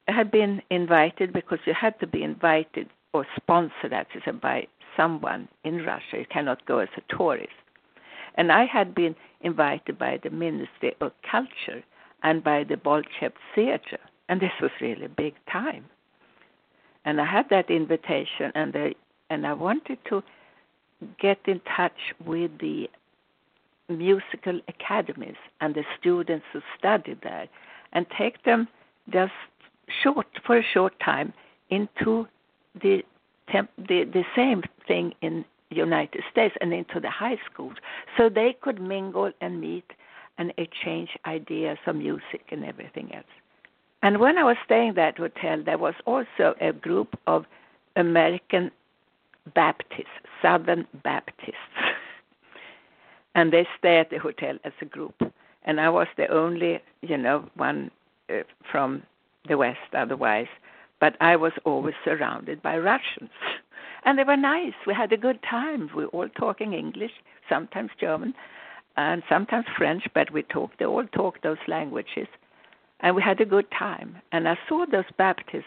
I 0.09 0.13
had 0.13 0.31
been 0.31 0.63
invited 0.71 1.33
because 1.33 1.59
you 1.67 1.75
had 1.79 1.99
to 2.01 2.07
be 2.07 2.23
invited 2.23 2.89
or 3.13 3.27
sponsored, 3.37 3.93
as 3.93 4.07
you 4.15 4.23
said, 4.25 4.41
by 4.41 4.67
someone 4.97 5.49
in 5.65 5.85
Russia. 5.85 6.19
You 6.19 6.27
cannot 6.33 6.65
go 6.65 6.79
as 6.79 6.89
a 6.97 7.15
tourist. 7.15 7.53
And 8.37 8.51
I 8.51 8.65
had 8.65 8.95
been 8.95 9.15
invited 9.43 9.99
by 9.99 10.19
the 10.23 10.31
Ministry 10.31 10.95
of 11.01 11.13
Culture 11.31 11.85
and 12.23 12.43
by 12.43 12.65
the 12.65 12.77
Bolshoi 12.77 13.33
Theater. 13.55 13.99
And 14.29 14.41
this 14.41 14.53
was 14.61 14.71
really 14.81 15.09
big 15.09 15.35
time 15.51 15.85
and 17.05 17.21
I 17.21 17.25
had 17.25 17.49
that 17.51 17.71
invitation, 17.71 18.53
and 18.55 18.73
they, 18.73 18.95
and 19.31 19.47
I 19.47 19.53
wanted 19.53 19.99
to 20.09 20.23
get 21.19 21.39
in 21.47 21.61
touch 21.77 22.15
with 22.25 22.51
the 22.59 22.89
musical 23.89 24.61
academies 24.69 25.37
and 25.61 25.75
the 25.75 25.85
students 25.99 26.45
who 26.53 26.61
studied 26.79 27.19
there, 27.23 27.49
and 27.93 28.07
take 28.17 28.43
them 28.45 28.69
just 29.11 29.33
short 30.03 30.27
for 30.47 30.59
a 30.59 30.63
short 30.63 30.93
time 31.01 31.33
into 31.71 32.27
the 32.81 33.03
temp, 33.51 33.71
the, 33.77 34.05
the 34.05 34.25
same 34.37 34.63
thing 34.87 35.13
in 35.23 35.45
United 35.71 36.23
States 36.31 36.55
and 36.61 36.73
into 36.73 37.01
the 37.01 37.11
high 37.11 37.39
schools, 37.51 37.77
so 38.17 38.29
they 38.29 38.57
could 38.61 38.81
mingle 38.81 39.33
and 39.41 39.61
meet 39.61 39.85
and 40.41 40.55
exchange 40.57 41.11
ideas 41.27 41.77
of 41.87 41.95
music 41.95 42.43
and 42.51 42.65
everything 42.65 43.15
else. 43.15 43.35
And 44.03 44.19
when 44.19 44.39
I 44.39 44.43
was 44.43 44.57
staying 44.65 44.91
at 44.91 44.95
that 44.97 45.19
hotel, 45.19 45.63
there 45.63 45.77
was 45.77 45.93
also 46.07 46.55
a 46.63 46.73
group 46.73 47.15
of 47.27 47.45
American 47.95 48.71
Baptists, 49.55 50.09
Southern 50.41 50.87
Baptists. 51.05 51.77
and 53.35 53.53
they 53.53 53.69
stay 53.79 53.99
at 53.99 54.09
the 54.09 54.19
hotel 54.19 54.57
as 54.65 54.73
a 54.81 54.87
group. 54.87 55.15
And 55.65 55.79
I 55.79 55.91
was 55.91 56.07
the 56.17 56.27
only, 56.29 56.81
you 57.03 57.19
know, 57.19 57.45
one 57.57 57.91
uh, 58.31 58.39
from 58.73 59.03
the 59.47 59.59
West 59.59 59.95
otherwise. 59.95 60.49
But 61.01 61.17
I 61.21 61.37
was 61.37 61.53
always 61.67 61.95
surrounded 62.03 62.63
by 62.63 62.79
Russians. 62.79 63.31
And 64.03 64.19
they 64.19 64.25
were 64.25 64.35
nice. 64.35 64.73
We 64.87 64.95
had 64.95 65.13
a 65.13 65.19
good 65.19 65.41
time. 65.43 65.91
We 65.95 66.05
were 66.05 66.09
all 66.09 66.29
talking 66.31 66.73
English, 66.73 67.11
sometimes 67.51 67.91
German, 68.01 68.33
and 68.97 69.23
sometimes 69.29 69.67
French, 69.77 70.05
but 70.15 70.33
we 70.33 70.43
talked, 70.43 70.79
they 70.79 70.85
all 70.85 71.07
talked 71.07 71.43
those 71.43 71.59
languages 71.69 72.27
and 73.01 73.17
we 73.17 73.23
had 73.23 73.41
a 73.41 73.47
good 73.47 73.67
time. 73.77 74.17
And 74.33 74.49
I 74.49 74.59
saw 74.69 74.85
those 74.87 75.05
Baptists 75.17 75.65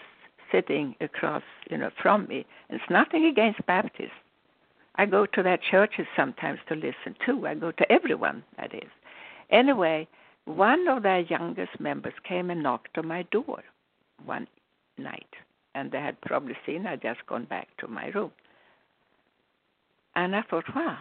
sitting 0.51 0.95
across, 1.01 1.43
you 1.69 1.77
know, 1.77 1.89
from 2.01 2.27
me. 2.27 2.45
And 2.69 2.79
it's 2.79 2.89
nothing 2.89 3.25
against 3.25 3.65
Baptists. 3.65 4.11
I 4.95 5.05
go 5.07 5.25
to 5.25 5.41
their 5.41 5.57
churches 5.57 6.05
sometimes 6.15 6.59
to 6.69 6.75
listen 6.75 7.15
too. 7.25 7.47
I 7.47 7.55
go 7.55 7.71
to 7.71 7.91
everyone, 7.91 8.43
that 8.57 8.73
is. 8.75 8.89
Anyway, 9.49 10.07
one 10.45 10.87
of 10.87 11.03
their 11.03 11.21
youngest 11.21 11.79
members 11.79 12.13
came 12.27 12.51
and 12.51 12.61
knocked 12.61 12.97
on 12.97 13.07
my 13.07 13.23
door 13.31 13.63
one 14.25 14.47
night, 14.97 15.33
and 15.73 15.91
they 15.91 15.99
had 15.99 16.21
probably 16.21 16.55
seen 16.65 16.85
I'd 16.85 17.01
just 17.01 17.25
gone 17.25 17.45
back 17.45 17.67
to 17.79 17.87
my 17.87 18.07
room. 18.09 18.31
And 20.15 20.35
I 20.35 20.43
thought, 20.43 20.65
wow. 20.75 20.97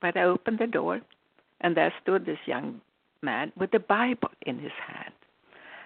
But 0.00 0.16
I 0.16 0.22
opened 0.22 0.60
the 0.60 0.68
door, 0.68 1.00
and 1.64 1.78
there 1.78 1.92
stood 2.02 2.26
this 2.26 2.38
young 2.44 2.82
man 3.22 3.50
with 3.56 3.70
the 3.70 3.78
Bible 3.78 4.30
in 4.42 4.58
his 4.58 4.76
hand. 4.86 5.14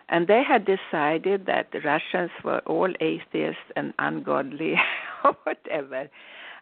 And 0.08 0.26
they 0.26 0.42
had 0.42 0.66
decided 0.66 1.46
that 1.46 1.70
the 1.70 1.80
Russians 1.80 2.32
were 2.42 2.58
all 2.66 2.92
atheists 3.00 3.62
and 3.76 3.94
ungodly 4.00 4.74
or 5.24 5.36
whatever. 5.44 6.08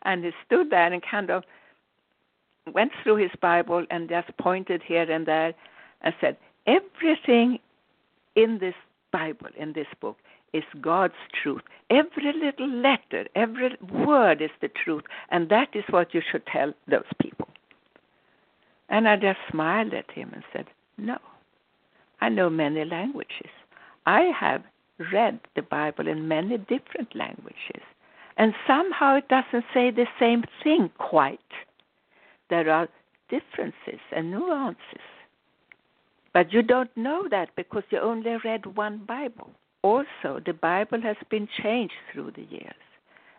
And 0.02 0.22
he 0.22 0.32
stood 0.44 0.68
there 0.70 0.92
and 0.92 1.02
kind 1.02 1.30
of 1.30 1.44
went 2.74 2.92
through 3.02 3.16
his 3.16 3.30
Bible 3.40 3.86
and 3.90 4.08
just 4.08 4.36
pointed 4.36 4.82
here 4.82 5.10
and 5.10 5.24
there 5.24 5.54
and 6.02 6.14
said, 6.20 6.36
Everything 6.66 7.58
in 8.34 8.58
this 8.58 8.74
Bible, 9.12 9.48
in 9.56 9.72
this 9.72 9.86
book, 9.98 10.18
is 10.52 10.64
God's 10.82 11.14
truth. 11.42 11.62
Every 11.88 12.34
little 12.34 12.68
letter, 12.68 13.26
every 13.34 13.76
word 13.90 14.42
is 14.42 14.50
the 14.60 14.68
truth, 14.68 15.04
and 15.30 15.48
that 15.48 15.74
is 15.74 15.84
what 15.88 16.12
you 16.12 16.20
should 16.20 16.44
tell 16.46 16.74
those 16.86 17.10
people. 17.18 17.48
And 18.88 19.08
I 19.08 19.16
just 19.16 19.38
smiled 19.50 19.94
at 19.94 20.10
him 20.10 20.30
and 20.32 20.44
said, 20.52 20.66
No, 20.96 21.18
I 22.20 22.28
know 22.28 22.48
many 22.48 22.84
languages. 22.84 23.50
I 24.06 24.30
have 24.38 24.62
read 25.12 25.40
the 25.54 25.62
Bible 25.62 26.08
in 26.08 26.28
many 26.28 26.58
different 26.58 27.14
languages. 27.14 27.82
And 28.36 28.54
somehow 28.66 29.16
it 29.16 29.28
doesn't 29.28 29.64
say 29.72 29.90
the 29.90 30.06
same 30.20 30.44
thing 30.62 30.90
quite. 30.98 31.40
There 32.50 32.70
are 32.70 32.88
differences 33.28 34.00
and 34.14 34.30
nuances. 34.30 35.08
But 36.32 36.52
you 36.52 36.62
don't 36.62 36.94
know 36.96 37.26
that 37.30 37.48
because 37.56 37.82
you 37.90 37.98
only 37.98 38.36
read 38.44 38.76
one 38.76 39.04
Bible. 39.06 39.50
Also, 39.82 40.40
the 40.44 40.52
Bible 40.52 41.00
has 41.00 41.16
been 41.30 41.48
changed 41.62 41.94
through 42.12 42.32
the 42.32 42.42
years. 42.42 42.74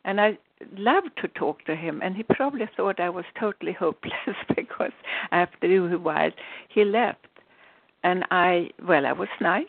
And 0.04 0.20
I 0.20 0.38
loved 0.76 1.12
to 1.22 1.28
talk 1.28 1.64
to 1.66 1.76
him, 1.76 2.02
and 2.04 2.16
he 2.16 2.24
probably 2.24 2.68
thought 2.76 3.00
I 3.00 3.10
was 3.10 3.26
totally 3.40 3.74
hopeless 3.74 4.14
because 4.56 4.92
after 5.32 5.68
a 5.68 5.98
while 5.98 6.32
he 6.70 6.84
left. 6.84 7.28
And 8.04 8.26
I, 8.32 8.70
well, 8.88 9.06
I 9.06 9.12
was 9.12 9.28
nice, 9.42 9.66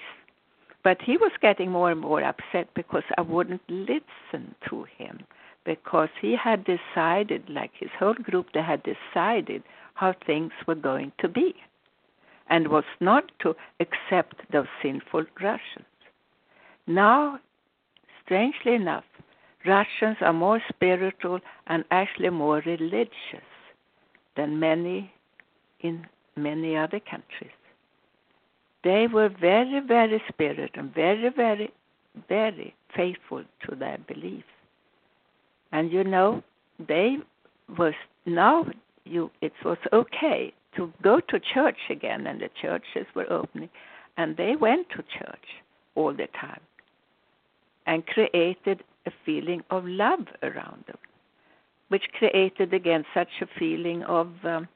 but 0.84 0.98
he 1.02 1.16
was 1.16 1.32
getting 1.40 1.70
more 1.70 1.90
and 1.90 2.00
more 2.00 2.22
upset 2.22 2.68
because 2.74 3.02
I 3.16 3.22
wouldn't 3.22 3.62
listen 3.68 4.54
to 4.68 4.84
him 4.96 5.24
because 5.64 6.08
he 6.20 6.36
had 6.36 6.64
decided, 6.64 7.48
like 7.48 7.72
his 7.78 7.90
whole 7.98 8.14
group, 8.14 8.46
they 8.54 8.62
had 8.62 8.82
decided 8.82 9.62
how 9.94 10.14
things 10.26 10.52
were 10.66 10.74
going 10.74 11.12
to 11.18 11.28
be 11.28 11.54
and 12.48 12.68
was 12.68 12.84
not 13.00 13.30
to 13.40 13.54
accept 13.80 14.36
those 14.52 14.66
sinful 14.82 15.26
Russians. 15.42 15.84
Now, 16.86 17.38
strangely 18.24 18.74
enough, 18.74 19.04
Russians 19.66 20.16
are 20.20 20.32
more 20.32 20.60
spiritual 20.68 21.40
and 21.66 21.84
actually 21.90 22.30
more 22.30 22.62
religious 22.64 23.48
than 24.36 24.58
many 24.58 25.12
in 25.80 26.06
many 26.36 26.76
other 26.76 27.00
countries. 27.00 27.50
They 28.84 29.06
were 29.06 29.28
very, 29.28 29.80
very 29.80 30.22
spiritual 30.28 30.68
and 30.74 30.94
very, 30.94 31.30
very, 31.30 31.72
very 32.28 32.74
faithful 32.96 33.44
to 33.68 33.74
their 33.74 33.98
beliefs. 34.06 34.46
And 35.72 35.92
you 35.92 36.04
know, 36.04 36.42
they 36.78 37.18
was 37.76 37.94
now 38.24 38.66
you 39.04 39.30
it 39.40 39.52
was 39.64 39.78
okay 39.92 40.52
to 40.76 40.92
go 41.02 41.20
to 41.20 41.40
church 41.40 41.78
again 41.90 42.26
and 42.26 42.40
the 42.40 42.50
churches 42.60 43.06
were 43.14 43.30
opening 43.32 43.68
and 44.16 44.36
they 44.36 44.54
went 44.56 44.88
to 44.90 45.02
church 45.18 45.46
all 45.94 46.12
the 46.12 46.28
time 46.40 46.60
and 47.88 48.06
created 48.06 48.84
a 49.06 49.10
feeling 49.26 49.62
of 49.70 49.84
love 49.84 50.26
around 50.42 50.84
them 50.86 50.98
which 51.88 52.04
created 52.18 52.72
again 52.72 53.04
such 53.14 53.28
a 53.40 53.46
feeling 53.58 54.02
of 54.04 54.28
um, 54.44 54.68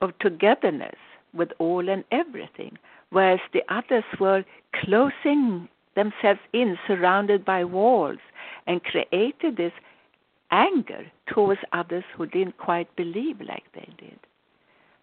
of 0.00 0.16
togetherness 0.20 1.00
with 1.34 1.50
all 1.58 1.88
and 1.88 2.04
everything 2.12 2.78
whereas 3.10 3.40
the 3.52 3.62
others 3.68 4.04
were 4.20 4.44
closing 4.84 5.68
themselves 5.96 6.40
in 6.52 6.78
surrounded 6.86 7.44
by 7.44 7.64
walls 7.64 8.18
and 8.66 8.82
created 8.84 9.56
this 9.56 9.72
anger 10.50 11.10
towards 11.32 11.60
others 11.72 12.04
who 12.16 12.26
didn't 12.26 12.56
quite 12.58 12.94
believe 12.96 13.40
like 13.40 13.64
they 13.74 13.88
did. 13.98 14.18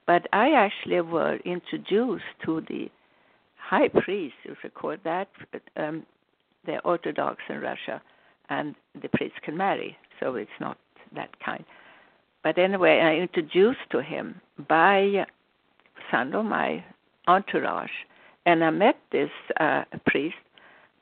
But 0.06 0.28
I 0.34 0.52
actually 0.52 1.02
were 1.02 1.38
introduced 1.46 2.24
to 2.46 2.62
the 2.62 2.90
high 3.58 3.88
priest, 3.88 4.36
you 4.44 4.56
record 4.64 5.00
that, 5.04 5.30
um, 5.78 6.06
the 6.66 6.80
Orthodox 6.80 7.42
in 7.50 7.60
Russia, 7.60 8.02
and 8.50 8.76
the 9.02 9.10
priest 9.10 9.36
can 9.44 9.58
marry, 9.58 9.98
so 10.20 10.36
it's 10.36 10.60
not 10.60 10.78
that 11.16 11.30
kind. 11.40 11.64
But 12.44 12.58
anyway, 12.58 13.00
I 13.00 13.16
introduced 13.16 13.90
to 13.92 14.02
him 14.02 14.42
by 14.68 15.26
of 16.14 16.46
my 16.46 16.84
entourage, 17.28 17.90
and 18.46 18.64
I 18.64 18.70
met 18.70 18.98
this 19.12 19.32
uh, 19.60 19.84
priest, 20.06 20.36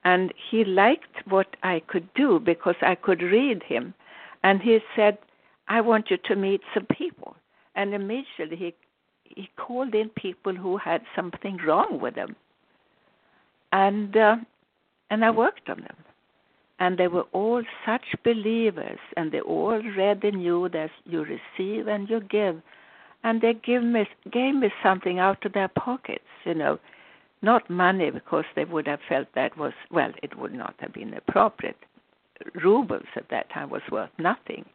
and 0.06 0.34
he 0.50 0.64
liked 0.64 1.28
what 1.28 1.48
I 1.64 1.82
could 1.88 2.08
do 2.14 2.40
because 2.40 2.76
I 2.82 2.96
could 2.96 3.22
read 3.22 3.62
him 3.64 3.94
and 4.44 4.62
he 4.62 4.80
said, 4.96 5.18
I 5.68 5.82
want 5.82 6.10
you 6.10 6.18
to 6.26 6.36
meet 6.36 6.62
some 6.74 6.86
people. 6.86 7.36
And 7.76 7.94
immediately 7.94 8.58
he 8.58 8.74
he 9.24 9.50
called 9.56 9.96
in 9.96 10.10
people 10.10 10.54
who 10.54 10.76
had 10.76 11.04
something 11.16 11.58
wrong 11.66 12.02
with 12.02 12.16
them. 12.16 12.36
And 13.72 14.18
uh, 14.18 14.36
and 15.12 15.24
I 15.24 15.30
worked 15.30 15.70
on 15.70 15.82
them. 15.82 15.98
And 16.80 16.98
they 16.98 17.08
were 17.08 17.28
all 17.32 17.62
such 17.86 18.06
believers 18.24 18.98
and 19.16 19.32
they 19.32 19.42
all 19.42 19.74
already 19.74 20.32
knew 20.32 20.68
that 20.70 20.90
you 21.06 21.24
receive 21.24 21.88
and 21.88 22.10
you 22.10 22.22
give. 22.22 22.60
And 23.24 23.40
they 23.42 23.54
give 23.54 23.84
me 23.84 24.08
gave 24.32 24.56
me 24.56 24.72
something 24.82 25.20
out 25.20 25.46
of 25.46 25.54
their 25.54 25.68
pockets, 25.68 26.26
you 26.44 26.56
know. 26.56 26.80
Not 27.44 27.70
money 27.70 28.10
because 28.10 28.46
they 28.56 28.66
would 28.66 28.88
have 28.88 29.00
felt 29.08 29.28
that 29.36 29.56
was 29.58 29.74
well, 29.92 30.12
it 30.24 30.40
would 30.40 30.54
not 30.56 30.74
have 30.80 30.94
been 30.94 31.14
appropriate 31.14 31.78
rubles 32.64 33.06
at 33.16 33.30
that 33.30 33.50
time 33.52 33.70
was 33.70 33.82
worth 33.92 34.10
nothing. 34.18 34.66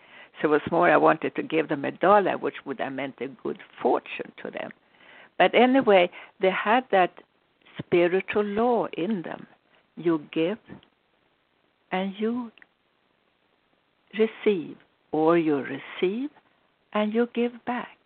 So 0.41 0.49
it 0.49 0.51
was 0.51 0.61
more 0.71 0.91
I 0.91 0.97
wanted 0.97 1.35
to 1.37 1.43
give 1.43 1.69
them 1.69 1.85
a 1.85 1.91
dollar, 1.91 2.37
which 2.37 2.57
would 2.65 2.79
have 2.81 2.93
meant 2.93 3.17
a 3.21 3.29
good 3.29 3.59
fortune 3.83 4.33
to 4.43 4.51
them. 4.51 4.71
But 5.39 5.55
anyway, 5.55 6.11
they 6.41 6.51
had 6.51 6.85
that 6.93 7.13
spiritual 7.79 8.45
law 8.45 8.87
in 8.97 9.23
them. 9.23 9.47
You 9.97 10.23
give 10.33 10.59
and 11.93 12.15
you 12.19 12.51
receive, 14.19 14.77
or 15.13 15.39
you 15.39 15.57
receive 15.57 16.31
and 16.93 17.13
you 17.13 17.29
give 17.35 17.53
back. 17.67 17.97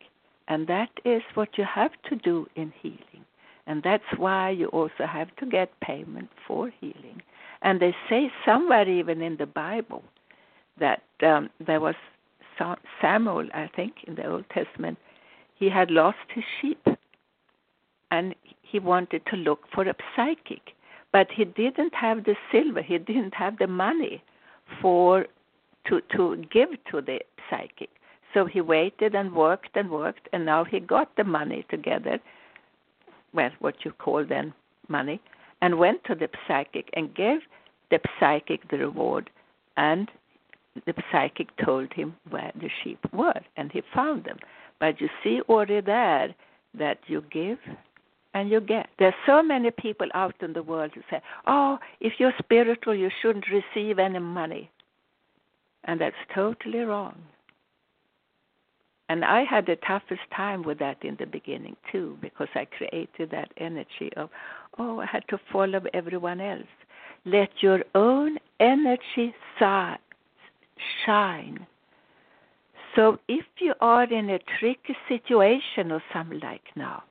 And 0.48 0.66
that 0.66 0.90
is 1.04 1.22
what 1.34 1.56
you 1.56 1.64
have 1.64 1.92
to 2.08 2.16
do 2.16 2.46
in 2.56 2.72
healing. 2.82 3.24
And 3.66 3.82
that's 3.82 4.04
why 4.16 4.50
you 4.50 4.66
also 4.68 5.06
have 5.06 5.34
to 5.36 5.46
get 5.46 5.78
payment 5.80 6.28
for 6.46 6.70
healing. 6.80 7.22
And 7.62 7.80
they 7.80 7.94
say 8.08 8.32
somewhere 8.44 8.88
even 8.88 9.22
in 9.22 9.36
the 9.36 9.46
Bible 9.46 10.02
that 10.80 11.02
um, 11.22 11.50
there 11.64 11.80
was 11.80 11.94
Samuel, 13.00 13.48
I 13.54 13.68
think, 13.74 13.92
in 14.06 14.16
the 14.16 14.26
Old 14.26 14.44
Testament, 14.50 14.98
he 15.54 15.68
had 15.70 15.90
lost 15.90 16.18
his 16.34 16.44
sheep 16.60 16.84
and 18.10 18.34
he 18.62 18.78
wanted 18.78 19.22
to 19.26 19.36
look 19.36 19.60
for 19.72 19.88
a 19.88 19.94
psychic. 20.16 20.74
But 21.12 21.28
he 21.32 21.44
didn't 21.44 21.94
have 21.94 22.24
the 22.24 22.36
silver, 22.52 22.82
he 22.82 22.98
didn't 22.98 23.34
have 23.34 23.58
the 23.58 23.66
money 23.66 24.22
for 24.80 25.26
to 25.86 26.00
to 26.16 26.36
give 26.52 26.70
to 26.90 27.00
the 27.00 27.20
psychic. 27.48 27.90
So 28.32 28.44
he 28.46 28.60
waited 28.60 29.14
and 29.14 29.34
worked 29.34 29.76
and 29.76 29.90
worked 29.90 30.28
and 30.32 30.44
now 30.44 30.64
he 30.64 30.78
got 30.78 31.16
the 31.16 31.24
money 31.24 31.64
together 31.68 32.20
well 33.32 33.50
what 33.58 33.84
you 33.84 33.92
call 33.92 34.24
then 34.24 34.52
money 34.88 35.20
and 35.62 35.78
went 35.78 36.04
to 36.04 36.14
the 36.14 36.28
psychic 36.46 36.90
and 36.94 37.14
gave 37.14 37.40
the 37.90 38.00
psychic 38.18 38.68
the 38.70 38.78
reward, 38.78 39.30
and 39.76 40.10
the 40.86 40.94
psychic 41.10 41.48
told 41.64 41.92
him 41.92 42.14
where 42.30 42.52
the 42.54 42.70
sheep 42.82 42.98
were, 43.12 43.40
and 43.56 43.70
he 43.72 43.82
found 43.94 44.24
them. 44.24 44.38
But 44.78 45.00
you 45.00 45.08
see 45.22 45.40
already 45.48 45.80
there 45.80 46.34
that 46.74 46.98
you 47.06 47.24
give 47.30 47.58
and 48.34 48.50
you 48.50 48.60
get. 48.60 48.88
There's 48.98 49.14
so 49.26 49.42
many 49.42 49.70
people 49.70 50.08
out 50.14 50.34
in 50.40 50.52
the 50.52 50.62
world 50.62 50.92
who 50.94 51.02
say, 51.10 51.20
"Oh, 51.46 51.78
if 52.00 52.14
you're 52.18 52.34
spiritual, 52.38 52.94
you 52.94 53.10
shouldn't 53.20 53.46
receive 53.50 53.98
any 53.98 54.18
money," 54.18 54.70
and 55.84 56.00
that's 56.00 56.16
totally 56.34 56.80
wrong. 56.80 57.16
And 59.08 59.24
I 59.24 59.42
had 59.42 59.66
the 59.66 59.74
toughest 59.74 60.22
time 60.30 60.62
with 60.62 60.78
that 60.78 61.04
in 61.04 61.16
the 61.16 61.26
beginning 61.26 61.76
too, 61.90 62.16
because 62.20 62.46
I 62.54 62.64
created 62.64 63.30
that 63.30 63.52
energy 63.56 64.12
of, 64.16 64.30
oh, 64.78 65.00
I 65.00 65.06
had 65.06 65.26
to 65.30 65.38
follow 65.52 65.82
everyone 65.92 66.40
else. 66.40 66.68
Let 67.24 67.50
your 67.60 67.82
own 67.96 68.38
energy 68.60 69.34
shine. 71.04 71.66
So 72.94 73.18
if 73.26 73.44
you 73.58 73.74
are 73.80 74.04
in 74.04 74.30
a 74.30 74.38
tricky 74.60 74.96
situation 75.08 75.90
or 75.90 76.00
something 76.12 76.38
like 76.38 76.62
now, 76.76 77.02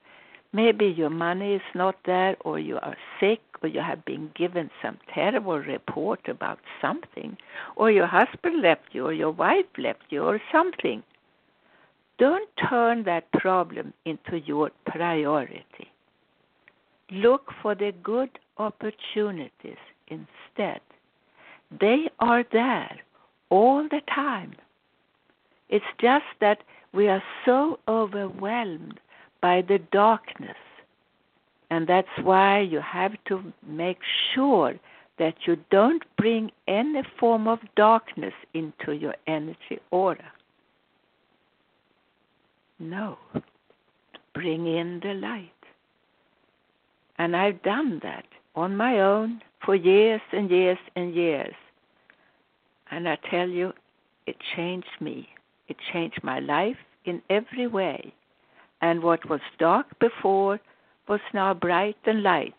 maybe 0.54 0.86
your 0.86 1.10
money 1.10 1.54
is 1.54 1.62
not 1.76 1.96
there, 2.06 2.36
or 2.42 2.60
you 2.60 2.78
are 2.78 2.98
sick, 3.20 3.42
or 3.62 3.70
you 3.70 3.82
have 3.82 4.04
been 4.06 4.32
given 4.36 4.70
some 4.82 4.98
terrible 5.14 5.60
report 5.60 6.28
about 6.28 6.60
something, 6.82 7.38
or 7.76 7.92
your 7.92 8.08
husband 8.08 8.62
left 8.62 8.90
you, 8.92 9.06
or 9.06 9.14
your 9.14 9.32
wife 9.32 9.68
left 9.78 10.04
you, 10.10 10.24
or 10.24 10.42
something 10.52 11.04
don't 12.20 12.50
turn 12.70 13.04
that 13.06 13.32
problem 13.32 13.94
into 14.06 14.40
your 14.46 14.70
priority. 14.86 15.88
Look 17.12 17.52
for 17.62 17.74
the 17.74 17.94
good 18.04 18.38
opportunities 18.58 19.78
instead. 20.10 20.82
They 21.80 22.10
are 22.20 22.44
there 22.52 22.98
all 23.50 23.84
the 23.84 24.02
time. 24.14 24.54
It's 25.70 25.86
just 26.00 26.26
that 26.42 26.60
we 26.94 27.08
are 27.08 27.24
so 27.46 27.80
overwhelmed 27.88 29.00
by 29.42 29.62
the 29.62 29.80
darkness. 29.92 30.58
And 31.70 31.88
that's 31.88 32.08
why 32.24 32.60
you 32.60 32.80
have 32.82 33.14
to 33.26 33.54
make 33.68 34.00
sure 34.34 34.76
that 35.20 35.36
you 35.46 35.58
don't 35.70 36.04
bring 36.18 36.52
any 36.68 37.04
form 37.20 37.48
of 37.48 37.60
darkness 37.76 38.34
into 38.54 38.94
your 38.94 39.16
energy 39.28 39.80
aura. 39.92 40.32
No. 42.80 43.18
bring 44.34 44.68
in 44.68 45.02
the 45.02 45.14
light. 45.16 45.52
And 47.18 47.36
I've 47.36 47.62
done 47.62 48.00
that 48.04 48.26
on 48.56 48.78
my 48.78 49.02
own 49.02 49.42
for 49.66 49.76
years 49.76 50.22
and 50.32 50.50
years 50.50 50.78
and 50.96 51.14
years. 51.14 51.54
And 52.92 53.08
I 53.10 53.18
tell 53.30 53.50
you, 53.50 53.74
it 54.26 54.38
changed 54.56 55.02
me. 55.02 55.28
It 55.68 55.78
changed 55.92 56.24
my 56.24 56.40
life 56.40 56.78
in 57.06 57.22
every 57.30 57.68
way. 57.68 58.14
And 58.82 59.04
what 59.04 59.30
was 59.30 59.42
dark 59.58 59.88
before 60.00 60.60
was 61.08 61.20
now 61.34 61.54
bright 61.54 61.98
and 62.06 62.24
light. 62.24 62.56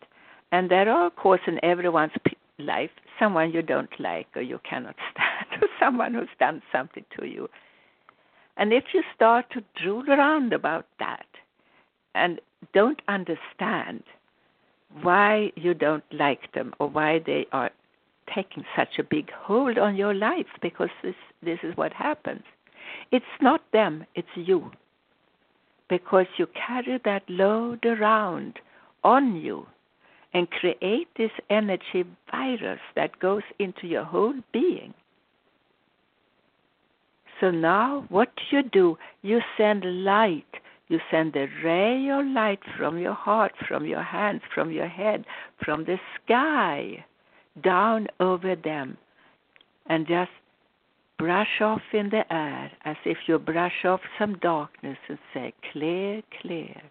And 0.51 0.69
there 0.69 0.89
are, 0.89 1.07
of 1.07 1.15
course, 1.15 1.41
in 1.47 1.63
everyone's 1.63 2.11
life, 2.59 2.91
someone 3.19 3.51
you 3.51 3.61
don't 3.61 3.99
like 3.99 4.27
or 4.35 4.41
you 4.41 4.59
cannot 4.69 4.95
stand, 5.11 5.63
or 5.63 5.67
someone 5.79 6.13
who's 6.13 6.27
done 6.39 6.61
something 6.71 7.05
to 7.17 7.25
you. 7.25 7.47
And 8.57 8.73
if 8.73 8.83
you 8.93 9.01
start 9.15 9.45
to 9.51 9.63
drool 9.81 10.03
around 10.09 10.53
about 10.53 10.85
that 10.99 11.25
and 12.13 12.39
don't 12.73 13.01
understand 13.07 14.03
why 15.01 15.51
you 15.55 15.73
don't 15.73 16.03
like 16.11 16.51
them 16.53 16.73
or 16.79 16.89
why 16.89 17.19
they 17.25 17.47
are 17.53 17.71
taking 18.33 18.63
such 18.75 18.99
a 18.99 19.03
big 19.03 19.31
hold 19.31 19.77
on 19.77 19.95
your 19.95 20.13
life, 20.13 20.47
because 20.61 20.89
this, 21.01 21.15
this 21.41 21.59
is 21.63 21.75
what 21.75 21.93
happens. 21.93 22.43
It's 23.11 23.25
not 23.41 23.61
them, 23.71 24.05
it's 24.15 24.27
you. 24.35 24.71
Because 25.91 26.27
you 26.37 26.47
carry 26.47 27.01
that 27.03 27.23
load 27.27 27.85
around 27.85 28.59
on 29.03 29.35
you 29.35 29.65
and 30.33 30.49
create 30.49 31.09
this 31.17 31.31
energy 31.49 32.05
virus 32.31 32.79
that 32.95 33.19
goes 33.19 33.43
into 33.59 33.87
your 33.87 34.05
whole 34.05 34.33
being. 34.53 34.93
So 37.41 37.51
now, 37.51 38.05
what 38.07 38.31
you 38.51 38.63
do? 38.63 38.97
You 39.21 39.41
send 39.57 39.83
light. 40.05 40.45
You 40.87 40.99
send 41.11 41.35
a 41.35 41.47
ray 41.61 42.09
of 42.09 42.25
light 42.25 42.61
from 42.77 42.97
your 42.97 43.13
heart, 43.13 43.51
from 43.67 43.85
your 43.85 44.03
hands, 44.03 44.43
from 44.55 44.71
your 44.71 44.87
head, 44.87 45.25
from 45.61 45.83
the 45.83 45.99
sky 46.23 47.03
down 47.61 48.07
over 48.21 48.55
them. 48.55 48.97
And 49.87 50.07
just 50.07 50.31
brush 51.21 51.61
off 51.61 51.83
in 51.93 52.09
the 52.09 52.23
air 52.33 52.71
as 52.83 52.95
if 53.05 53.15
you 53.27 53.37
brush 53.37 53.85
off 53.85 53.99
some 54.17 54.39
darkness 54.39 54.97
and 55.07 55.19
say, 55.31 55.53
clear, 55.71 56.23
clear, 56.41 56.81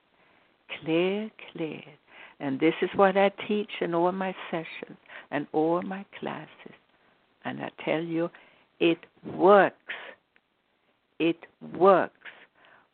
clear, 0.81 1.29
clear. 1.51 1.83
And 2.39 2.61
this 2.61 2.75
is 2.81 2.91
what 2.95 3.17
I 3.17 3.33
teach 3.49 3.71
in 3.81 3.93
all 3.93 4.13
my 4.13 4.33
sessions 4.49 4.97
and 5.33 5.49
all 5.53 5.83
my 5.83 6.07
classes. 6.21 6.77
And 7.45 7.61
I 7.61 7.71
tell 7.85 8.01
you, 8.01 8.31
it 8.79 8.99
works. 9.37 9.95
It 11.19 11.47
works. 11.77 12.15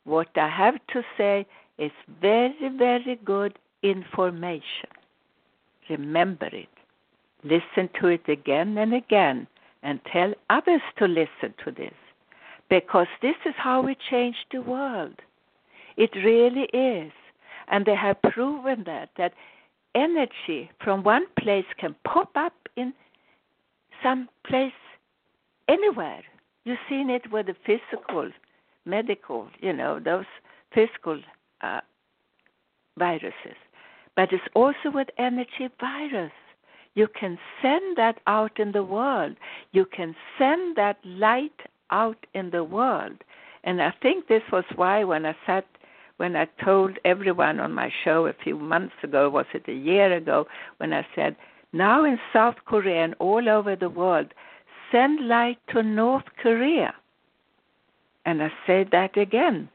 What 0.05 0.29
I 0.37 0.49
have 0.49 0.77
to 0.95 1.03
say 1.19 1.47
is 1.77 1.93
very, 2.19 2.71
very 2.79 3.21
good 3.27 3.59
information. 3.83 4.91
Remember 5.91 6.47
it. 6.47 6.69
Listen 7.45 7.91
to 8.01 8.07
it 8.07 8.27
again 8.27 8.79
and 8.79 8.95
again 8.95 9.47
and 9.87 10.01
tell 10.13 10.35
others 10.51 10.81
to 10.99 11.07
listen 11.07 11.55
to 11.65 11.71
this 11.71 11.95
because 12.69 13.07
this 13.23 13.37
is 13.47 13.55
how 13.57 13.81
we 13.81 13.97
change 14.11 14.35
the 14.51 14.61
world. 14.61 15.15
It 15.97 16.11
really 16.17 16.65
is. 16.73 17.13
And 17.69 17.87
they 17.87 17.95
have 17.95 18.21
proven 18.21 18.83
that 18.87 19.11
that 19.17 19.33
energy 19.95 20.71
from 20.83 21.05
one 21.05 21.27
place 21.39 21.65
can 21.79 21.95
pop 22.05 22.31
up 22.35 22.53
in 22.77 22.93
some 24.03 24.29
place 24.45 24.83
anywhere. 25.69 26.23
You've 26.65 26.79
seen 26.89 27.09
it 27.09 27.31
with 27.31 27.47
the 27.47 27.57
physical, 27.65 28.31
medical, 28.85 29.49
you 29.61 29.73
know, 29.73 30.01
those 30.01 30.27
physical 30.75 31.21
uh, 31.61 31.81
viruses. 32.99 33.59
But 34.17 34.33
it's 34.33 34.43
also 34.55 34.91
with 34.93 35.09
energy 35.17 35.69
virus. 35.79 36.33
You 36.97 37.09
can 37.09 37.39
send 37.61 37.99
that 37.99 38.21
out 38.27 38.59
in 38.59 38.73
the 38.73 38.83
world. 38.83 39.37
You 39.73 39.85
can 39.85 40.17
send 40.39 40.77
that 40.77 40.97
light 41.05 41.61
out 41.91 42.27
in 42.35 42.51
the 42.51 42.65
world. 42.65 43.23
And 43.65 43.83
I 43.83 43.93
think 44.03 44.27
this 44.27 44.43
was 44.51 44.65
why 44.75 45.05
when 45.05 45.27
I 45.27 45.37
sat 45.47 45.67
when 46.17 46.35
I 46.35 46.47
told 46.65 46.99
everyone 47.05 47.61
on 47.61 47.75
my 47.75 47.91
show 48.03 48.27
a 48.27 48.33
few 48.33 48.59
months 48.59 48.95
ago, 49.03 49.29
was 49.29 49.45
it 49.53 49.69
a 49.69 49.75
year 49.75 50.11
ago, 50.15 50.47
when 50.79 50.95
I 50.95 51.07
said, 51.15 51.37
now 51.75 52.05
in 52.05 52.19
South 52.33 52.55
Korea 52.65 53.05
and 53.05 53.15
all 53.19 53.51
over 53.51 53.77
the 53.77 53.91
world, 53.91 54.33
send 54.91 55.29
light 55.29 55.59
to 55.75 55.83
North 55.83 56.25
Korea. 56.43 56.95
And 58.25 58.43
I 58.43 58.51
said 58.67 58.89
that 58.93 59.19
again. 59.19 59.69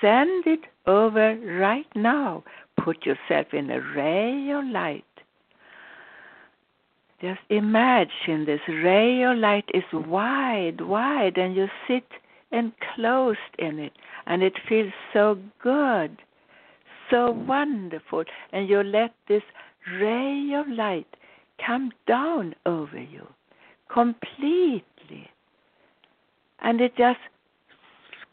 Send 0.00 0.46
it 0.46 0.60
over 0.86 1.34
right 1.34 1.92
now. 1.96 2.44
Put 2.76 3.04
yourself 3.04 3.48
in 3.52 3.68
a 3.68 3.80
ray 3.80 4.52
of 4.52 4.64
light. 4.66 5.04
Just 7.22 7.40
imagine 7.50 8.46
this 8.46 8.60
ray 8.68 9.22
of 9.22 9.38
light 9.38 9.68
is 9.72 9.84
wide, 9.92 10.80
wide, 10.80 11.38
and 11.38 11.54
you 11.54 11.68
sit 11.86 12.04
enclosed 12.50 13.38
in 13.60 13.78
it 13.78 13.92
and 14.26 14.42
it 14.42 14.54
feels 14.68 14.92
so 15.12 15.38
good, 15.62 16.18
so 17.10 17.30
wonderful. 17.30 18.24
And 18.52 18.68
you 18.68 18.82
let 18.82 19.14
this 19.28 19.42
ray 20.00 20.52
of 20.54 20.68
light 20.68 21.06
come 21.64 21.92
down 22.08 22.56
over 22.66 23.00
you 23.00 23.28
completely. 23.92 25.30
And 26.60 26.80
it 26.80 26.96
just 26.96 27.20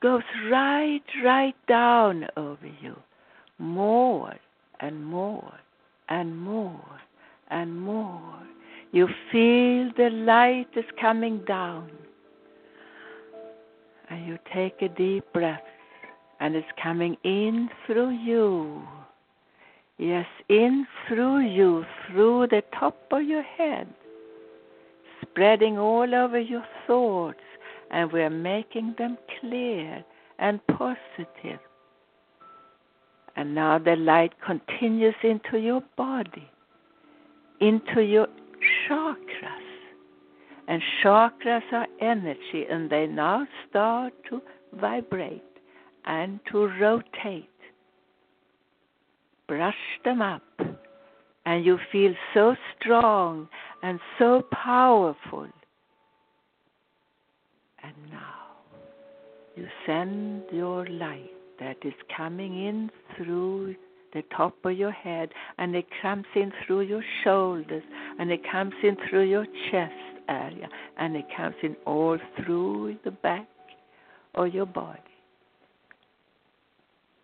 goes 0.01 0.23
right, 0.49 1.03
right 1.23 1.55
down 1.67 2.27
over 2.37 2.67
you. 2.81 2.95
More 3.59 4.33
and 4.79 5.05
more 5.05 5.53
and 6.07 6.39
more 6.39 6.99
and 7.51 7.79
more. 7.79 8.39
You 8.91 9.07
feel 9.31 9.91
the 9.97 10.09
light 10.11 10.69
is 10.75 10.85
coming 10.99 11.43
down. 11.45 11.91
And 14.09 14.25
you 14.25 14.39
take 14.51 14.81
a 14.81 14.89
deep 14.89 15.25
breath 15.33 15.61
and 16.39 16.55
it's 16.55 16.67
coming 16.81 17.15
in 17.23 17.69
through 17.85 18.11
you. 18.11 18.81
Yes, 19.97 20.25
in 20.47 20.87
through 21.07 21.39
you, 21.39 21.85
through 22.07 22.47
the 22.47 22.63
top 22.79 22.97
of 23.11 23.21
your 23.23 23.43
head, 23.43 23.87
spreading 25.21 25.77
all 25.77 26.15
over 26.15 26.39
your 26.39 26.63
thoughts, 26.87 27.43
and 27.91 28.11
we're 28.11 28.29
making 28.29 28.95
them 28.97 29.17
clear 29.39 30.03
and 30.39 30.65
positive. 30.67 31.59
And 33.35 33.53
now 33.53 33.77
the 33.77 33.97
light 33.97 34.33
continues 34.45 35.15
into 35.21 35.57
your 35.59 35.83
body, 35.97 36.49
into 37.59 38.01
your 38.01 38.27
chakras. 38.89 39.69
And 40.67 40.81
chakras 41.03 41.61
are 41.71 41.87
energy, 41.99 42.65
and 42.69 42.89
they 42.89 43.07
now 43.07 43.47
start 43.69 44.13
to 44.29 44.41
vibrate 44.79 45.43
and 46.05 46.39
to 46.51 46.67
rotate. 46.79 47.49
Brush 49.47 49.73
them 50.05 50.21
up, 50.21 50.43
and 51.45 51.65
you 51.65 51.79
feel 51.91 52.13
so 52.33 52.55
strong 52.79 53.49
and 53.81 53.99
so 54.19 54.43
powerful. 54.51 55.47
And 57.81 57.93
now 58.11 58.39
you 59.55 59.65
send 59.87 60.43
your 60.51 60.85
light 60.87 61.31
that 61.59 61.77
is 61.83 61.93
coming 62.15 62.67
in 62.67 62.91
through 63.17 63.75
the 64.13 64.23
top 64.35 64.55
of 64.63 64.77
your 64.77 64.91
head, 64.91 65.29
and 65.57 65.75
it 65.75 65.85
comes 66.01 66.25
in 66.35 66.51
through 66.65 66.81
your 66.81 67.03
shoulders, 67.23 67.83
and 68.19 68.31
it 68.31 68.41
comes 68.49 68.73
in 68.83 68.97
through 69.09 69.29
your 69.29 69.45
chest 69.71 69.93
area, 70.27 70.67
and 70.97 71.15
it 71.15 71.25
comes 71.35 71.55
in 71.63 71.75
all 71.85 72.17
through 72.37 72.97
the 73.03 73.11
back 73.11 73.47
of 74.35 74.53
your 74.53 74.65
body 74.65 74.99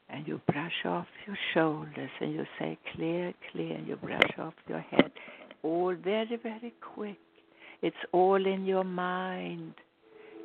and 0.10 0.28
you 0.28 0.40
brush 0.48 0.86
off 0.86 1.08
your 1.28 1.38
shoulders 1.54 2.10
and 2.22 2.34
you 2.34 2.46
say 2.60 2.78
clear, 2.94 3.34
clear, 3.52 3.76
and 3.76 3.88
you 3.88 3.96
brush 3.96 4.30
off 4.38 4.54
your 4.68 4.80
head. 4.80 5.12
All 5.64 5.96
very, 5.96 6.40
very 6.42 6.74
quick. 6.94 7.18
It's 7.82 7.96
all 8.12 8.46
in 8.46 8.66
your 8.66 8.84
mind. 8.84 9.74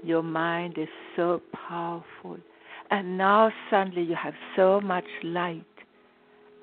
Your 0.03 0.23
mind 0.23 0.79
is 0.79 0.89
so 1.15 1.41
powerful. 1.69 2.39
And 2.91 3.17
now 3.17 3.53
suddenly 3.71 4.03
you 4.03 4.17
have 4.17 4.35
so 4.57 4.81
much 4.81 5.05
light 5.23 5.65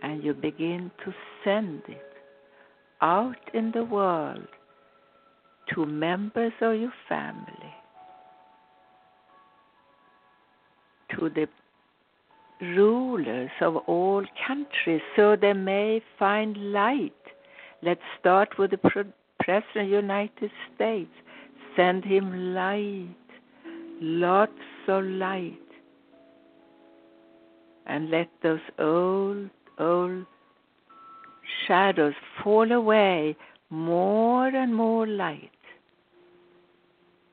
and 0.01 0.23
you 0.23 0.33
begin 0.33 0.91
to 1.03 1.13
send 1.43 1.81
it 1.87 2.01
out 3.01 3.35
in 3.53 3.71
the 3.71 3.83
world 3.83 4.47
to 5.73 5.85
members 5.85 6.53
of 6.61 6.79
your 6.79 6.93
family, 7.09 7.73
to 11.11 11.29
the 11.29 11.47
rulers 12.61 13.51
of 13.61 13.75
all 13.87 14.23
countries 14.47 15.01
so 15.15 15.35
they 15.35 15.53
may 15.53 16.01
find 16.17 16.71
light. 16.71 17.13
Let's 17.83 18.01
start 18.19 18.57
with 18.57 18.71
the 18.71 18.77
President 18.77 19.13
of 19.47 19.63
the 19.75 19.83
United 19.83 20.51
States. 20.73 21.11
Send 21.75 22.03
him 22.03 22.53
light, 22.55 23.15
lots 24.01 24.51
of 24.87 25.03
light. 25.03 25.59
and 27.87 28.09
let 28.11 28.27
those 28.43 28.59
old, 28.79 29.49
old 29.79 30.25
shadows 31.67 32.13
fall 32.43 32.71
away, 32.71 33.35
more 33.69 34.47
and 34.47 34.75
more 34.75 35.07
light. 35.07 35.51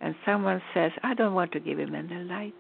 And 0.01 0.15
someone 0.27 0.61
says, 0.75 0.93
I 1.03 1.15
don't 1.15 1.35
want 1.35 1.53
to 1.53 1.61
give 1.61 1.79
him 1.79 1.95
any 1.95 2.25
light. 2.25 2.55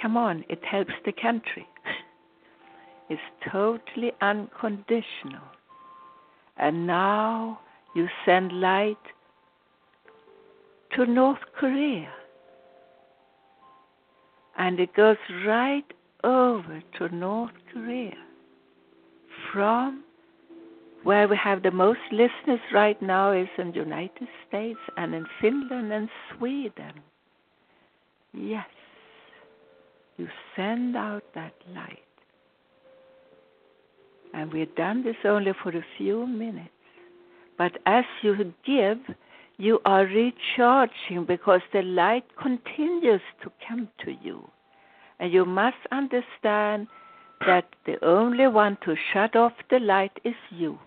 Come 0.00 0.16
on, 0.16 0.44
it 0.48 0.62
helps 0.64 0.92
the 1.04 1.12
country. 1.12 1.66
it's 3.10 3.20
totally 3.50 4.12
unconditional. 4.20 5.48
And 6.56 6.86
now 6.86 7.60
you 7.96 8.06
send 8.24 8.52
light 8.52 8.98
to 10.94 11.06
North 11.06 11.40
Korea. 11.58 12.12
And 14.56 14.78
it 14.78 14.94
goes 14.94 15.16
right 15.44 15.84
over 16.22 16.80
to 16.98 17.08
North 17.08 17.52
Korea 17.72 18.14
from 19.54 20.04
where 21.04 21.28
we 21.28 21.36
have 21.36 21.62
the 21.62 21.70
most 21.70 22.00
listeners 22.10 22.60
right 22.72 23.00
now 23.00 23.30
is 23.30 23.48
in 23.56 23.70
the 23.70 23.78
United 23.78 24.26
States 24.48 24.80
and 24.96 25.14
in 25.14 25.24
Finland 25.40 25.92
and 25.92 26.08
Sweden. 26.36 26.92
Yes, 28.32 28.66
you 30.16 30.26
send 30.56 30.96
out 30.96 31.22
that 31.34 31.52
light. 31.74 31.98
And 34.32 34.52
we've 34.52 34.74
done 34.74 35.04
this 35.04 35.16
only 35.24 35.52
for 35.62 35.70
a 35.70 35.84
few 35.96 36.26
minutes. 36.26 36.70
But 37.56 37.78
as 37.86 38.04
you 38.22 38.52
give, 38.66 38.98
you 39.58 39.78
are 39.84 40.04
recharging 40.06 41.24
because 41.28 41.60
the 41.72 41.82
light 41.82 42.24
continues 42.42 43.20
to 43.42 43.52
come 43.68 43.88
to 44.04 44.12
you. 44.20 44.50
And 45.20 45.32
you 45.32 45.44
must 45.44 45.76
understand 45.92 46.88
that 47.46 47.66
the 47.86 48.02
only 48.04 48.46
one 48.46 48.78
to 48.84 48.94
shut 49.12 49.36
off 49.36 49.52
the 49.70 49.78
light 49.78 50.18
is 50.24 50.34
you. 50.50 50.78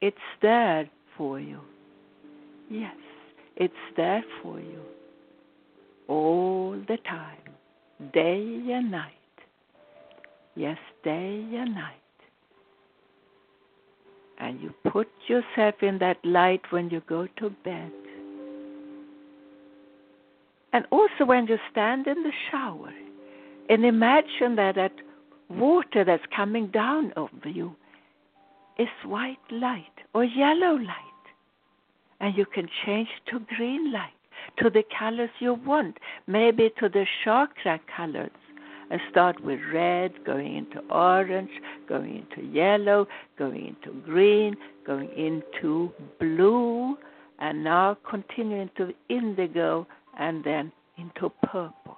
It's 0.00 0.16
there 0.42 0.88
for 1.16 1.40
you. 1.40 1.60
Yes, 2.70 2.96
it's 3.56 3.74
there 3.96 4.24
for 4.42 4.58
you. 4.60 4.80
All 6.08 6.72
the 6.88 6.98
time, 6.98 7.54
day 8.12 8.72
and 8.72 8.90
night. 8.90 9.12
Yes, 10.54 10.78
day 11.02 11.46
and 11.54 11.74
night. 11.74 11.94
And 14.38 14.60
you 14.60 14.74
put 14.90 15.08
yourself 15.26 15.76
in 15.82 15.98
that 15.98 16.18
light 16.24 16.62
when 16.70 16.90
you 16.90 17.02
go 17.08 17.26
to 17.38 17.50
bed. 17.64 17.92
And 20.72 20.86
also 20.90 21.24
when 21.24 21.46
you 21.46 21.56
stand 21.70 22.06
in 22.06 22.22
the 22.22 22.32
shower 22.50 22.92
and 23.68 23.84
imagine 23.84 24.56
that 24.56 24.74
that 24.76 24.92
water 25.48 26.04
that's 26.04 26.24
coming 26.34 26.68
down 26.68 27.12
over 27.16 27.48
you 27.48 27.74
is 28.78 28.88
white 29.04 29.36
light 29.50 29.84
or 30.14 30.24
yellow 30.24 30.74
light. 30.76 30.98
And 32.20 32.36
you 32.36 32.46
can 32.46 32.68
change 32.84 33.08
to 33.30 33.40
green 33.56 33.92
light, 33.92 34.12
to 34.58 34.70
the 34.70 34.82
colors 34.98 35.30
you 35.40 35.54
want, 35.54 35.98
maybe 36.26 36.70
to 36.80 36.88
the 36.88 37.06
chakra 37.22 37.80
colors. 37.94 38.30
And 38.90 39.00
start 39.10 39.42
with 39.42 39.60
red, 39.72 40.12
going 40.24 40.56
into 40.56 40.80
orange, 40.90 41.50
going 41.88 42.16
into 42.16 42.46
yellow, 42.46 43.08
going 43.38 43.68
into 43.68 43.98
green, 44.00 44.56
going 44.86 45.08
into 45.16 45.90
blue, 46.20 46.96
and 47.38 47.64
now 47.64 47.96
continue 48.08 48.60
into 48.60 48.92
indigo 49.08 49.86
and 50.18 50.44
then 50.44 50.70
into 50.98 51.30
purple. 51.42 51.96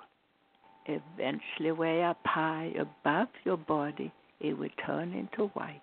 Eventually, 0.89 1.73
way 1.73 2.05
up 2.05 2.21
high 2.25 2.73
above 2.79 3.29
your 3.45 3.57
body, 3.57 4.13
it 4.41 4.57
will 4.57 4.69
turn 4.85 5.13
into 5.13 5.49
white. 5.55 5.81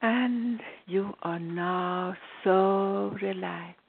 And 0.00 0.60
you 0.86 1.14
are 1.22 1.40
now 1.40 2.16
so 2.44 3.16
relaxed. 3.20 3.80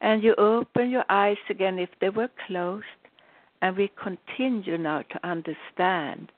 And 0.00 0.22
you 0.22 0.34
open 0.36 0.90
your 0.90 1.04
eyes 1.08 1.36
again 1.50 1.78
if 1.78 1.90
they 2.00 2.08
were 2.08 2.30
closed. 2.46 2.84
And 3.60 3.76
we 3.76 3.90
continue 4.02 4.78
now 4.78 5.02
to 5.02 5.26
understand 5.26 6.30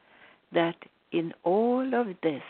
that 0.52 0.76
in 1.12 1.34
all 1.44 1.94
of 1.94 2.06
this, 2.22 2.42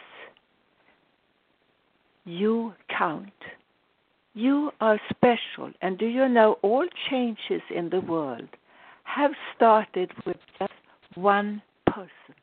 you 2.25 2.75
count. 2.97 3.33
You 4.35 4.71
are 4.81 5.01
special. 5.11 5.73
And 5.83 5.99
do 5.99 6.07
you 6.07 6.29
know 6.29 6.59
all 6.63 6.87
changes 7.11 7.63
in 7.75 7.91
the 7.91 8.01
world 8.01 8.49
have 9.09 9.33
started 9.57 10.11
with 10.27 10.37
just 10.59 10.73
one 11.15 11.63
person? 11.87 12.35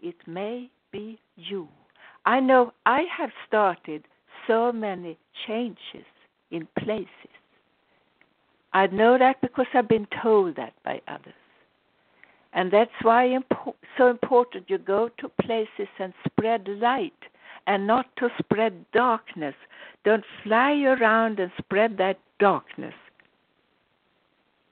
It 0.00 0.16
may 0.26 0.70
be 0.92 1.18
you. 1.36 1.68
I 2.26 2.40
know 2.40 2.72
I 2.86 3.04
have 3.16 3.30
started 3.46 4.04
so 4.46 4.70
many 4.70 5.18
changes 5.46 6.06
in 6.50 6.68
places. 6.78 7.08
I 8.72 8.86
know 8.88 9.18
that 9.18 9.40
because 9.40 9.66
I've 9.72 9.88
been 9.88 10.08
told 10.22 10.56
that 10.56 10.74
by 10.84 11.00
others. 11.08 11.34
And 12.52 12.70
that's 12.70 12.90
why 13.02 13.24
it's 13.24 13.76
so 13.98 14.08
important 14.08 14.68
you 14.68 14.78
go 14.78 15.10
to 15.18 15.28
places 15.42 15.88
and 15.98 16.12
spread 16.26 16.68
light 16.68 17.12
and 17.66 17.86
not 17.86 18.06
to 18.16 18.28
spread 18.38 18.84
darkness. 18.92 19.54
Don't 20.04 20.24
fly 20.42 20.82
around 20.82 21.40
and 21.40 21.50
spread 21.58 21.96
that 21.98 22.18
darkness 22.38 22.94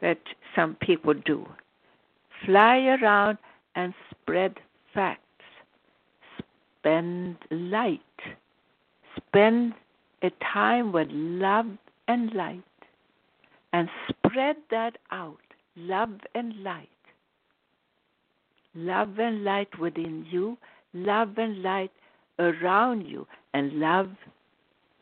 that 0.03 0.19
some 0.55 0.77
people 0.81 1.15
do. 1.15 1.47
Fly 2.45 2.99
around 3.01 3.39
and 3.75 3.95
spread 4.11 4.59
facts 4.93 5.23
spend 6.83 7.37
light. 7.51 8.01
Spend 9.17 9.75
a 10.23 10.31
time 10.53 10.93
with 10.93 11.09
love 11.11 11.67
and 12.09 12.33
light 12.35 12.63
and 13.73 13.89
spread 14.09 14.57
that 14.71 14.99
out. 15.11 15.39
Love 15.77 16.11
and 16.35 16.63
light. 16.63 16.89
Love 18.75 19.19
and 19.19 19.45
light 19.45 19.79
within 19.79 20.27
you, 20.31 20.57
love 20.95 21.37
and 21.37 21.63
light 21.63 21.91
around 22.39 23.07
you, 23.07 23.27
and 23.53 23.73
love 23.75 24.09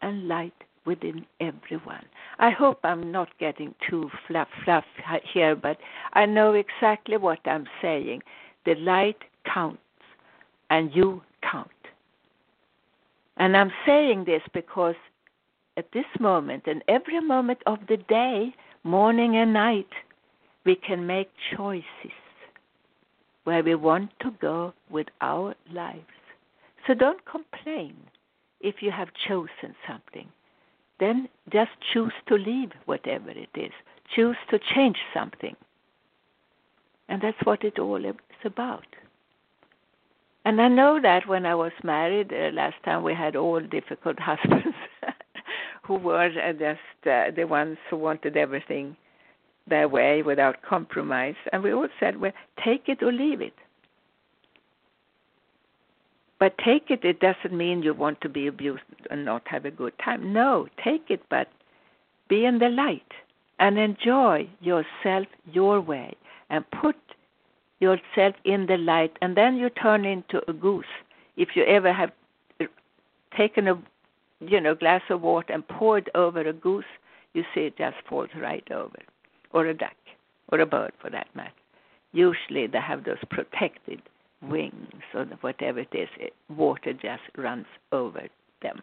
and 0.02 0.26
light 0.26 0.64
within 0.86 1.26
everyone. 1.40 2.04
I 2.38 2.50
hope 2.50 2.80
I'm 2.84 3.12
not 3.12 3.28
getting 3.38 3.74
too 3.88 4.10
fluff 4.26 4.48
fluff 4.64 4.84
here, 5.32 5.54
but 5.54 5.78
I 6.14 6.26
know 6.26 6.54
exactly 6.54 7.16
what 7.16 7.40
I'm 7.44 7.66
saying. 7.82 8.22
The 8.64 8.74
light 8.76 9.18
counts, 9.44 9.80
and 10.70 10.90
you 10.94 11.22
count. 11.42 11.70
And 13.36 13.56
I'm 13.56 13.72
saying 13.86 14.24
this 14.24 14.42
because 14.52 14.96
at 15.76 15.92
this 15.92 16.04
moment 16.18 16.64
and 16.66 16.82
every 16.88 17.20
moment 17.20 17.60
of 17.66 17.78
the 17.88 17.96
day, 17.96 18.54
morning 18.84 19.36
and 19.36 19.52
night, 19.52 19.88
we 20.64 20.76
can 20.76 21.06
make 21.06 21.30
choices 21.56 21.84
where 23.44 23.62
we 23.62 23.74
want 23.74 24.10
to 24.20 24.30
go 24.40 24.74
with 24.90 25.06
our 25.20 25.54
lives. 25.72 26.04
So 26.86 26.94
don't 26.94 27.24
complain 27.24 27.94
if 28.60 28.76
you 28.82 28.90
have 28.90 29.08
chosen 29.26 29.74
something. 29.88 30.28
Then 31.00 31.28
just 31.52 31.70
choose 31.92 32.12
to 32.28 32.36
leave 32.36 32.70
whatever 32.84 33.30
it 33.30 33.48
is. 33.54 33.72
Choose 34.14 34.36
to 34.50 34.58
change 34.74 34.98
something. 35.12 35.56
And 37.08 37.20
that's 37.20 37.44
what 37.44 37.64
it 37.64 37.78
all 37.78 38.04
is 38.04 38.14
about. 38.44 38.86
And 40.44 40.60
I 40.60 40.68
know 40.68 41.00
that 41.02 41.26
when 41.26 41.44
I 41.44 41.54
was 41.54 41.72
married 41.82 42.32
uh, 42.32 42.50
last 42.52 42.76
time, 42.84 43.02
we 43.02 43.14
had 43.14 43.36
all 43.36 43.60
difficult 43.60 44.18
husbands 44.20 44.76
who 45.82 45.94
were 45.94 46.30
uh, 46.30 46.52
just 46.52 47.06
uh, 47.06 47.30
the 47.34 47.44
ones 47.44 47.78
who 47.88 47.96
wanted 47.96 48.36
everything 48.36 48.96
their 49.66 49.88
way 49.88 50.22
without 50.22 50.62
compromise. 50.62 51.34
And 51.52 51.62
we 51.62 51.72
all 51.72 51.88
said, 51.98 52.20
well, 52.20 52.32
take 52.64 52.88
it 52.88 53.02
or 53.02 53.12
leave 53.12 53.40
it. 53.40 53.54
But 56.40 56.56
take 56.56 56.90
it, 56.90 57.04
it 57.04 57.20
doesn't 57.20 57.56
mean 57.56 57.82
you 57.82 57.92
want 57.92 58.22
to 58.22 58.28
be 58.28 58.46
abused 58.46 58.82
and 59.10 59.26
not 59.26 59.46
have 59.46 59.66
a 59.66 59.70
good 59.70 59.92
time. 60.02 60.32
No, 60.32 60.68
take 60.82 61.04
it, 61.10 61.22
but 61.28 61.48
be 62.28 62.46
in 62.46 62.58
the 62.58 62.70
light 62.70 63.12
and 63.58 63.78
enjoy 63.78 64.48
yourself 64.60 65.26
your 65.52 65.82
way 65.82 66.16
and 66.48 66.64
put 66.70 66.96
yourself 67.78 68.34
in 68.44 68.66
the 68.66 68.78
light, 68.78 69.16
and 69.20 69.36
then 69.36 69.56
you 69.56 69.68
turn 69.68 70.04
into 70.04 70.42
a 70.48 70.52
goose. 70.54 70.84
If 71.36 71.50
you 71.54 71.64
ever 71.64 71.92
have 71.92 72.10
taken 73.36 73.68
a 73.68 73.80
you 74.40 74.60
know 74.60 74.74
glass 74.74 75.02
of 75.10 75.20
water 75.20 75.52
and 75.52 75.66
poured 75.68 76.10
over 76.14 76.40
a 76.40 76.52
goose, 76.54 76.84
you 77.34 77.44
see 77.54 77.62
it 77.62 77.76
just 77.76 77.96
falls 78.08 78.30
right 78.34 78.66
over, 78.70 78.98
or 79.52 79.66
a 79.66 79.74
duck, 79.74 79.96
or 80.50 80.60
a 80.60 80.66
bird 80.66 80.92
for 81.00 81.10
that 81.10 81.28
matter. 81.34 81.52
Usually 82.12 82.66
they 82.66 82.80
have 82.80 83.04
those 83.04 83.22
protected 83.30 84.00
wings 84.42 85.02
or 85.14 85.24
whatever 85.40 85.80
it 85.80 85.92
is. 85.92 86.08
It, 86.18 86.34
water 86.48 86.92
just 86.92 87.22
runs 87.36 87.66
over 87.92 88.22
them. 88.62 88.82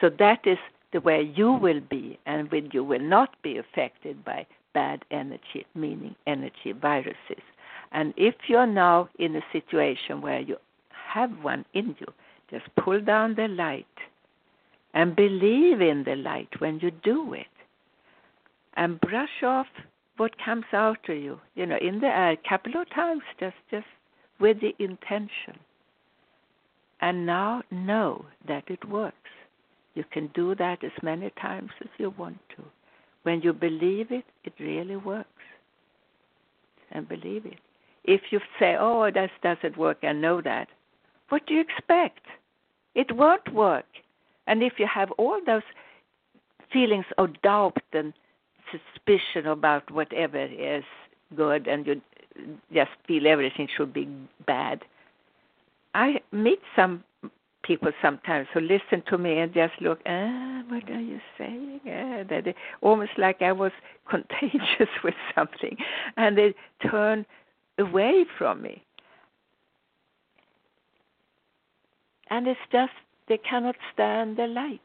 So 0.00 0.10
that 0.18 0.40
is 0.46 0.58
the 0.92 1.00
way 1.00 1.32
you 1.34 1.52
will 1.52 1.80
be, 1.80 2.18
and 2.26 2.50
when 2.50 2.70
you 2.72 2.84
will 2.84 3.00
not 3.00 3.34
be 3.42 3.58
affected 3.58 4.24
by 4.24 4.46
bad 4.74 5.04
energy, 5.10 5.66
meaning 5.74 6.14
energy 6.26 6.72
viruses. 6.72 7.42
And 7.92 8.14
if 8.16 8.34
you're 8.48 8.66
now 8.66 9.08
in 9.18 9.36
a 9.36 9.42
situation 9.52 10.20
where 10.22 10.40
you 10.40 10.56
have 10.90 11.30
one 11.42 11.64
in 11.74 11.94
you, 11.98 12.06
just 12.50 12.64
pull 12.76 13.00
down 13.00 13.34
the 13.34 13.48
light 13.48 13.86
and 14.94 15.16
believe 15.16 15.80
in 15.80 16.04
the 16.04 16.16
light 16.16 16.48
when 16.58 16.78
you 16.80 16.90
do 16.90 17.34
it. 17.34 17.46
And 18.74 19.00
brush 19.00 19.42
off 19.42 19.66
what 20.16 20.32
comes 20.42 20.64
out 20.72 21.08
of 21.08 21.16
you, 21.16 21.38
you 21.54 21.66
know, 21.66 21.76
in 21.80 22.00
the 22.00 22.06
air 22.06 22.32
a 22.32 22.48
couple 22.48 22.80
of 22.80 22.88
times, 22.90 23.22
just 23.38 23.56
just 23.70 23.86
with 24.40 24.60
the 24.60 24.74
intention. 24.78 25.58
And 27.00 27.26
now 27.26 27.62
know 27.70 28.24
that 28.46 28.64
it 28.68 28.88
works. 28.88 29.16
You 29.94 30.04
can 30.10 30.28
do 30.34 30.54
that 30.54 30.82
as 30.84 30.92
many 31.02 31.30
times 31.40 31.70
as 31.80 31.88
you 31.98 32.14
want 32.16 32.38
to. 32.56 32.62
When 33.24 33.40
you 33.42 33.52
believe 33.52 34.10
it, 34.10 34.24
it 34.44 34.52
really 34.58 34.96
works. 34.96 35.28
And 36.92 37.08
believe 37.08 37.46
it. 37.46 37.58
If 38.04 38.20
you 38.30 38.40
say, 38.58 38.76
oh, 38.78 39.10
that 39.10 39.30
doesn't 39.42 39.76
work, 39.76 39.98
I 40.02 40.12
know 40.12 40.40
that, 40.42 40.68
what 41.28 41.46
do 41.46 41.54
you 41.54 41.60
expect? 41.60 42.20
It 42.94 43.14
won't 43.16 43.52
work. 43.52 43.86
And 44.46 44.62
if 44.62 44.74
you 44.78 44.86
have 44.92 45.10
all 45.12 45.40
those 45.46 45.62
feelings 46.72 47.06
of 47.18 47.40
doubt 47.42 47.76
and 47.92 48.12
suspicion 48.70 49.46
about 49.46 49.90
whatever 49.90 50.44
is 50.44 50.84
good 51.36 51.66
and 51.66 51.86
you 51.86 52.00
just 52.72 52.90
feel 53.06 53.26
everything 53.26 53.68
should 53.76 53.92
be 53.92 54.08
bad, 54.46 54.84
I 55.94 56.20
meet 56.32 56.60
some 56.74 57.04
people 57.62 57.92
sometimes 58.02 58.48
who 58.52 58.60
listen 58.60 59.02
to 59.08 59.18
me 59.18 59.38
and 59.38 59.54
just 59.54 59.74
look, 59.80 60.00
ah, 60.06 60.62
what 60.68 60.88
are 60.90 61.00
you 61.00 61.20
saying? 61.38 61.80
Ah, 61.86 62.24
that 62.28 62.54
almost 62.80 63.12
like 63.18 63.40
I 63.42 63.52
was 63.52 63.72
contagious 64.10 64.90
with 65.04 65.14
something, 65.34 65.76
and 66.16 66.36
they 66.36 66.54
turn 66.88 67.24
away 67.78 68.24
from 68.38 68.62
me. 68.62 68.82
And 72.30 72.46
it's 72.46 72.60
just 72.70 72.92
they 73.28 73.38
cannot 73.38 73.76
stand 73.92 74.38
the 74.38 74.46
light 74.46 74.80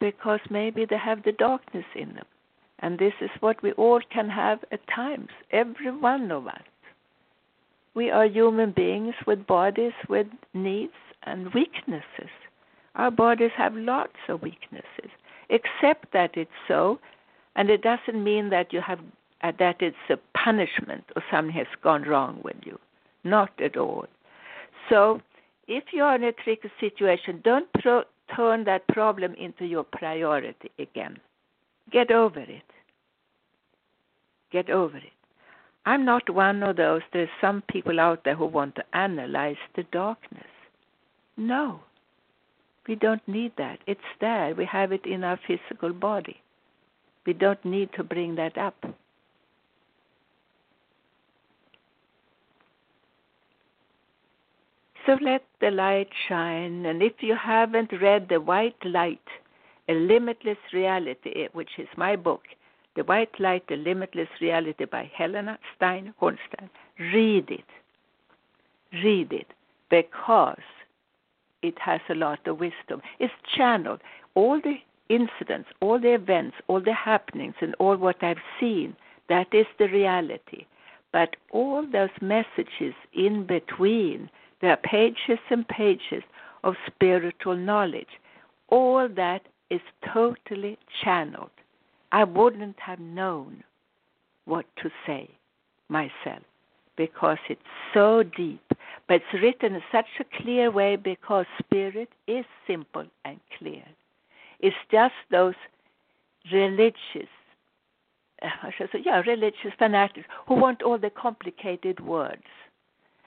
because 0.00 0.40
maybe 0.50 0.84
they 0.84 0.98
have 0.98 1.22
the 1.24 1.32
darkness 1.32 1.84
in 1.94 2.14
them. 2.14 2.24
And 2.82 2.98
this 2.98 3.14
is 3.20 3.30
what 3.40 3.62
we 3.62 3.72
all 3.72 4.00
can 4.12 4.28
have 4.28 4.58
at 4.72 4.80
times, 4.88 5.28
every 5.52 5.90
one 5.90 6.32
of 6.32 6.48
us. 6.48 6.62
We 7.94 8.10
are 8.10 8.26
human 8.26 8.72
beings 8.72 9.14
with 9.26 9.46
bodies 9.46 9.92
with 10.08 10.26
needs 10.52 10.92
and 11.22 11.54
weaknesses. 11.54 12.30
Our 12.96 13.10
bodies 13.10 13.52
have 13.56 13.74
lots 13.74 14.16
of 14.28 14.42
weaknesses. 14.42 15.10
Accept 15.50 16.12
that 16.12 16.36
it's 16.36 16.50
so, 16.66 16.98
and 17.54 17.70
it 17.70 17.82
doesn't 17.82 18.22
mean 18.22 18.50
that 18.50 18.72
you 18.72 18.80
have 18.80 18.98
uh, 19.42 19.52
that 19.58 19.76
it's 19.80 19.96
a 20.08 20.16
punishment 20.38 21.04
or 21.16 21.22
something 21.30 21.54
has 21.54 21.66
gone 21.82 22.02
wrong 22.02 22.40
with 22.44 22.56
you. 22.64 22.78
Not 23.24 23.50
at 23.60 23.76
all. 23.76 24.06
So, 24.88 25.20
if 25.68 25.84
you 25.92 26.02
are 26.02 26.14
in 26.14 26.24
a 26.24 26.32
tricky 26.32 26.70
situation, 26.80 27.40
don't 27.44 27.68
pro- 27.74 28.04
turn 28.34 28.64
that 28.64 28.86
problem 28.88 29.34
into 29.34 29.64
your 29.64 29.84
priority 29.84 30.70
again. 30.78 31.18
Get 31.90 32.10
over 32.10 32.40
it. 32.40 32.62
Get 34.50 34.70
over 34.70 34.96
it. 34.96 35.12
I'm 35.84 36.04
not 36.04 36.30
one 36.30 36.62
of 36.62 36.76
those. 36.76 37.02
There's 37.12 37.28
some 37.40 37.62
people 37.68 37.98
out 37.98 38.24
there 38.24 38.36
who 38.36 38.46
want 38.46 38.76
to 38.76 38.84
analyze 38.96 39.56
the 39.74 39.82
darkness. 39.84 40.44
No, 41.36 41.80
we 42.86 42.94
don't 42.94 43.26
need 43.26 43.52
that. 43.58 43.78
It's 43.86 44.00
there. 44.20 44.54
We 44.54 44.64
have 44.66 44.92
it 44.92 45.06
in 45.06 45.24
our 45.24 45.40
physical 45.46 45.92
body. 45.92 46.40
We 47.26 47.32
don't 47.32 47.64
need 47.64 47.90
to 47.94 48.04
bring 48.04 48.34
that 48.36 48.58
up. 48.58 48.76
So 55.06 55.16
let 55.20 55.44
the 55.60 55.70
light 55.70 56.08
shine. 56.28 56.86
And 56.86 57.02
if 57.02 57.14
you 57.20 57.34
haven't 57.34 57.92
read 58.00 58.28
The 58.28 58.40
White 58.40 58.84
Light, 58.84 59.20
A 59.88 59.94
Limitless 59.94 60.58
Reality, 60.72 61.32
eh, 61.34 61.48
which 61.52 61.78
is 61.78 61.88
my 61.96 62.16
book, 62.16 62.42
the 62.94 63.02
White 63.04 63.38
Light, 63.40 63.64
The 63.68 63.76
Limitless 63.76 64.28
Reality 64.40 64.84
by 64.84 65.10
Helena 65.14 65.58
Stein 65.74 66.14
Hornstein. 66.20 66.68
Read 66.98 67.50
it. 67.50 67.64
Read 68.92 69.32
it 69.32 69.46
because 69.90 70.60
it 71.62 71.78
has 71.78 72.00
a 72.08 72.14
lot 72.14 72.46
of 72.46 72.60
wisdom. 72.60 73.00
It's 73.18 73.32
channeled. 73.56 74.00
All 74.34 74.60
the 74.60 74.76
incidents, 75.08 75.68
all 75.80 75.98
the 75.98 76.14
events, 76.14 76.56
all 76.68 76.80
the 76.80 76.94
happenings, 76.94 77.54
and 77.60 77.74
all 77.78 77.96
what 77.96 78.22
I've 78.22 78.42
seen, 78.60 78.96
that 79.28 79.48
is 79.52 79.66
the 79.78 79.88
reality. 79.88 80.66
But 81.12 81.36
all 81.50 81.86
those 81.90 82.10
messages 82.20 82.94
in 83.12 83.46
between, 83.46 84.30
there 84.60 84.70
are 84.70 84.76
pages 84.76 85.38
and 85.50 85.66
pages 85.68 86.22
of 86.64 86.74
spiritual 86.86 87.56
knowledge. 87.56 88.08
All 88.68 89.08
that 89.08 89.42
is 89.72 89.80
totally 90.12 90.78
channeled. 91.02 91.50
I 92.12 92.24
wouldn't 92.24 92.78
have 92.78 93.00
known 93.00 93.64
what 94.44 94.66
to 94.82 94.90
say 95.06 95.30
myself 95.88 96.42
because 96.96 97.38
it's 97.48 97.60
so 97.94 98.22
deep. 98.22 98.62
But 99.08 99.16
it's 99.16 99.42
written 99.42 99.74
in 99.74 99.82
such 99.90 100.06
a 100.20 100.42
clear 100.42 100.70
way 100.70 100.96
because 100.96 101.46
spirit 101.58 102.10
is 102.26 102.44
simple 102.66 103.06
and 103.24 103.40
clear. 103.58 103.82
It's 104.60 104.76
just 104.90 105.14
those 105.30 105.54
religious, 106.52 107.32
uh, 108.42 108.48
I 108.62 108.70
should 108.76 108.90
say, 108.92 109.00
yeah, 109.04 109.22
religious 109.26 109.72
fanatics 109.78 110.26
who 110.46 110.54
want 110.54 110.82
all 110.82 110.98
the 110.98 111.10
complicated 111.10 111.98
words. 112.00 112.42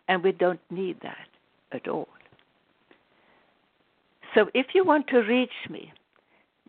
And 0.08 0.24
we 0.24 0.32
don't 0.32 0.62
need 0.70 0.98
that 1.02 1.28
at 1.72 1.88
all. 1.88 2.08
So 4.36 4.50
if 4.54 4.68
you 4.76 4.86
want 4.86 5.08
to 5.08 5.20
reach 5.20 5.50
me, 5.70 5.92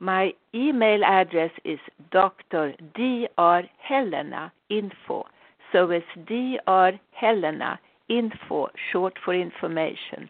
my 0.01 0.33
email 0.55 1.05
address 1.05 1.51
is 1.65 1.79
Dr. 2.11 2.75
Dr. 2.95 3.69
Helena 3.79 4.53
Info. 4.69 5.27
So 5.73 5.91
it's 5.91 6.07
Dr. 6.27 6.99
Helena 7.13 7.79
Info, 8.09 8.69
short 8.93 9.15
for 9.25 9.35
information, 9.35 10.29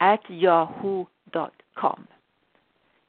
at 0.00 0.20
yahoo.com. 0.28 2.08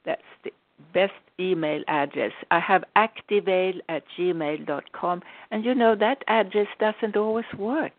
That's 0.04 0.22
the 0.44 0.52
best 0.92 1.12
email 1.40 1.82
address. 1.88 2.32
I 2.50 2.60
have 2.60 2.84
activale 2.96 3.80
at 3.88 4.04
gmail.com, 4.16 5.22
and 5.50 5.64
you 5.64 5.74
know 5.74 5.96
that 5.96 6.22
address 6.28 6.68
doesn't 6.78 7.16
always 7.16 7.52
work. 7.58 7.92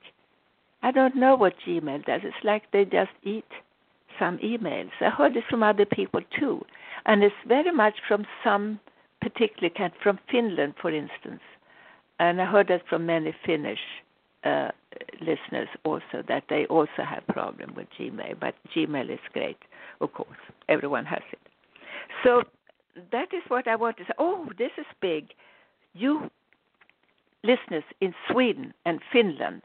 I 0.82 0.92
don't 0.92 1.16
know 1.16 1.36
what 1.36 1.56
Gmail 1.68 2.06
does. 2.06 2.22
It's 2.24 2.44
like 2.44 2.72
they 2.72 2.86
just 2.86 3.12
eat 3.24 3.46
some 4.20 4.38
emails. 4.40 4.92
I 5.02 5.10
heard 5.10 5.36
it 5.36 5.44
from 5.50 5.64
other 5.64 5.86
people 5.86 6.22
too 6.40 6.66
and 7.06 7.24
it's 7.24 7.36
very 7.48 7.72
much 7.72 7.96
from 8.08 8.26
some 8.44 8.80
particular 9.22 9.70
kind, 9.70 9.94
from 10.02 10.20
Finland, 10.30 10.74
for 10.82 10.92
instance. 10.92 11.42
And 12.20 12.42
I 12.42 12.46
heard 12.46 12.68
that 12.70 12.88
from 12.90 13.06
many 13.06 13.36
Finnish 13.46 13.80
uh, 14.44 14.70
listeners 15.20 15.68
also 15.84 16.24
that 16.28 16.44
they 16.50 16.66
also 16.68 17.04
have 17.08 17.26
problem 17.28 17.74
with 17.76 17.88
Gmail, 18.00 18.40
but 18.40 18.56
Gmail 18.76 19.10
is 19.12 19.20
great, 19.34 19.58
of 20.02 20.14
course. 20.14 20.38
Everyone 20.70 21.06
has 21.06 21.22
it. 21.32 21.40
So 22.24 22.44
that 23.12 23.34
is 23.34 23.42
what 23.48 23.68
I 23.68 23.76
want 23.76 23.98
to 23.98 24.04
say. 24.04 24.14
Oh, 24.18 24.48
this 24.58 24.72
is 24.78 24.86
big. 25.02 25.28
You 25.94 26.30
listeners 27.44 27.84
in 28.02 28.14
Sweden 28.32 28.74
and 28.86 29.00
Finland, 29.12 29.62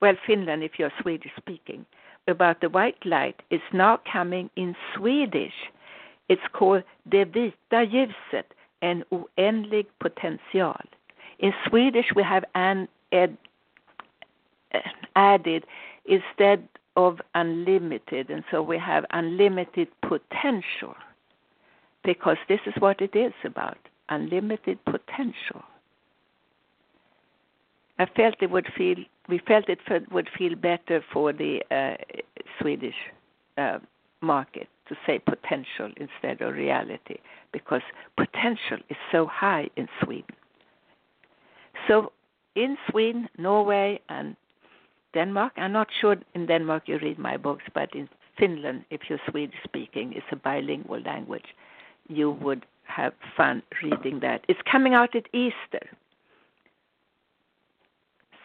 well, 0.00 0.14
Finland 0.26 0.62
if 0.64 0.72
you're 0.78 0.92
Swedish 1.02 1.32
speaking, 1.36 1.84
about 2.30 2.60
the 2.60 2.68
white 2.68 3.04
light 3.04 3.42
is 3.50 3.60
now 3.72 4.00
coming 4.10 4.50
in 4.56 4.74
Swedish 4.94 5.54
it's 6.30 6.48
called 6.52 6.84
Det 7.08 7.24
vita 7.24 7.82
ljuset, 7.82 8.46
en 8.80 9.04
oändlig 9.10 9.86
potential. 9.98 10.80
In 11.38 11.52
Swedish 11.66 12.14
we 12.14 12.22
have 12.22 12.44
an, 12.54 12.88
ed, 13.10 13.36
added 15.16 15.64
instead 16.04 16.68
of 16.96 17.20
unlimited, 17.34 18.30
and 18.30 18.44
so 18.50 18.62
we 18.62 18.78
have 18.78 19.04
unlimited 19.10 19.88
potential 20.02 20.94
because 22.04 22.38
this 22.48 22.60
is 22.66 22.74
what 22.78 23.00
it 23.00 23.16
is 23.16 23.34
about 23.44 23.78
unlimited 24.08 24.78
potential. 24.84 25.62
I 27.98 28.06
felt 28.06 28.36
it 28.40 28.50
would 28.50 28.72
feel 28.76 28.98
we 29.30 29.38
felt 29.46 29.68
it 29.68 29.80
would 30.12 30.28
feel 30.36 30.54
better 30.56 31.02
for 31.12 31.32
the 31.32 31.62
uh, 31.70 31.96
Swedish 32.60 32.94
uh, 33.56 33.78
market 34.20 34.68
to 34.88 34.96
say 35.06 35.18
potential 35.18 35.90
instead 35.96 36.40
of 36.40 36.54
reality 36.54 37.16
because 37.52 37.82
potential 38.16 38.78
is 38.88 38.96
so 39.12 39.26
high 39.26 39.68
in 39.76 39.88
Sweden. 40.02 40.34
So 41.88 42.12
in 42.54 42.76
Sweden, 42.90 43.28
Norway, 43.38 44.00
and 44.08 44.36
Denmark, 45.14 45.52
I'm 45.56 45.72
not 45.72 45.88
sure 46.00 46.16
in 46.34 46.46
Denmark 46.46 46.84
you 46.86 46.98
read 46.98 47.18
my 47.18 47.36
books, 47.36 47.64
but 47.74 47.94
in 47.94 48.08
Finland, 48.38 48.84
if 48.90 49.02
you're 49.08 49.20
Swedish 49.30 49.58
speaking, 49.64 50.12
it's 50.14 50.26
a 50.32 50.36
bilingual 50.36 51.00
language, 51.00 51.54
you 52.08 52.30
would 52.30 52.66
have 52.84 53.12
fun 53.36 53.62
reading 53.82 54.20
that. 54.20 54.44
It's 54.48 54.60
coming 54.70 54.94
out 54.94 55.14
at 55.14 55.26
Easter. 55.32 55.86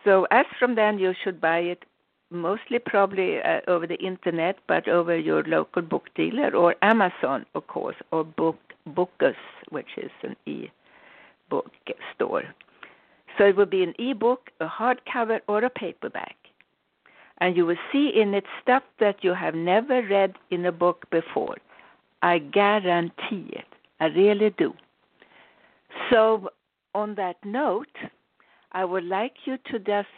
So 0.05 0.27
as 0.31 0.45
from 0.59 0.75
then, 0.75 0.99
you 0.99 1.13
should 1.23 1.41
buy 1.41 1.59
it 1.59 1.83
mostly 2.29 2.79
probably 2.79 3.41
uh, 3.41 3.61
over 3.67 3.87
the 3.87 3.95
internet, 3.95 4.57
but 4.67 4.87
over 4.87 5.17
your 5.17 5.43
local 5.43 5.81
book 5.81 6.09
dealer 6.15 6.55
or 6.55 6.75
Amazon, 6.81 7.45
of 7.55 7.67
course, 7.67 7.95
or 8.11 8.23
Book 8.23 8.57
Bokus, 8.87 9.35
which 9.69 9.97
is 9.97 10.11
an 10.23 10.35
e-book 10.45 11.71
store. 12.13 12.43
So 13.37 13.45
it 13.45 13.55
will 13.55 13.65
be 13.65 13.83
an 13.83 13.93
e-book, 13.99 14.51
a 14.59 14.67
hardcover, 14.67 15.39
or 15.47 15.63
a 15.63 15.69
paperback. 15.69 16.35
And 17.39 17.57
you 17.57 17.65
will 17.65 17.77
see 17.91 18.11
in 18.15 18.33
it 18.33 18.45
stuff 18.61 18.83
that 18.99 19.23
you 19.23 19.33
have 19.33 19.55
never 19.55 20.01
read 20.03 20.35
in 20.51 20.65
a 20.65 20.71
book 20.71 21.05
before. 21.09 21.57
I 22.21 22.39
guarantee 22.39 23.49
it. 23.51 23.65
I 23.99 24.05
really 24.05 24.51
do. 24.57 24.73
So, 26.09 26.49
on 26.93 27.15
that 27.15 27.37
note, 27.43 27.95
I 28.75 28.83
would 28.83 29.05
like 29.05 29.35
you 29.45 29.57
to 29.71 29.79
just 29.79 30.09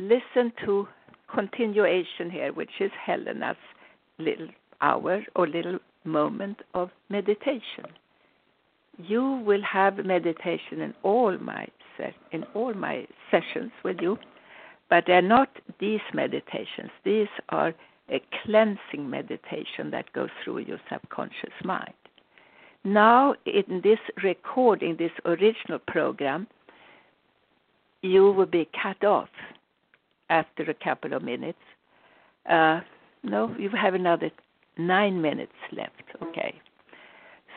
listen 0.00 0.52
to 0.64 0.88
continuation 1.32 2.28
here, 2.28 2.52
which 2.52 2.72
is 2.80 2.90
Helena's 3.06 3.56
little 4.18 4.48
hour 4.80 5.24
or 5.36 5.46
little 5.46 5.78
moment 6.04 6.58
of 6.74 6.90
meditation. 7.08 7.84
You 8.98 9.40
will 9.46 9.62
have 9.62 10.04
meditation 10.04 10.80
in 10.80 10.92
all 11.04 11.38
my 11.38 11.68
in 12.32 12.44
all 12.54 12.74
my 12.74 13.06
sessions 13.30 13.72
with 13.84 13.98
you, 14.00 14.18
but 14.90 15.04
they're 15.06 15.22
not 15.22 15.48
these 15.80 16.00
meditations. 16.14 16.90
These 17.04 17.28
are 17.48 17.74
a 18.10 18.22
cleansing 18.42 19.08
meditation 19.08 19.90
that 19.90 20.12
goes 20.12 20.30
through 20.42 20.58
your 20.58 20.80
subconscious 20.90 21.58
mind. 21.64 21.94
Now, 22.84 23.34
in 23.46 23.80
this 23.82 23.98
recording, 24.22 24.96
this 24.96 25.10
original 25.24 25.80
program, 25.86 26.46
you 28.02 28.32
will 28.32 28.46
be 28.46 28.68
cut 28.82 29.04
off 29.04 29.28
after 30.30 30.62
a 30.64 30.74
couple 30.74 31.12
of 31.12 31.22
minutes. 31.22 31.58
Uh, 32.48 32.80
no, 33.22 33.54
you 33.58 33.70
have 33.70 33.94
another 33.94 34.30
nine 34.76 35.20
minutes 35.20 35.52
left. 35.72 36.02
Okay. 36.22 36.54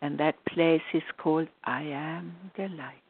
And 0.00 0.18
that 0.18 0.44
place 0.46 0.82
is 0.92 1.02
called 1.18 1.48
I 1.64 1.82
am 1.82 2.34
the 2.56 2.68
light. 2.68 3.02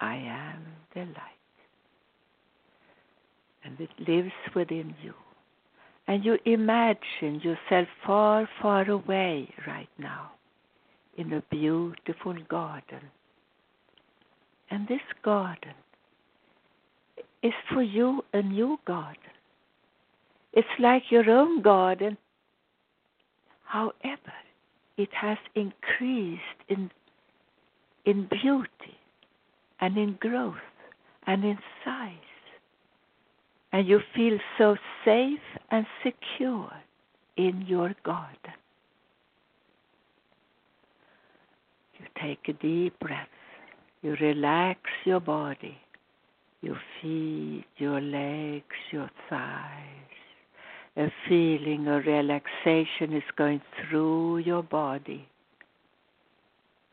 I 0.00 0.16
am 0.16 0.62
the 0.94 1.00
light. 1.00 1.56
And 3.64 3.80
it 3.80 3.90
lives 3.98 4.32
within 4.54 4.94
you. 5.02 5.14
And 6.06 6.24
you 6.24 6.38
imagine 6.46 7.40
yourself 7.42 7.86
far, 8.06 8.48
far 8.62 8.88
away 8.88 9.52
right 9.66 9.90
now 9.98 10.32
in 11.16 11.32
a 11.32 11.42
beautiful 11.50 12.34
garden. 12.48 13.10
And 14.70 14.88
this 14.88 15.00
garden 15.22 15.74
is 17.42 17.52
for 17.72 17.82
you 17.82 18.24
a 18.32 18.42
new 18.42 18.78
garden. 18.86 19.34
It's 20.52 20.68
like 20.78 21.10
your 21.10 21.28
own 21.30 21.62
garden 21.62 22.16
However, 23.68 24.32
it 24.96 25.10
has 25.12 25.36
increased 25.54 26.40
in, 26.70 26.90
in 28.06 28.26
beauty 28.30 28.96
and 29.78 29.98
in 29.98 30.16
growth 30.18 30.56
and 31.26 31.44
in 31.44 31.58
size. 31.84 32.14
And 33.70 33.86
you 33.86 34.00
feel 34.16 34.38
so 34.56 34.76
safe 35.04 35.38
and 35.70 35.84
secure 36.02 36.72
in 37.36 37.66
your 37.68 37.94
garden. 38.04 38.56
You 42.00 42.06
take 42.22 42.48
a 42.48 42.54
deep 42.54 42.98
breath. 43.00 43.28
You 44.00 44.16
relax 44.18 44.80
your 45.04 45.20
body, 45.20 45.76
your 46.62 46.80
feet, 47.02 47.66
your 47.76 48.00
legs, 48.00 48.76
your 48.92 49.10
thighs 49.28 50.07
a 50.98 51.12
feeling 51.28 51.86
of 51.86 52.04
relaxation 52.06 53.12
is 53.12 53.22
going 53.36 53.60
through 53.80 54.38
your 54.38 54.64
body, 54.64 55.28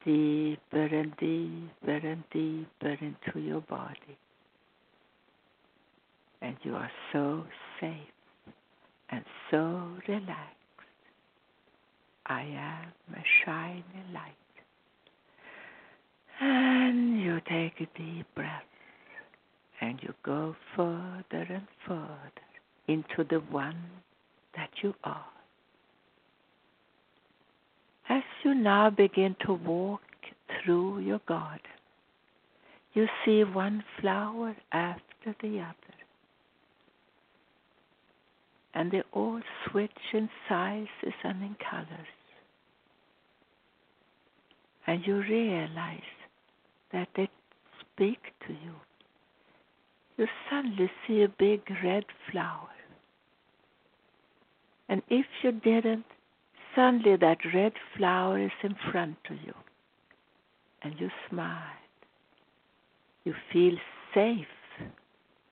deeper 0.06 0.86
and 0.86 1.12
deeper 1.18 2.08
and 2.08 2.24
deeper 2.32 2.96
into 3.02 3.40
your 3.40 3.62
body. 3.62 4.18
And 6.40 6.56
you 6.62 6.76
are 6.76 6.92
so 7.12 7.46
safe 7.82 7.98
and 9.10 9.26
so 9.50 9.88
relaxed. 10.08 10.54
I 12.28 12.42
am 12.42 13.16
a 13.16 13.24
shining 13.44 14.14
light. 14.14 14.34
And 16.40 17.20
you 17.20 17.42
take 17.50 17.82
a 17.82 17.98
deep 17.98 18.28
breath 18.36 18.62
and 19.82 20.00
you 20.04 20.14
go 20.24 20.56
further 20.76 21.48
and 21.50 21.66
further 21.88 22.45
into 22.88 23.24
the 23.30 23.40
one 23.52 23.78
that 24.56 24.70
you 24.82 24.94
are. 25.04 25.26
As 28.10 28.24
you 28.44 28.54
now 28.54 28.90
begin 28.90 29.36
to 29.46 29.54
walk 29.54 30.02
through 30.64 31.00
your 31.00 31.22
garden, 31.28 31.60
you 32.94 33.08
see 33.26 33.44
one 33.44 33.84
flower 34.00 34.56
after 34.72 35.36
the 35.42 35.60
other. 35.60 35.76
And 38.74 38.92
they 38.92 39.04
all 39.12 39.42
switch 39.70 40.14
in 40.14 40.30
sizes 40.48 41.14
and 41.24 41.42
in 41.42 41.56
colors. 41.70 41.88
And 44.86 45.02
you 45.06 45.22
realize 45.22 46.02
that 46.94 47.08
they 47.16 47.30
speak 47.82 48.20
to 48.48 48.54
you. 48.54 48.76
You 50.18 50.28
suddenly 50.50 50.92
see 51.08 51.24
a 51.24 51.30
big 51.30 51.62
red 51.84 52.06
flower 52.32 52.75
and 54.88 55.02
if 55.10 55.26
you 55.44 55.52
didn't, 55.52 56.06
suddenly 56.76 57.16
that 57.18 57.38
red 57.54 57.74
flower 57.98 58.40
is 58.40 58.52
in 58.64 58.76
front 58.92 59.18
of 59.30 59.38
you. 59.46 59.54
And 60.84 60.94
you 61.00 61.10
smile. 61.30 61.62
You 63.24 63.34
feel 63.52 63.74
safe 64.14 64.46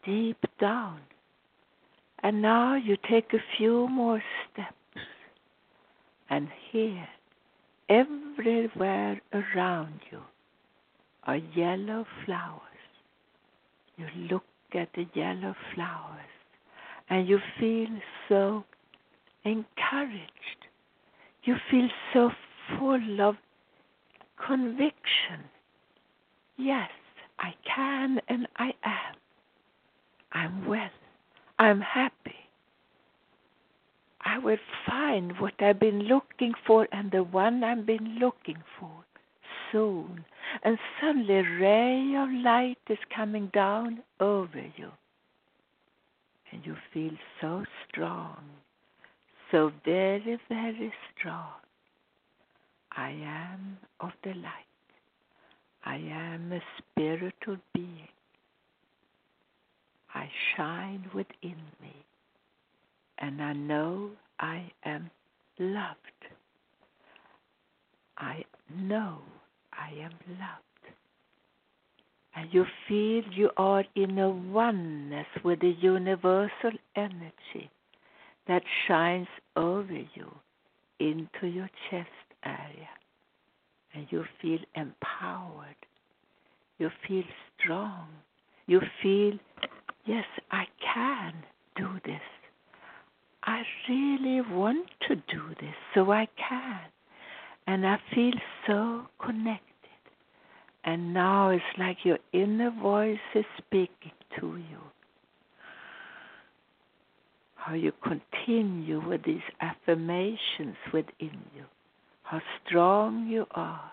deep 0.06 0.38
down. 0.60 1.00
And 2.22 2.42
now 2.42 2.76
you 2.76 2.98
take 3.10 3.34
a 3.34 3.44
few 3.58 3.88
more 3.88 4.22
steps. 4.52 4.76
And 6.30 6.48
here, 6.72 7.08
everywhere 7.90 9.22
around 9.34 10.00
you, 10.12 10.22
are 11.26 11.38
yellow 11.38 12.06
flowers. 12.26 12.62
You 13.98 14.06
look 14.30 14.44
at 14.74 14.90
the 14.96 15.06
yellow 15.14 15.56
flowers 15.74 16.34
and 17.10 17.28
you 17.28 17.40
feel 17.60 17.88
so 18.28 18.64
encouraged. 19.44 20.68
You 21.44 21.56
feel 21.70 21.90
so 22.14 22.32
full 22.78 23.22
of 23.22 23.36
conviction. 24.46 25.50
Yes, 26.58 26.90
I 27.40 27.54
can 27.76 28.20
and 28.28 28.48
I 28.58 28.74
am. 28.84 29.16
I'm 30.32 30.68
well. 30.68 30.90
I'm 31.60 31.82
happy. 31.82 32.36
I 34.26 34.38
will 34.38 34.58
find 34.88 35.40
what 35.40 35.54
I've 35.60 35.80
been 35.80 36.04
looking 36.04 36.54
for 36.66 36.88
and 36.92 37.12
the 37.12 37.24
one 37.24 37.64
I've 37.64 37.86
been 37.86 38.18
looking 38.20 38.64
for 38.80 39.04
soon. 39.72 40.26
And 40.64 40.78
suddenly 41.02 41.36
a 41.36 41.44
ray 41.44 42.16
of 42.16 42.30
light 42.44 42.78
is 42.90 42.98
coming 43.14 43.48
down 43.54 44.02
over 44.20 44.64
you. 44.78 44.92
And 46.52 46.66
you 46.66 46.76
feel 46.94 47.12
so 47.42 47.66
strong, 47.90 48.38
so 49.54 49.72
very, 49.86 50.40
very 50.50 50.92
strong. 51.16 51.54
I 52.92 53.12
am 53.12 53.78
of 54.00 54.10
the 54.24 54.34
light. 54.34 54.66
I 55.86 55.98
am 55.98 56.52
a 56.52 56.60
spiritual 56.80 57.58
being. 57.72 58.08
I 60.16 60.28
shine 60.56 61.06
within 61.14 61.58
me, 61.80 61.94
and 63.20 63.44
I 63.44 63.54
know 63.54 64.10
I 64.40 64.72
am 64.86 65.12
loved. 65.60 65.98
I 68.18 68.44
know 68.76 69.20
I 69.72 69.90
am 70.02 70.14
loved. 70.30 70.96
And 72.36 72.52
you 72.52 72.66
feel 72.88 73.24
you 73.32 73.52
are 73.58 73.84
in 73.96 74.18
a 74.18 74.30
oneness 74.30 75.28
with 75.44 75.60
the 75.60 75.76
universal 75.80 76.72
energy 76.96 77.70
that 78.48 78.64
shines 78.88 79.28
over 79.56 79.94
you 79.94 80.32
into 81.00 81.48
your 81.48 81.70
chest 81.90 82.10
area. 82.44 82.90
And 83.94 84.08
you 84.10 84.26
feel 84.42 84.60
empowered. 84.76 85.76
You 86.80 86.90
feel 87.08 87.24
strong. 87.60 88.08
You 88.66 88.82
feel, 89.02 89.34
yes, 90.06 90.26
I 90.52 90.66
can 90.94 91.34
do 91.76 91.88
this. 92.06 92.22
I 93.44 93.62
really 93.90 94.42
want 94.42 94.88
to 95.08 95.16
do 95.16 95.50
this, 95.60 95.76
so 95.94 96.12
I 96.12 96.28
can. 96.38 96.80
And 97.68 97.86
I 97.86 97.98
feel 98.14 98.34
so 98.66 99.04
connected. 99.24 99.70
And 100.86 101.14
now 101.14 101.50
it's 101.50 101.64
like 101.78 101.98
your 102.04 102.20
inner 102.32 102.72
voice 102.72 103.18
is 103.36 103.46
speaking 103.58 104.12
to 104.40 104.58
you. 104.58 104.80
How 107.64 107.76
you 107.76 107.94
continue 108.04 109.08
with 109.08 109.24
these 109.24 109.48
affirmations 109.62 110.76
within 110.92 111.40
you. 111.56 111.64
How 112.24 112.42
strong 112.66 113.28
you 113.28 113.46
are. 113.52 113.92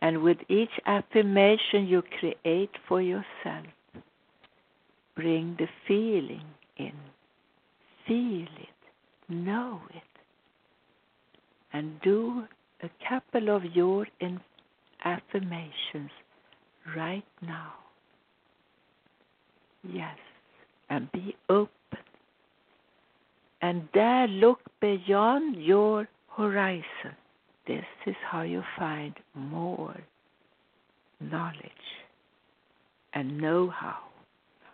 And 0.00 0.22
with 0.22 0.38
each 0.48 0.70
affirmation 0.86 1.86
you 1.86 2.02
create 2.18 2.70
for 2.88 3.02
yourself, 3.02 3.66
bring 5.14 5.56
the 5.58 5.66
feeling 5.86 6.46
in. 6.78 6.94
Feel 8.06 8.48
it. 8.58 8.80
Know 9.28 9.82
it 9.90 10.02
and 11.72 12.00
do 12.02 12.44
a 12.82 12.90
couple 13.08 13.54
of 13.54 13.64
your 13.74 14.06
affirmations 15.04 16.10
right 16.96 17.24
now. 17.42 17.74
Yes, 19.82 20.16
and 20.88 21.10
be 21.12 21.36
open. 21.48 21.70
And 23.62 23.88
there 23.92 24.26
look 24.26 24.60
beyond 24.80 25.62
your 25.62 26.08
horizon. 26.36 27.16
This 27.66 27.84
is 28.06 28.16
how 28.28 28.42
you 28.42 28.62
find 28.78 29.14
more 29.34 29.96
knowledge 31.20 31.70
and 33.12 33.38
know 33.38 33.68
how, 33.68 33.98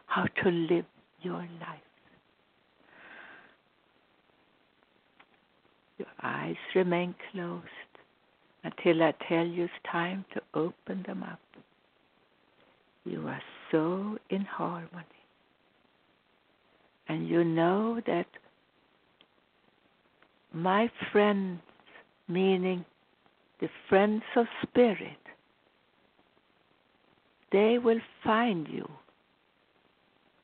how 0.06 0.24
to 0.42 0.50
live 0.50 0.84
your 1.22 1.38
life. 1.38 1.80
Your 5.98 6.08
eyes 6.22 6.56
remain 6.74 7.14
closed 7.32 7.64
until 8.62 9.02
I 9.02 9.14
tell 9.28 9.46
you 9.46 9.64
it's 9.64 9.72
time 9.90 10.24
to 10.34 10.42
open 10.54 11.04
them 11.06 11.22
up. 11.22 11.40
You 13.04 13.26
are 13.26 13.42
so 13.70 14.18
in 14.30 14.42
harmony. 14.42 15.04
And 17.08 17.28
you 17.28 17.44
know 17.44 18.00
that 18.06 18.26
my 20.56 20.90
friends, 21.12 21.60
meaning 22.28 22.84
the 23.60 23.68
friends 23.88 24.22
of 24.36 24.46
spirit, 24.62 25.18
they 27.52 27.78
will 27.78 28.00
find 28.24 28.66
you 28.68 28.88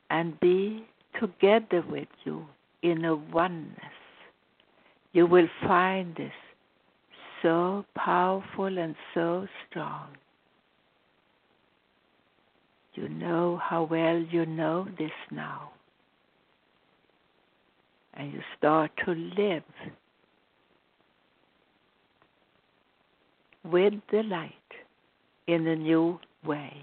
and 0.09 0.39
be 0.39 0.85
together 1.19 1.83
with 1.89 2.07
you 2.25 2.45
in 2.81 3.05
a 3.05 3.15
oneness 3.15 3.93
you 5.13 5.27
will 5.27 5.47
find 5.61 6.15
this 6.15 6.33
so 7.41 7.85
powerful 7.95 8.77
and 8.79 8.95
so 9.13 9.47
strong. 9.69 10.07
You 12.95 13.09
know 13.09 13.59
how 13.63 13.83
well 13.83 14.17
you 14.19 14.45
know 14.45 14.87
this 14.97 15.11
now. 15.31 15.71
And 18.15 18.33
you 18.33 18.41
start 18.57 18.91
to 19.05 19.11
live 19.11 19.63
with 23.63 23.93
the 24.11 24.23
light 24.23 24.51
in 25.47 25.67
a 25.67 25.75
new 25.75 26.19
way. 26.45 26.73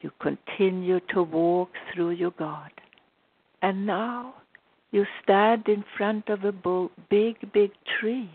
You 0.00 0.10
continue 0.20 1.00
to 1.14 1.22
walk 1.22 1.70
through 1.92 2.10
your 2.10 2.32
garden. 2.32 2.72
And 3.62 3.86
now 3.86 4.34
you 4.90 5.04
stand 5.22 5.68
in 5.68 5.84
front 5.96 6.28
of 6.28 6.44
a 6.44 6.52
big, 7.10 7.52
big 7.52 7.72
tree. 7.98 8.30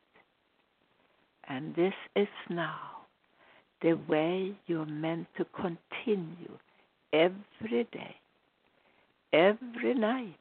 And 1.49 1.75
this 1.75 1.95
is 2.17 2.29
now 2.49 3.07
the 3.83 3.95
way 4.09 4.53
you're 4.67 4.87
meant 4.87 5.27
to 5.37 5.45
continue 5.45 6.59
every 7.13 7.85
day, 7.93 8.17
every 9.33 9.95
night. 9.95 10.37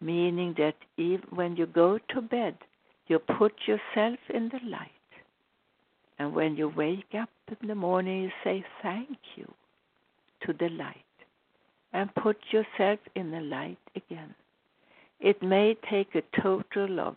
Meaning 0.00 0.54
that 0.58 0.76
even 0.96 1.26
when 1.30 1.56
you 1.56 1.66
go 1.66 1.98
to 2.10 2.20
bed, 2.20 2.56
you 3.08 3.18
put 3.18 3.52
yourself 3.66 4.18
in 4.32 4.50
the 4.50 4.60
light. 4.68 4.97
And 6.18 6.34
when 6.34 6.56
you 6.56 6.68
wake 6.68 7.14
up 7.18 7.30
in 7.60 7.68
the 7.68 7.74
morning, 7.74 8.22
you 8.24 8.30
say 8.42 8.64
thank 8.82 9.18
you 9.36 9.52
to 10.46 10.52
the 10.52 10.68
light 10.70 10.96
and 11.92 12.14
put 12.14 12.36
yourself 12.50 12.98
in 13.14 13.30
the 13.30 13.40
light 13.40 13.78
again. 13.96 14.34
It 15.20 15.42
may 15.42 15.76
take 15.90 16.14
a 16.14 16.40
total 16.40 17.00
of 17.00 17.16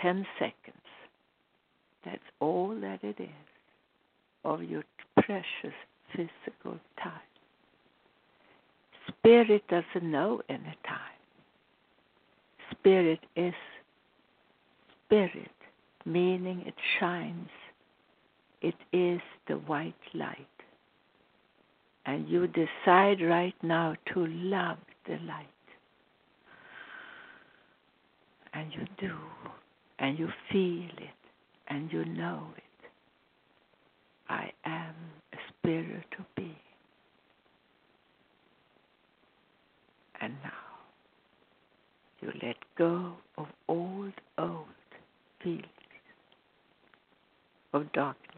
10 0.00 0.26
seconds. 0.38 0.76
That's 2.04 2.22
all 2.40 2.74
that 2.80 3.02
it 3.02 3.16
is 3.18 3.28
of 4.44 4.62
your 4.62 4.82
precious 5.16 5.74
physical 6.12 6.78
time. 7.02 7.12
Spirit 9.08 9.62
doesn't 9.68 10.10
know 10.10 10.42
any 10.48 10.76
time. 10.84 10.98
Spirit 12.72 13.20
is 13.36 13.54
spirit, 15.04 15.50
meaning 16.04 16.62
it 16.66 16.74
shines. 16.98 17.48
It 18.60 18.74
is 18.92 19.20
the 19.48 19.54
white 19.54 19.94
light. 20.14 20.46
And 22.04 22.28
you 22.28 22.46
decide 22.48 23.20
right 23.20 23.54
now 23.62 23.94
to 24.12 24.26
love 24.26 24.78
the 25.06 25.18
light. 25.26 25.46
And 28.52 28.72
you 28.72 28.86
do. 28.98 29.14
And 29.98 30.18
you 30.18 30.28
feel 30.50 30.90
it. 30.98 31.10
And 31.68 31.92
you 31.92 32.04
know 32.04 32.48
it. 32.56 32.62
I 34.28 34.50
am 34.64 34.94
a 35.32 35.36
spiritual 35.48 36.26
being. 36.36 36.56
And 40.20 40.34
now 40.44 40.52
you 42.20 42.32
let 42.42 42.56
go 42.78 43.14
of 43.36 43.46
old, 43.68 44.12
old 44.38 44.66
feelings 45.42 45.66
of 47.72 47.92
darkness 47.92 48.28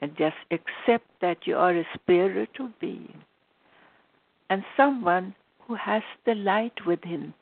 and 0.00 0.16
just 0.16 0.36
accept 0.50 1.06
that 1.20 1.46
you 1.46 1.56
are 1.56 1.74
a 1.74 1.86
spiritual 1.94 2.70
being 2.80 3.22
and 4.50 4.62
someone 4.76 5.34
who 5.66 5.74
has 5.74 6.02
the 6.26 6.34
light 6.34 6.86
within 6.86 7.32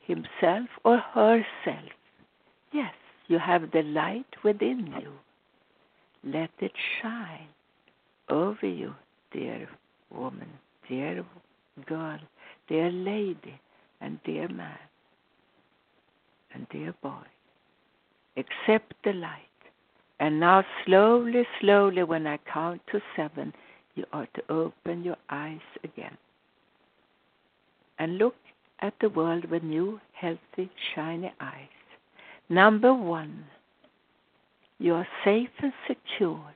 himself 0.00 0.68
or 0.84 0.98
herself. 0.98 1.90
Yes, 2.72 2.94
you 3.28 3.38
have 3.38 3.70
the 3.72 3.82
light 3.82 4.32
within 4.42 4.94
you. 5.00 5.12
Let 6.24 6.50
it 6.60 6.72
shine 7.00 7.48
over 8.28 8.66
you, 8.66 8.94
dear 9.32 9.68
woman, 10.10 10.48
dear 10.88 11.24
girl, 11.86 12.18
dear 12.68 12.90
lady, 12.90 13.60
and 14.00 14.18
dear 14.24 14.48
man, 14.48 14.78
and 16.52 16.66
dear 16.70 16.94
boy. 17.02 17.26
Accept 18.36 18.94
the 19.04 19.12
light. 19.12 19.53
And 20.20 20.40
now, 20.40 20.64
slowly, 20.84 21.46
slowly, 21.60 22.02
when 22.02 22.26
I 22.26 22.38
count 22.52 22.80
to 22.92 23.00
seven, 23.16 23.52
you 23.94 24.04
are 24.12 24.28
to 24.34 24.52
open 24.52 25.04
your 25.04 25.16
eyes 25.30 25.60
again 25.82 26.16
and 27.98 28.18
look 28.18 28.34
at 28.80 28.94
the 29.00 29.08
world 29.08 29.44
with 29.50 29.62
new, 29.62 30.00
healthy, 30.12 30.70
shiny 30.94 31.32
eyes. 31.40 31.68
Number 32.48 32.92
one, 32.92 33.44
you 34.78 34.94
are 34.94 35.06
safe 35.24 35.48
and 35.62 35.72
secure. 35.86 36.54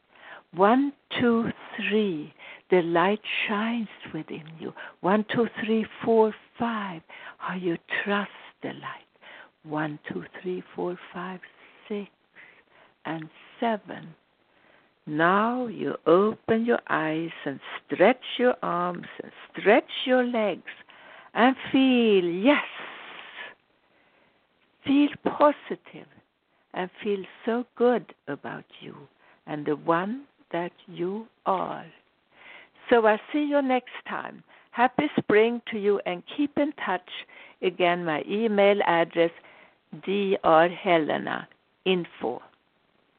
One, 0.55 0.93
two, 1.21 1.51
three, 1.77 2.33
the 2.71 2.83
light 2.83 3.21
shines 3.47 3.89
within 4.13 4.45
you. 4.59 4.73
One, 5.01 5.25
two, 5.35 5.47
three, 5.65 5.87
four, 6.05 6.35
five, 6.59 7.03
how 7.39 7.55
you 7.55 7.77
trust 8.05 8.31
the 8.63 8.69
light. 8.69 9.09
One, 9.63 9.99
two, 10.11 10.25
three, 10.43 10.63
four, 10.75 10.99
five, 11.13 11.41
six, 11.89 12.09
and 13.09 13.29
seven. 13.59 14.15
Now 15.07 15.67
you 15.67 15.95
open 16.07 16.67
your 16.67 16.81
eyes 16.91 17.31
and 17.47 17.59
stretch 17.81 18.25
your 18.39 18.55
arms 18.63 19.07
and 19.23 19.33
stretch 19.51 19.91
your 20.05 20.25
legs 20.25 20.71
and 21.33 21.57
feel, 21.73 22.25
yes, 22.25 22.65
feel 24.87 25.09
positive 25.25 26.09
and 26.75 26.91
feel 27.03 27.23
so 27.47 27.65
good 27.77 28.15
about 28.29 28.65
you 28.81 28.95
and 29.47 29.65
the 29.65 29.77
one 29.77 30.25
that 30.53 30.73
you 30.87 31.27
are. 31.47 31.87
So 32.91 33.07
I 33.07 33.19
see 33.33 33.45
you 33.45 33.63
next 33.63 33.97
time. 34.09 34.43
Happy 34.73 35.07
spring 35.19 35.63
to 35.71 35.79
you 35.79 36.01
and 36.05 36.23
keep 36.37 36.59
in 36.59 36.73
touch. 36.85 37.09
Again, 37.63 38.05
my 38.05 38.23
email 38.29 38.79
address 38.87 39.31
drhelena 40.07 41.47
info, 41.85 42.43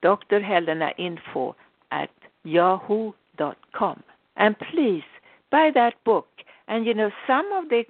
Dr. 0.01 0.39
Helena 0.41 0.91
info 0.97 1.55
at 1.91 2.09
yahoo.com. 2.43 4.03
And 4.37 4.55
please 4.59 5.03
buy 5.51 5.71
that 5.73 5.95
book. 6.03 6.27
And 6.67 6.85
you 6.85 6.93
know, 6.93 7.11
some 7.27 7.51
of 7.53 7.69
the 7.69 7.83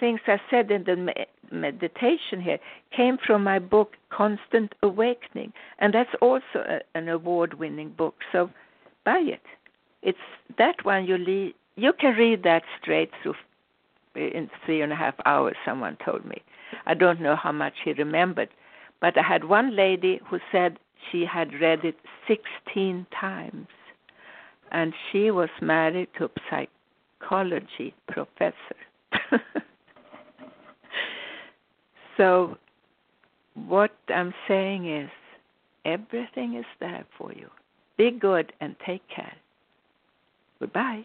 things 0.00 0.20
I 0.26 0.40
said 0.50 0.70
in 0.70 0.84
the 0.84 1.26
meditation 1.50 2.40
here 2.40 2.58
came 2.96 3.18
from 3.24 3.44
my 3.44 3.58
book 3.58 3.94
Constant 4.10 4.74
Awakening, 4.82 5.52
and 5.78 5.94
that's 5.94 6.14
also 6.20 6.42
a, 6.56 6.80
an 6.94 7.08
award-winning 7.08 7.90
book. 7.90 8.16
So 8.32 8.50
buy 9.04 9.18
it. 9.18 9.42
It's 10.02 10.18
that 10.58 10.84
one 10.84 11.06
you 11.06 11.18
le- 11.18 11.52
you 11.76 11.92
can 11.92 12.14
read 12.16 12.42
that 12.44 12.62
straight 12.80 13.10
through 13.22 13.34
in 14.14 14.48
three 14.64 14.80
and 14.80 14.92
a 14.92 14.96
half 14.96 15.14
hours. 15.26 15.56
Someone 15.64 15.96
told 16.04 16.24
me. 16.24 16.42
I 16.86 16.94
don't 16.94 17.20
know 17.20 17.36
how 17.36 17.52
much 17.52 17.74
he 17.84 17.92
remembered, 17.92 18.48
but 19.00 19.16
I 19.18 19.22
had 19.22 19.44
one 19.44 19.76
lady 19.76 20.20
who 20.28 20.38
said 20.50 20.78
she 21.10 21.24
had 21.24 21.60
read 21.60 21.84
it 21.84 21.96
16 22.28 23.06
times, 23.18 23.68
and 24.72 24.92
she 25.10 25.30
was 25.30 25.50
married 25.60 26.08
to 26.18 26.24
a 26.26 26.66
psychology 27.20 27.94
professor. 28.08 28.54
So, 32.16 32.56
what 33.54 33.92
I'm 34.08 34.32
saying 34.48 34.90
is, 34.90 35.10
everything 35.84 36.56
is 36.56 36.64
there 36.80 37.04
for 37.18 37.32
you. 37.32 37.48
Be 37.98 38.10
good 38.10 38.52
and 38.60 38.74
take 38.84 39.02
care. 39.14 39.34
Goodbye. 40.58 41.04